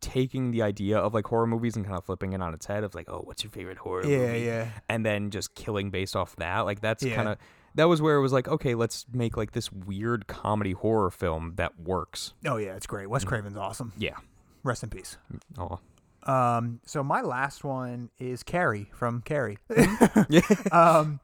taking 0.00 0.50
the 0.50 0.62
idea 0.62 0.98
of 0.98 1.14
like 1.14 1.26
horror 1.26 1.46
movies 1.46 1.74
and 1.74 1.84
kind 1.84 1.96
of 1.96 2.04
flipping 2.04 2.32
it 2.34 2.42
on 2.42 2.52
its 2.54 2.66
head 2.66 2.84
of 2.84 2.94
like, 2.94 3.08
oh, 3.08 3.22
what's 3.24 3.42
your 3.42 3.50
favorite 3.50 3.78
horror 3.78 4.04
yeah, 4.06 4.18
movie? 4.18 4.40
yeah. 4.40 4.44
Yeah. 4.44 4.68
And 4.88 5.04
then 5.06 5.30
just 5.30 5.54
killing 5.54 5.90
based 5.90 6.14
off 6.14 6.36
that. 6.36 6.60
Like 6.60 6.80
that's 6.80 7.02
Yeah. 7.02 7.14
kind 7.16 7.28
of 7.28 7.38
that 7.76 7.84
was 7.88 8.00
where 8.02 8.16
it 8.16 8.20
was 8.20 8.32
like, 8.32 8.46
okay, 8.48 8.74
let's 8.74 9.04
make 9.12 9.36
like 9.36 9.52
this 9.52 9.70
weird 9.72 10.26
comedy 10.26 10.72
horror 10.72 11.10
film 11.10 11.54
that 11.56 11.78
works. 11.80 12.34
Oh 12.46 12.56
yeah, 12.58 12.74
it's 12.76 12.86
great. 12.86 13.08
Wes 13.08 13.24
Craven's 13.24 13.56
awesome. 13.56 13.92
Yeah. 13.98 14.16
Rest 14.62 14.82
in 14.82 14.90
peace. 14.90 15.16
Oh. 15.58 15.78
Um, 16.30 16.80
so 16.84 17.02
my 17.04 17.20
last 17.22 17.62
one 17.64 18.10
is 18.18 18.42
Carrie 18.42 18.90
from 18.92 19.22
Carrie. 19.22 19.58
Um, 20.72 21.20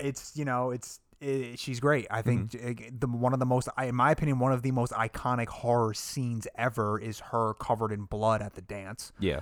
it's 0.00 0.36
you 0.36 0.44
know 0.44 0.70
it's 0.70 1.00
i 1.22 1.54
she's 1.56 1.78
great. 1.80 2.06
I 2.10 2.22
think 2.22 2.50
Mm-hmm. 2.52 2.98
the 2.98 3.06
one 3.06 3.32
of 3.32 3.38
the 3.38 3.46
most, 3.46 3.68
in 3.82 3.94
my 3.94 4.10
opinion, 4.10 4.38
one 4.40 4.52
of 4.52 4.62
the 4.62 4.72
most 4.72 4.92
iconic 4.92 5.48
horror 5.48 5.94
scenes 5.94 6.46
ever 6.56 6.98
is 6.98 7.20
her 7.30 7.54
covered 7.54 7.92
in 7.92 8.04
blood 8.06 8.42
at 8.42 8.54
the 8.54 8.60
dance, 8.62 9.12
yeah. 9.20 9.40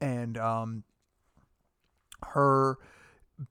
and 0.00 0.36
um, 0.36 0.84
her 2.34 2.76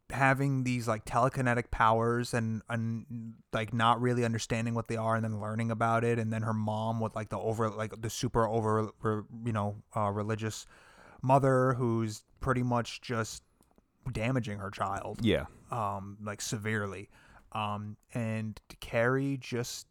having 0.09 0.63
these 0.63 0.87
like 0.87 1.05
telekinetic 1.05 1.69
powers 1.69 2.33
and 2.33 2.61
and 2.69 3.05
like 3.53 3.71
not 3.73 4.01
really 4.01 4.25
understanding 4.25 4.73
what 4.73 4.87
they 4.87 4.97
are 4.97 5.15
and 5.15 5.23
then 5.23 5.39
learning 5.39 5.69
about 5.69 6.03
it 6.03 6.17
and 6.17 6.33
then 6.33 6.41
her 6.41 6.53
mom 6.53 6.99
with 6.99 7.15
like 7.15 7.29
the 7.29 7.37
over 7.37 7.69
like 7.69 8.01
the 8.01 8.09
super 8.09 8.47
over 8.47 8.89
you 9.45 9.53
know 9.53 9.75
uh, 9.95 10.09
religious 10.09 10.65
mother 11.21 11.73
who's 11.73 12.23
pretty 12.39 12.63
much 12.63 12.99
just 13.01 13.43
damaging 14.11 14.57
her 14.57 14.71
child 14.71 15.19
Yeah. 15.21 15.45
Um 15.75 16.17
like 16.23 16.41
severely 16.41 17.09
um 17.51 17.97
and 18.13 18.59
Carrie 18.79 19.37
just 19.39 19.87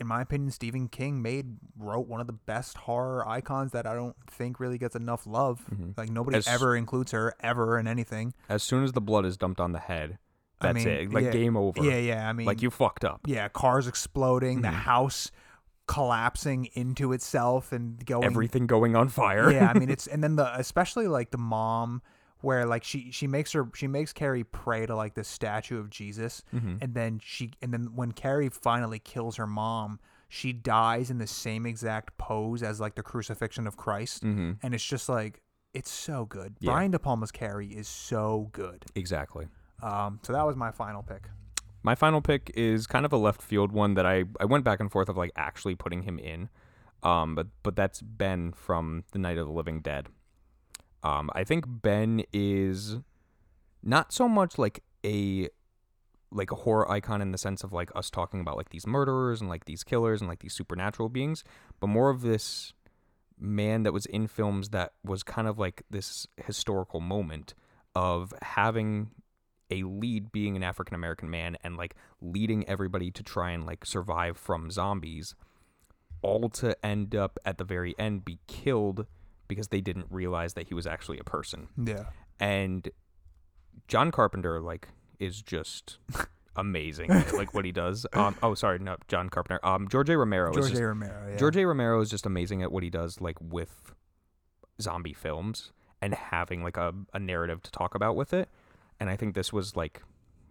in 0.00 0.06
my 0.06 0.20
opinion, 0.22 0.52
Stephen 0.52 0.86
King 0.86 1.20
made 1.22 1.56
wrote 1.76 2.06
one 2.06 2.20
of 2.20 2.28
the 2.28 2.32
best 2.32 2.76
horror 2.78 3.26
icons 3.28 3.72
that 3.72 3.84
I 3.84 3.94
don't 3.94 4.14
think 4.30 4.60
really 4.60 4.78
gets 4.78 4.94
enough 4.94 5.26
love. 5.26 5.64
Like 5.96 6.08
nobody 6.08 6.36
As- 6.38 6.46
ever 6.46 6.76
includes 6.76 7.10
her 7.10 7.34
ever 7.40 7.76
in 7.80 7.88
anything. 7.88 8.32
As 8.48 8.62
soon 8.62 8.84
as 8.84 8.92
the 8.92 9.00
blood 9.00 9.26
is 9.26 9.36
dumped 9.36 9.58
on 9.60 9.72
the 9.72 9.80
head, 9.80 10.18
I 10.60 10.72
that's 10.72 10.84
mean, 10.84 10.88
it. 10.94 11.12
Like 11.12 11.24
yeah, 11.24 11.30
game 11.32 11.56
over. 11.56 11.82
Yeah, 11.82 11.96
yeah. 11.98 12.28
I 12.28 12.32
mean, 12.32 12.46
Like 12.46 12.62
you 12.62 12.70
fucked 12.70 13.04
up. 13.04 13.22
yeah, 13.26 13.48
cars 13.48 13.88
exploding, 13.88 14.60
the 14.62 14.68
Mhm. 14.68 14.72
house 14.74 15.32
collapsing 15.88 16.66
into 16.74 17.12
itself 17.12 17.72
and 17.72 18.04
going 18.06 18.22
Everything 18.24 18.66
going 18.68 18.94
on 18.94 19.08
fire. 19.08 19.50
yeah, 19.50 19.72
I 19.74 19.78
mean 19.78 19.88
it's 19.96 20.06
and 20.06 20.22
then 20.22 20.36
the 20.36 20.56
especially 20.58 21.08
like 21.08 21.30
the 21.32 21.38
mom 21.38 22.02
where 22.40 22.64
like 22.66 22.84
she 22.84 23.10
she 23.10 23.26
makes 23.26 23.52
her 23.52 23.68
she 23.74 23.86
makes 23.86 24.12
Carrie 24.12 24.44
pray 24.44 24.86
to 24.86 24.94
like 24.94 25.14
the 25.14 25.24
statue 25.24 25.78
of 25.78 25.90
Jesus 25.90 26.42
Mhm. 26.54 26.78
and 26.82 26.94
then 26.94 27.20
she 27.22 27.50
and 27.62 27.72
then 27.72 27.90
when 27.94 28.12
Carrie 28.12 28.48
finally 28.48 28.98
kills 28.98 29.36
her 29.36 29.46
mom, 29.46 29.98
she 30.28 30.52
dies 30.52 31.10
in 31.10 31.18
the 31.18 31.26
same 31.26 31.66
exact 31.66 32.16
pose 32.18 32.62
as 32.62 32.80
like 32.80 32.94
the 32.94 33.02
crucifixion 33.02 33.66
of 33.66 33.76
Christ 33.76 34.22
hmm 34.22 34.52
and 34.62 34.74
it's 34.74 34.84
just 34.84 35.08
like 35.08 35.40
it's 35.74 35.90
so 35.90 36.24
good. 36.24 36.56
Yeah. 36.60 36.72
Brian 36.72 36.90
De 36.92 36.98
Palma's 36.98 37.30
Carrie 37.32 37.68
is 37.68 37.88
so 37.88 38.48
good. 38.52 38.84
Exactly. 38.94 39.48
Um 39.82 40.20
so 40.22 40.32
that 40.32 40.46
was 40.46 40.56
my 40.56 40.70
final 40.70 41.02
pick. 41.02 41.28
My 41.82 41.94
final 41.94 42.20
pick 42.20 42.50
is 42.54 42.86
kind 42.86 43.06
of 43.06 43.12
a 43.12 43.16
left 43.16 43.40
field 43.40 43.70
one 43.72 43.94
that 43.94 44.04
I, 44.04 44.24
I 44.40 44.44
went 44.46 44.64
back 44.64 44.80
and 44.80 44.90
forth 44.90 45.08
of 45.08 45.16
like 45.16 45.30
actually 45.36 45.74
putting 45.76 46.02
him 46.02 46.18
in. 46.18 46.48
Um, 47.04 47.36
but 47.36 47.46
but 47.62 47.76
that's 47.76 48.02
Ben 48.02 48.52
from 48.52 49.04
The 49.12 49.20
Night 49.20 49.38
of 49.38 49.46
the 49.46 49.52
Living 49.52 49.80
Dead. 49.80 50.08
Um, 51.02 51.30
I 51.34 51.44
think 51.44 51.64
Ben 51.66 52.22
is 52.32 52.96
not 53.82 54.12
so 54.12 54.28
much 54.28 54.58
like 54.58 54.82
a 55.04 55.48
like 56.30 56.50
a 56.50 56.56
horror 56.56 56.90
icon 56.90 57.22
in 57.22 57.32
the 57.32 57.38
sense 57.38 57.64
of 57.64 57.72
like 57.72 57.90
us 57.94 58.10
talking 58.10 58.40
about 58.40 58.56
like 58.56 58.68
these 58.68 58.86
murderers 58.86 59.40
and 59.40 59.48
like 59.48 59.64
these 59.64 59.82
killers 59.82 60.20
and 60.20 60.28
like 60.28 60.40
these 60.40 60.52
supernatural 60.52 61.08
beings, 61.08 61.42
but 61.80 61.86
more 61.86 62.10
of 62.10 62.20
this 62.20 62.74
man 63.38 63.82
that 63.84 63.92
was 63.92 64.04
in 64.06 64.26
films 64.26 64.70
that 64.70 64.92
was 65.04 65.22
kind 65.22 65.48
of 65.48 65.58
like 65.58 65.82
this 65.88 66.26
historical 66.44 67.00
moment 67.00 67.54
of 67.94 68.34
having 68.42 69.10
a 69.70 69.82
lead 69.82 70.32
being 70.32 70.56
an 70.56 70.62
African 70.62 70.94
American 70.94 71.30
man 71.30 71.56
and 71.62 71.76
like 71.76 71.94
leading 72.20 72.68
everybody 72.68 73.10
to 73.10 73.22
try 73.22 73.50
and 73.50 73.64
like 73.64 73.84
survive 73.84 74.36
from 74.36 74.70
zombies, 74.70 75.34
all 76.22 76.48
to 76.48 76.76
end 76.84 77.14
up 77.14 77.38
at 77.44 77.58
the 77.58 77.64
very 77.64 77.94
end 77.98 78.24
be 78.24 78.38
killed 78.46 79.06
because 79.48 79.68
they 79.68 79.80
didn't 79.80 80.06
realize 80.10 80.54
that 80.54 80.68
he 80.68 80.74
was 80.74 80.86
actually 80.86 81.18
a 81.18 81.24
person. 81.24 81.68
Yeah. 81.82 82.04
And 82.38 82.88
John 83.88 84.10
Carpenter 84.10 84.60
like 84.60 84.88
is 85.18 85.42
just 85.42 85.98
amazing 86.56 87.10
at, 87.10 87.32
like 87.32 87.54
what 87.54 87.64
he 87.64 87.72
does. 87.72 88.06
Um 88.12 88.36
oh 88.42 88.54
sorry, 88.54 88.78
no 88.78 88.96
John 89.08 89.28
Carpenter. 89.28 89.64
Um 89.66 89.88
George 89.88 90.10
A. 90.10 90.18
Romero 90.18 90.50
is 90.50 90.56
George 90.56 90.70
just 90.70 90.82
A. 90.82 90.86
Romero. 90.86 91.28
Yeah. 91.30 91.36
George 91.36 91.56
A. 91.56 91.66
Romero 91.66 92.00
is 92.00 92.10
just 92.10 92.26
amazing 92.26 92.62
at 92.62 92.70
what 92.70 92.82
he 92.82 92.90
does, 92.90 93.20
like 93.20 93.36
with 93.40 93.94
zombie 94.80 95.14
films 95.14 95.72
and 96.00 96.14
having 96.14 96.62
like 96.62 96.76
a, 96.76 96.94
a 97.12 97.18
narrative 97.18 97.62
to 97.62 97.70
talk 97.70 97.94
about 97.94 98.14
with 98.14 98.32
it. 98.32 98.48
And 99.00 99.10
I 99.10 99.16
think 99.16 99.34
this 99.34 99.52
was 99.52 99.76
like 99.76 100.02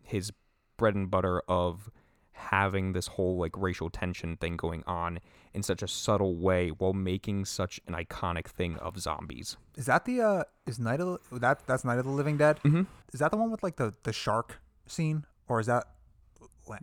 his 0.03 0.31
bread 0.77 0.95
and 0.95 1.09
butter 1.09 1.41
of 1.47 1.89
having 2.37 2.93
this 2.93 3.07
whole 3.07 3.37
like 3.37 3.51
racial 3.57 3.89
tension 3.89 4.37
thing 4.37 4.55
going 4.57 4.83
on 4.87 5.19
in 5.53 5.63
such 5.63 5.81
a 5.81 5.87
subtle 5.87 6.35
way 6.35 6.69
while 6.69 6.93
making 6.93 7.45
such 7.45 7.79
an 7.87 7.93
iconic 7.93 8.47
thing 8.47 8.77
of 8.77 8.99
zombies. 8.99 9.57
Is 9.75 9.85
that 9.87 10.05
the 10.05 10.21
uh 10.21 10.43
is 10.65 10.79
Night 10.79 10.99
of 11.01 11.19
the, 11.31 11.39
that 11.39 11.65
that's 11.67 11.83
Night 11.83 11.97
of 11.99 12.05
the 12.05 12.11
Living 12.11 12.37
Dead? 12.37 12.59
Mm-hmm. 12.63 12.83
Is 13.13 13.19
that 13.19 13.31
the 13.31 13.37
one 13.37 13.49
with 13.51 13.63
like 13.63 13.75
the 13.77 13.93
the 14.03 14.13
shark 14.13 14.59
scene 14.85 15.25
or 15.47 15.59
is 15.59 15.67
that 15.67 15.85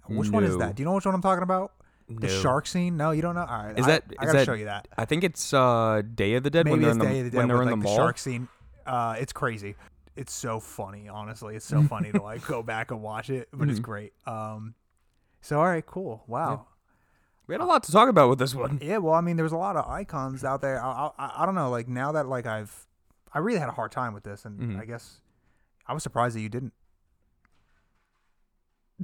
which 0.08 0.30
one 0.30 0.44
is 0.44 0.56
that? 0.58 0.74
Do 0.76 0.82
you 0.82 0.86
know 0.86 0.94
which 0.94 1.04
one 1.04 1.14
I'm 1.14 1.22
talking 1.22 1.42
about? 1.42 1.72
The 2.08 2.26
No. 2.26 2.40
shark 2.42 2.66
scene? 2.66 2.96
No, 2.96 3.12
you 3.12 3.22
don't 3.22 3.34
know. 3.34 3.44
All 3.48 3.64
right, 3.66 3.78
Is 3.78 3.84
I, 3.86 3.88
that- 3.92 4.04
I 4.18 4.22
is 4.24 4.26
gotta 4.26 4.38
that 4.38 4.44
show 4.46 4.52
you 4.54 4.64
that. 4.66 4.88
I 4.96 5.04
think 5.04 5.24
it's 5.24 5.52
uh 5.54 6.02
Day 6.14 6.34
of 6.34 6.42
the 6.42 6.50
Dead 6.50 6.66
when 6.68 6.80
Maybe 6.80 6.84
they're 6.84 6.90
it's 6.90 7.02
in 7.02 7.08
the 7.08 7.14
Day 7.14 7.18
of 7.20 7.24
the 7.26 7.30
Dead 7.30 7.38
when 7.38 7.48
they're 7.48 7.56
with, 7.58 7.68
in 7.68 7.72
like, 7.72 7.80
the 7.80 7.84
the 7.84 7.88
mall. 7.88 7.96
shark 7.96 8.18
scene. 8.18 8.48
Uh, 8.86 9.16
it's 9.18 9.32
crazy. 9.32 9.76
It's 10.16 10.32
so 10.32 10.60
funny. 10.60 11.08
Honestly, 11.08 11.56
it's 11.56 11.64
so 11.64 11.82
funny 11.82 12.12
to 12.12 12.22
like 12.22 12.46
go 12.46 12.62
back 12.62 12.90
and 12.90 13.02
watch 13.02 13.30
it, 13.30 13.48
but 13.52 13.68
it's 13.70 13.80
Mhm. 13.80 13.82
great. 13.90 14.12
Um, 14.26 14.74
so 15.44 15.58
all 15.60 15.66
right, 15.66 15.84
cool. 15.84 16.24
Wow. 16.26 16.66
We 17.46 17.54
had 17.54 17.60
a 17.60 17.66
lot 17.66 17.82
to 17.84 17.92
talk 17.92 18.08
about 18.08 18.30
with 18.30 18.38
this 18.38 18.54
one. 18.54 18.78
Yeah, 18.82 18.96
well, 18.98 19.12
I 19.12 19.20
mean, 19.20 19.36
there's 19.36 19.52
a 19.52 19.56
lot 19.58 19.76
of 19.76 19.86
icons 19.86 20.44
out 20.44 20.62
there. 20.62 20.82
I, 20.82 21.10
I, 21.18 21.32
I 21.42 21.46
don't 21.46 21.54
know. 21.54 21.68
Like 21.70 21.86
now 21.88 22.10
that 22.12 22.26
like 22.26 22.46
I've, 22.46 22.86
I 23.34 23.38
really 23.40 23.58
had 23.58 23.68
a 23.68 23.72
hard 23.72 23.92
time 23.92 24.14
with 24.14 24.24
this, 24.24 24.46
and 24.46 24.58
Mhm. 24.58 24.80
I 24.80 24.86
guess 24.86 25.20
I 25.86 25.92
was 25.92 26.02
surprised 26.02 26.36
that 26.36 26.40
you 26.40 26.48
didn't. 26.48 26.72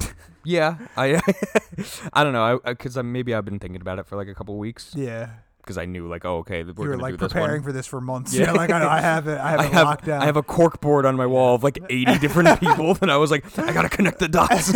Yeah, 0.42 0.78
I 0.96 1.20
I 2.14 2.24
don't 2.24 2.32
know, 2.32 2.60
I 2.64 2.70
because 2.72 2.96
I, 2.96 3.02
maybe 3.02 3.34
I've 3.34 3.44
been 3.44 3.58
thinking 3.58 3.82
about 3.82 3.98
it 3.98 4.06
for 4.06 4.16
like 4.16 4.26
a 4.28 4.34
couple 4.34 4.56
weeks 4.56 4.94
Yeah, 4.96 5.28
because 5.58 5.76
I 5.76 5.84
knew 5.84 6.08
like 6.08 6.24
oh 6.24 6.38
okay 6.38 6.62
we're 6.64 6.70
you 6.70 6.74
were 6.78 6.90
gonna 6.92 7.02
like 7.02 7.12
do 7.12 7.16
this 7.18 7.32
preparing 7.34 7.60
one. 7.60 7.62
for 7.62 7.72
this 7.72 7.86
for 7.86 8.00
months. 8.00 8.32
Yeah. 8.32 8.44
Yeah, 8.46 8.52
like 8.62 8.70
I, 8.70 8.96
I 8.96 9.00
have 9.02 9.28
it. 9.28 9.38
I 9.38 9.50
have 9.50 9.60
I 9.60 9.64
it 9.66 9.72
have 9.72 9.84
locked 9.84 10.06
down. 10.06 10.22
I 10.22 10.24
have 10.24 10.38
a 10.38 10.42
cork 10.42 10.80
board 10.80 11.04
on 11.04 11.14
my 11.16 11.26
wall 11.26 11.56
of 11.56 11.62
like 11.62 11.78
eighty 11.90 12.18
different 12.18 12.58
people, 12.58 12.96
and 13.02 13.10
I 13.12 13.18
was 13.18 13.30
like 13.30 13.44
I 13.58 13.70
gotta 13.74 13.90
connect 13.90 14.18
the 14.18 14.28
dots. 14.28 14.72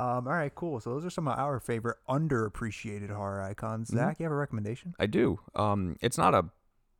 Um, 0.00 0.26
all 0.26 0.32
right, 0.32 0.54
cool. 0.54 0.80
So 0.80 0.94
those 0.94 1.04
are 1.04 1.10
some 1.10 1.28
of 1.28 1.38
our 1.38 1.60
favorite 1.60 1.98
underappreciated 2.08 3.10
horror 3.10 3.42
icons. 3.42 3.88
Mm-hmm. 3.88 3.98
Zach, 3.98 4.18
you 4.18 4.24
have 4.24 4.32
a 4.32 4.36
recommendation? 4.36 4.94
I 4.98 5.04
do. 5.04 5.40
Um, 5.54 5.96
it's 6.00 6.16
not 6.16 6.34
a 6.34 6.46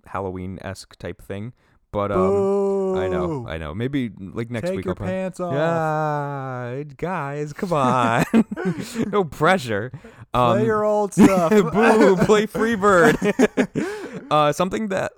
Halloween 0.05 0.59
esque 0.61 0.97
type 0.99 1.23
thing, 1.23 1.55
but 1.93 2.13
um, 2.13 2.99
I 2.99 3.09
know, 3.09 3.47
I 3.49 3.57
know. 3.57 3.75
Maybe 3.75 4.11
like 4.19 4.51
next 4.51 4.69
Take 4.69 4.77
week 4.77 4.85
your 4.85 4.93
I'll 4.93 4.97
probably. 4.97 5.15
pants 5.15 5.41
off. 5.41 5.55
Yeah, 5.55 6.83
guys, 6.99 7.55
come 7.55 7.73
on, 7.73 8.25
no 9.07 9.25
pressure. 9.25 9.93
Um, 10.35 10.59
Play 10.59 10.67
your 10.67 10.85
old 10.85 11.15
stuff. 11.15 11.51
Boo, 11.51 12.17
play 12.19 12.47
Freebird. 12.47 14.27
uh, 14.31 14.53
something 14.53 14.89
that 14.89 15.13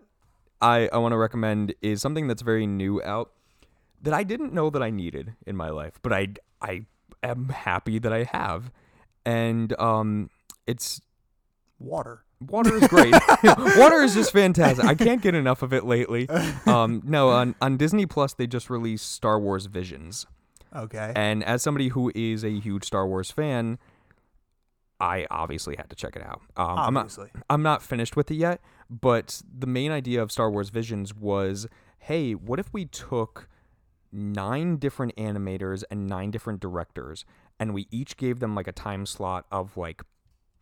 I, 0.60 0.88
I 0.92 0.98
want 0.98 1.12
to 1.12 1.18
recommend 1.18 1.74
is 1.82 2.00
something 2.00 2.28
that's 2.28 2.42
very 2.42 2.66
new 2.66 3.02
out 3.02 3.32
that 4.02 4.14
I 4.14 4.22
didn't 4.22 4.52
know 4.52 4.70
that 4.70 4.82
I 4.82 4.90
needed 4.90 5.34
in 5.46 5.56
my 5.56 5.70
life, 5.70 5.98
but 6.02 6.12
I, 6.12 6.28
I 6.60 6.86
am 7.22 7.48
happy 7.48 7.98
that 7.98 8.12
I 8.12 8.24
have. 8.24 8.70
And 9.24 9.78
um, 9.78 10.30
it's 10.66 11.00
Water. 11.78 12.22
water 12.40 12.76
is 12.76 12.87
great. 12.88 13.12
water 13.44 14.02
is 14.02 14.14
just 14.14 14.32
fantastic. 14.32 14.85
I 14.85 14.94
can't 14.94 15.20
get 15.20 15.35
enough 15.35 15.62
of 15.62 15.72
it 15.72 15.85
lately. 15.85 16.28
Um, 16.66 17.02
no, 17.04 17.30
on, 17.30 17.54
on 17.61 17.76
Disney 17.76 18.06
Plus, 18.06 18.35
they 18.35 18.46
just 18.46 18.70
released 18.70 19.11
Star 19.11 19.38
Wars 19.38 19.66
Visions. 19.66 20.26
Okay. 20.74 21.12
And 21.16 21.42
as 21.44 21.61
somebody 21.62 21.88
who 21.88 22.12
is 22.14 22.44
a 22.44 22.50
huge 22.61 22.85
Star 22.85 23.06
Wars 23.06 23.30
fan, 23.32 23.78
I 25.00 25.26
obviously 25.30 25.74
had 25.76 25.90
to 25.90 25.96
check 25.96 26.14
it 26.14 26.22
out. 26.22 26.40
Um, 26.56 26.78
I'm 26.78 26.94
not 26.94 27.00
Obviously. 27.00 27.30
I'm 27.50 27.62
not 27.62 27.82
finished 27.82 28.14
with 28.16 28.30
it 28.30 28.37
yet, 28.37 28.61
but 28.88 29.42
the 29.52 29.66
main 29.66 29.90
idea 29.90 30.22
of 30.22 30.30
Star 30.30 30.50
Wars 30.50 30.70
Visions 30.70 31.12
was, 31.14 31.66
hey, 31.98 32.32
what 32.35 32.58
if 32.61 32.72
we 32.72 32.85
took 32.87 33.48
nine 34.12 34.77
different 34.77 35.14
animators 35.16 35.83
and 35.90 36.07
nine 36.07 36.31
different 36.31 36.61
directors 36.61 37.25
and 37.59 37.72
we 37.72 37.87
each 37.90 38.16
gave 38.16 38.40
them 38.40 38.55
like 38.55 38.66
a 38.66 38.72
time 38.72 39.07
slot 39.07 39.46
of 39.51 39.77
like 39.77 40.03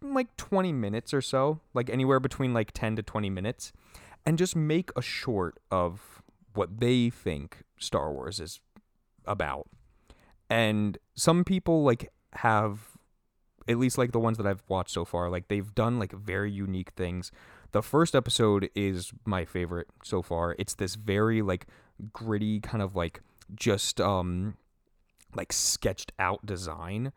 like 0.03 0.35
20 0.37 0.73
minutes 0.73 1.13
or 1.13 1.21
so, 1.21 1.61
like 1.75 1.91
anywhere 1.91 2.21
between 2.21 2.55
like 2.55 2.73
10 2.73 2.97
to 2.97 3.03
20 3.03 3.31
minutes 3.31 3.73
and 4.25 4.39
just 4.39 4.57
make 4.57 4.91
a 4.97 5.03
short 5.03 5.59
of 5.71 6.23
what 6.55 6.81
they 6.81 7.11
think 7.11 7.63
Star 7.79 8.13
Wars 8.13 8.41
is 8.41 8.61
about. 9.25 9.69
And 10.49 10.99
some 11.15 11.45
people 11.45 11.85
like 11.85 12.13
have 12.35 12.97
at 13.69 13.79
least 13.79 13.99
like 13.99 14.13
the 14.13 14.19
ones 14.19 14.37
that 14.39 14.47
I've 14.47 14.63
watched 14.69 14.91
so 14.91 15.05
far, 15.05 15.31
like 15.31 15.49
they've 15.49 15.75
done 15.75 15.99
like 15.99 16.13
very 16.13 16.51
unique 16.51 16.91
things. 16.97 17.31
The 17.73 17.83
first 17.83 18.15
episode 18.17 18.69
is 18.75 19.13
my 19.25 19.45
favorite 19.45 19.87
so 20.03 20.23
far. 20.23 20.57
It's 20.59 20.75
this 20.75 20.97
very 20.97 21.41
like 21.41 21.67
gritty 22.13 22.61
kind 22.61 22.83
of 22.83 22.97
like 22.97 23.21
just 23.55 24.01
um 24.01 24.57
like 25.35 25.53
sketched 25.53 26.13
out 26.19 26.45
design, 26.45 27.13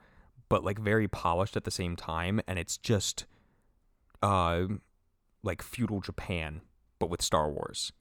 but 0.50 0.64
like 0.64 0.80
very 0.80 1.08
polished 1.08 1.58
at 1.58 1.64
the 1.64 1.72
same 1.72 1.96
time 1.96 2.42
and 2.48 2.60
it's 2.60 2.78
just 2.78 3.26
uh 4.22 4.66
like 5.44 5.62
feudal 5.62 6.00
Japan 6.00 6.62
but 7.00 7.10
with 7.10 7.22
Star 7.22 7.50
Wars. 7.50 7.92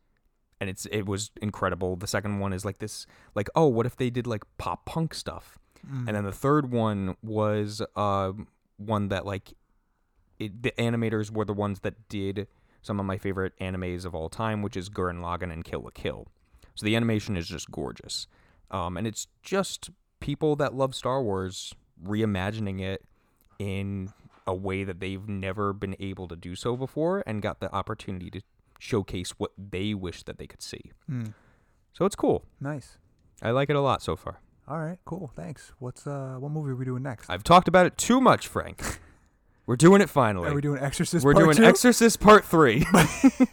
And 0.61 0.71
it's 0.71 0.87
it 0.87 1.07
was 1.07 1.31
incredible. 1.41 1.97
The 1.97 2.07
second 2.07 2.39
one 2.39 2.53
is 2.53 2.65
like 2.65 2.79
this 2.79 3.07
like 3.35 3.49
oh, 3.55 3.67
what 3.67 3.87
if 3.87 3.97
they 3.97 4.11
did 4.11 4.27
like 4.27 4.43
pop 4.59 4.87
punk 4.87 5.15
stuff? 5.15 5.59
Mm. 5.87 6.07
And 6.07 6.17
then 6.17 6.25
the 6.25 6.33
third 6.33 6.71
one 6.71 7.17
was 7.23 7.83
uh, 7.97 8.33
one 8.77 9.09
that 9.09 9.27
like 9.27 9.55
it, 10.39 10.63
the 10.63 10.73
animators 10.79 11.31
were 11.31 11.45
the 11.45 11.53
ones 11.53 11.81
that 11.81 12.09
did 12.09 12.47
some 12.81 12.99
of 12.99 13.07
my 13.07 13.19
favorite 13.19 13.53
animes 13.61 14.05
of 14.05 14.15
all 14.15 14.29
time, 14.29 14.63
which 14.63 14.77
is 14.77 14.89
Gurren 14.89 15.21
Lagann 15.21 15.53
and 15.53 15.65
Kill 15.65 15.83
la 15.83 15.91
Kill. 15.91 16.29
So 16.75 16.87
the 16.87 16.97
animation 16.97 17.37
is 17.37 17.47
just 17.47 17.71
gorgeous, 17.71 18.27
um, 18.71 18.97
and 18.97 19.07
it's 19.07 19.27
just 19.43 19.91
people 20.21 20.57
that 20.57 20.75
love 20.75 20.95
Star 20.95 21.23
Wars 21.23 21.75
reimagining 22.03 22.81
it 22.81 23.05
in 23.59 24.13
a 24.47 24.55
way 24.55 24.83
that 24.85 24.99
they've 25.01 25.29
never 25.29 25.73
been 25.73 25.95
able 26.01 26.27
to 26.29 26.37
do 26.37 26.55
so 26.55 26.77
before, 26.77 27.23
and 27.27 27.43
got 27.43 27.61
the 27.61 27.73
opportunity 27.75 28.31
to 28.31 28.41
showcase 28.79 29.31
what 29.39 29.53
they 29.57 29.95
wish 29.95 30.23
that 30.25 30.39
they 30.39 30.47
could 30.47 30.63
see. 30.63 30.91
Mm. 31.11 31.35
So 31.93 32.05
it's 32.05 32.17
cool. 32.17 32.45
Nice. 32.61 32.99
I 33.43 33.51
like 33.51 33.71
it 33.71 33.77
a 33.77 33.81
lot 33.81 34.03
so 34.03 34.17
far. 34.17 34.41
All 34.67 34.79
right, 34.79 34.99
cool. 35.05 35.31
Thanks. 35.37 35.73
What's 35.79 36.07
uh 36.07 36.37
what 36.39 36.51
movie 36.51 36.71
are 36.71 36.77
we 36.77 36.85
doing 36.85 37.03
next? 37.03 37.29
I've 37.29 37.45
talked 37.45 37.69
about 37.69 37.87
it 37.87 37.97
too 37.97 38.21
much, 38.21 38.49
Frank. 38.49 39.01
We're 39.67 39.77
doing 39.77 40.01
it 40.01 40.11
finally. 40.11 40.49
Are 40.49 40.55
we 40.55 40.61
doing 40.61 40.83
Exorcist? 40.83 41.25
We're 41.25 41.35
doing 41.35 41.57
two? 41.57 41.65
Exorcist 41.65 42.19
Part 42.19 42.45
3. 42.45 42.79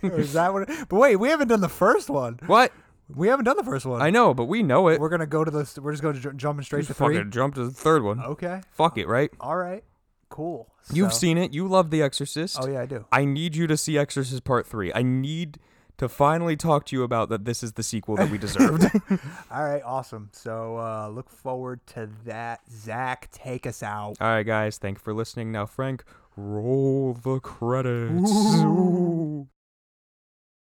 Is 0.03 0.33
that 0.33 0.51
what? 0.53 0.67
It, 0.67 0.89
but 0.89 0.97
wait, 0.97 1.17
we 1.17 1.29
haven't 1.29 1.49
done 1.49 1.61
the 1.61 1.69
first 1.69 2.09
one. 2.09 2.39
what? 2.47 2.71
We 3.15 3.27
haven't 3.27 3.45
done 3.45 3.57
the 3.57 3.63
first 3.63 3.85
one. 3.85 4.01
I 4.01 4.09
know, 4.09 4.33
but 4.33 4.45
we 4.45 4.61
know 4.63 4.87
it. 4.87 4.99
We're 4.99 5.09
gonna 5.09 5.25
go 5.25 5.43
to 5.43 5.49
the. 5.51 5.79
We're 5.81 5.91
just 5.93 6.03
going 6.03 6.15
to 6.15 6.21
ju- 6.21 6.33
jumping 6.33 6.63
straight 6.63 6.81
Just 6.81 6.89
to 6.89 6.93
three. 6.93 7.15
fucking 7.17 7.31
jump 7.31 7.55
to 7.55 7.65
the 7.65 7.71
third 7.71 8.03
one. 8.03 8.19
Okay. 8.19 8.61
Fuck 8.71 8.97
it, 8.97 9.07
right? 9.07 9.31
All 9.39 9.55
right. 9.55 9.83
Cool. 10.29 10.71
You've 10.93 11.11
So- 11.13 11.19
seen 11.19 11.37
it. 11.37 11.51
You 11.53 11.67
love 11.67 11.89
The 11.89 12.01
Exorcist. 12.03 12.57
Oh 12.61 12.67
yeah, 12.69 12.81
I 12.81 12.85
do. 12.85 13.05
I 13.11 13.25
need 13.25 13.55
you 13.55 13.65
to 13.67 13.75
see 13.75 13.97
Exorcist 13.97 14.43
Part 14.43 14.67
3. 14.67 14.93
I 14.93 15.01
need 15.01 15.57
to 15.97 16.07
finally 16.07 16.55
talk 16.55 16.85
to 16.85 16.95
you 16.95 17.03
about 17.03 17.29
that 17.29 17.43
this 17.45 17.61
is 17.63 17.73
the 17.73 17.83
sequel 17.83 18.15
that 18.15 18.29
we 18.29 18.37
deserved. 18.47 18.85
All 19.51 19.63
right. 19.65 19.81
Awesome. 19.83 20.29
So 20.31 20.77
uh, 20.77 21.09
look 21.09 21.29
forward 21.31 21.85
to 21.87 22.09
that. 22.25 22.61
Zach, 22.71 23.29
take 23.31 23.65
us 23.65 23.81
out. 23.83 24.15
All 24.21 24.27
right, 24.27 24.43
guys. 24.45 24.77
Thank 24.77 24.99
you 24.99 25.01
for 25.01 25.13
listening. 25.15 25.51
Now, 25.51 25.65
Frank, 25.65 26.03
roll 26.37 27.13
the 27.15 27.39
credits. 27.39 28.31
Ooh. 28.31 29.47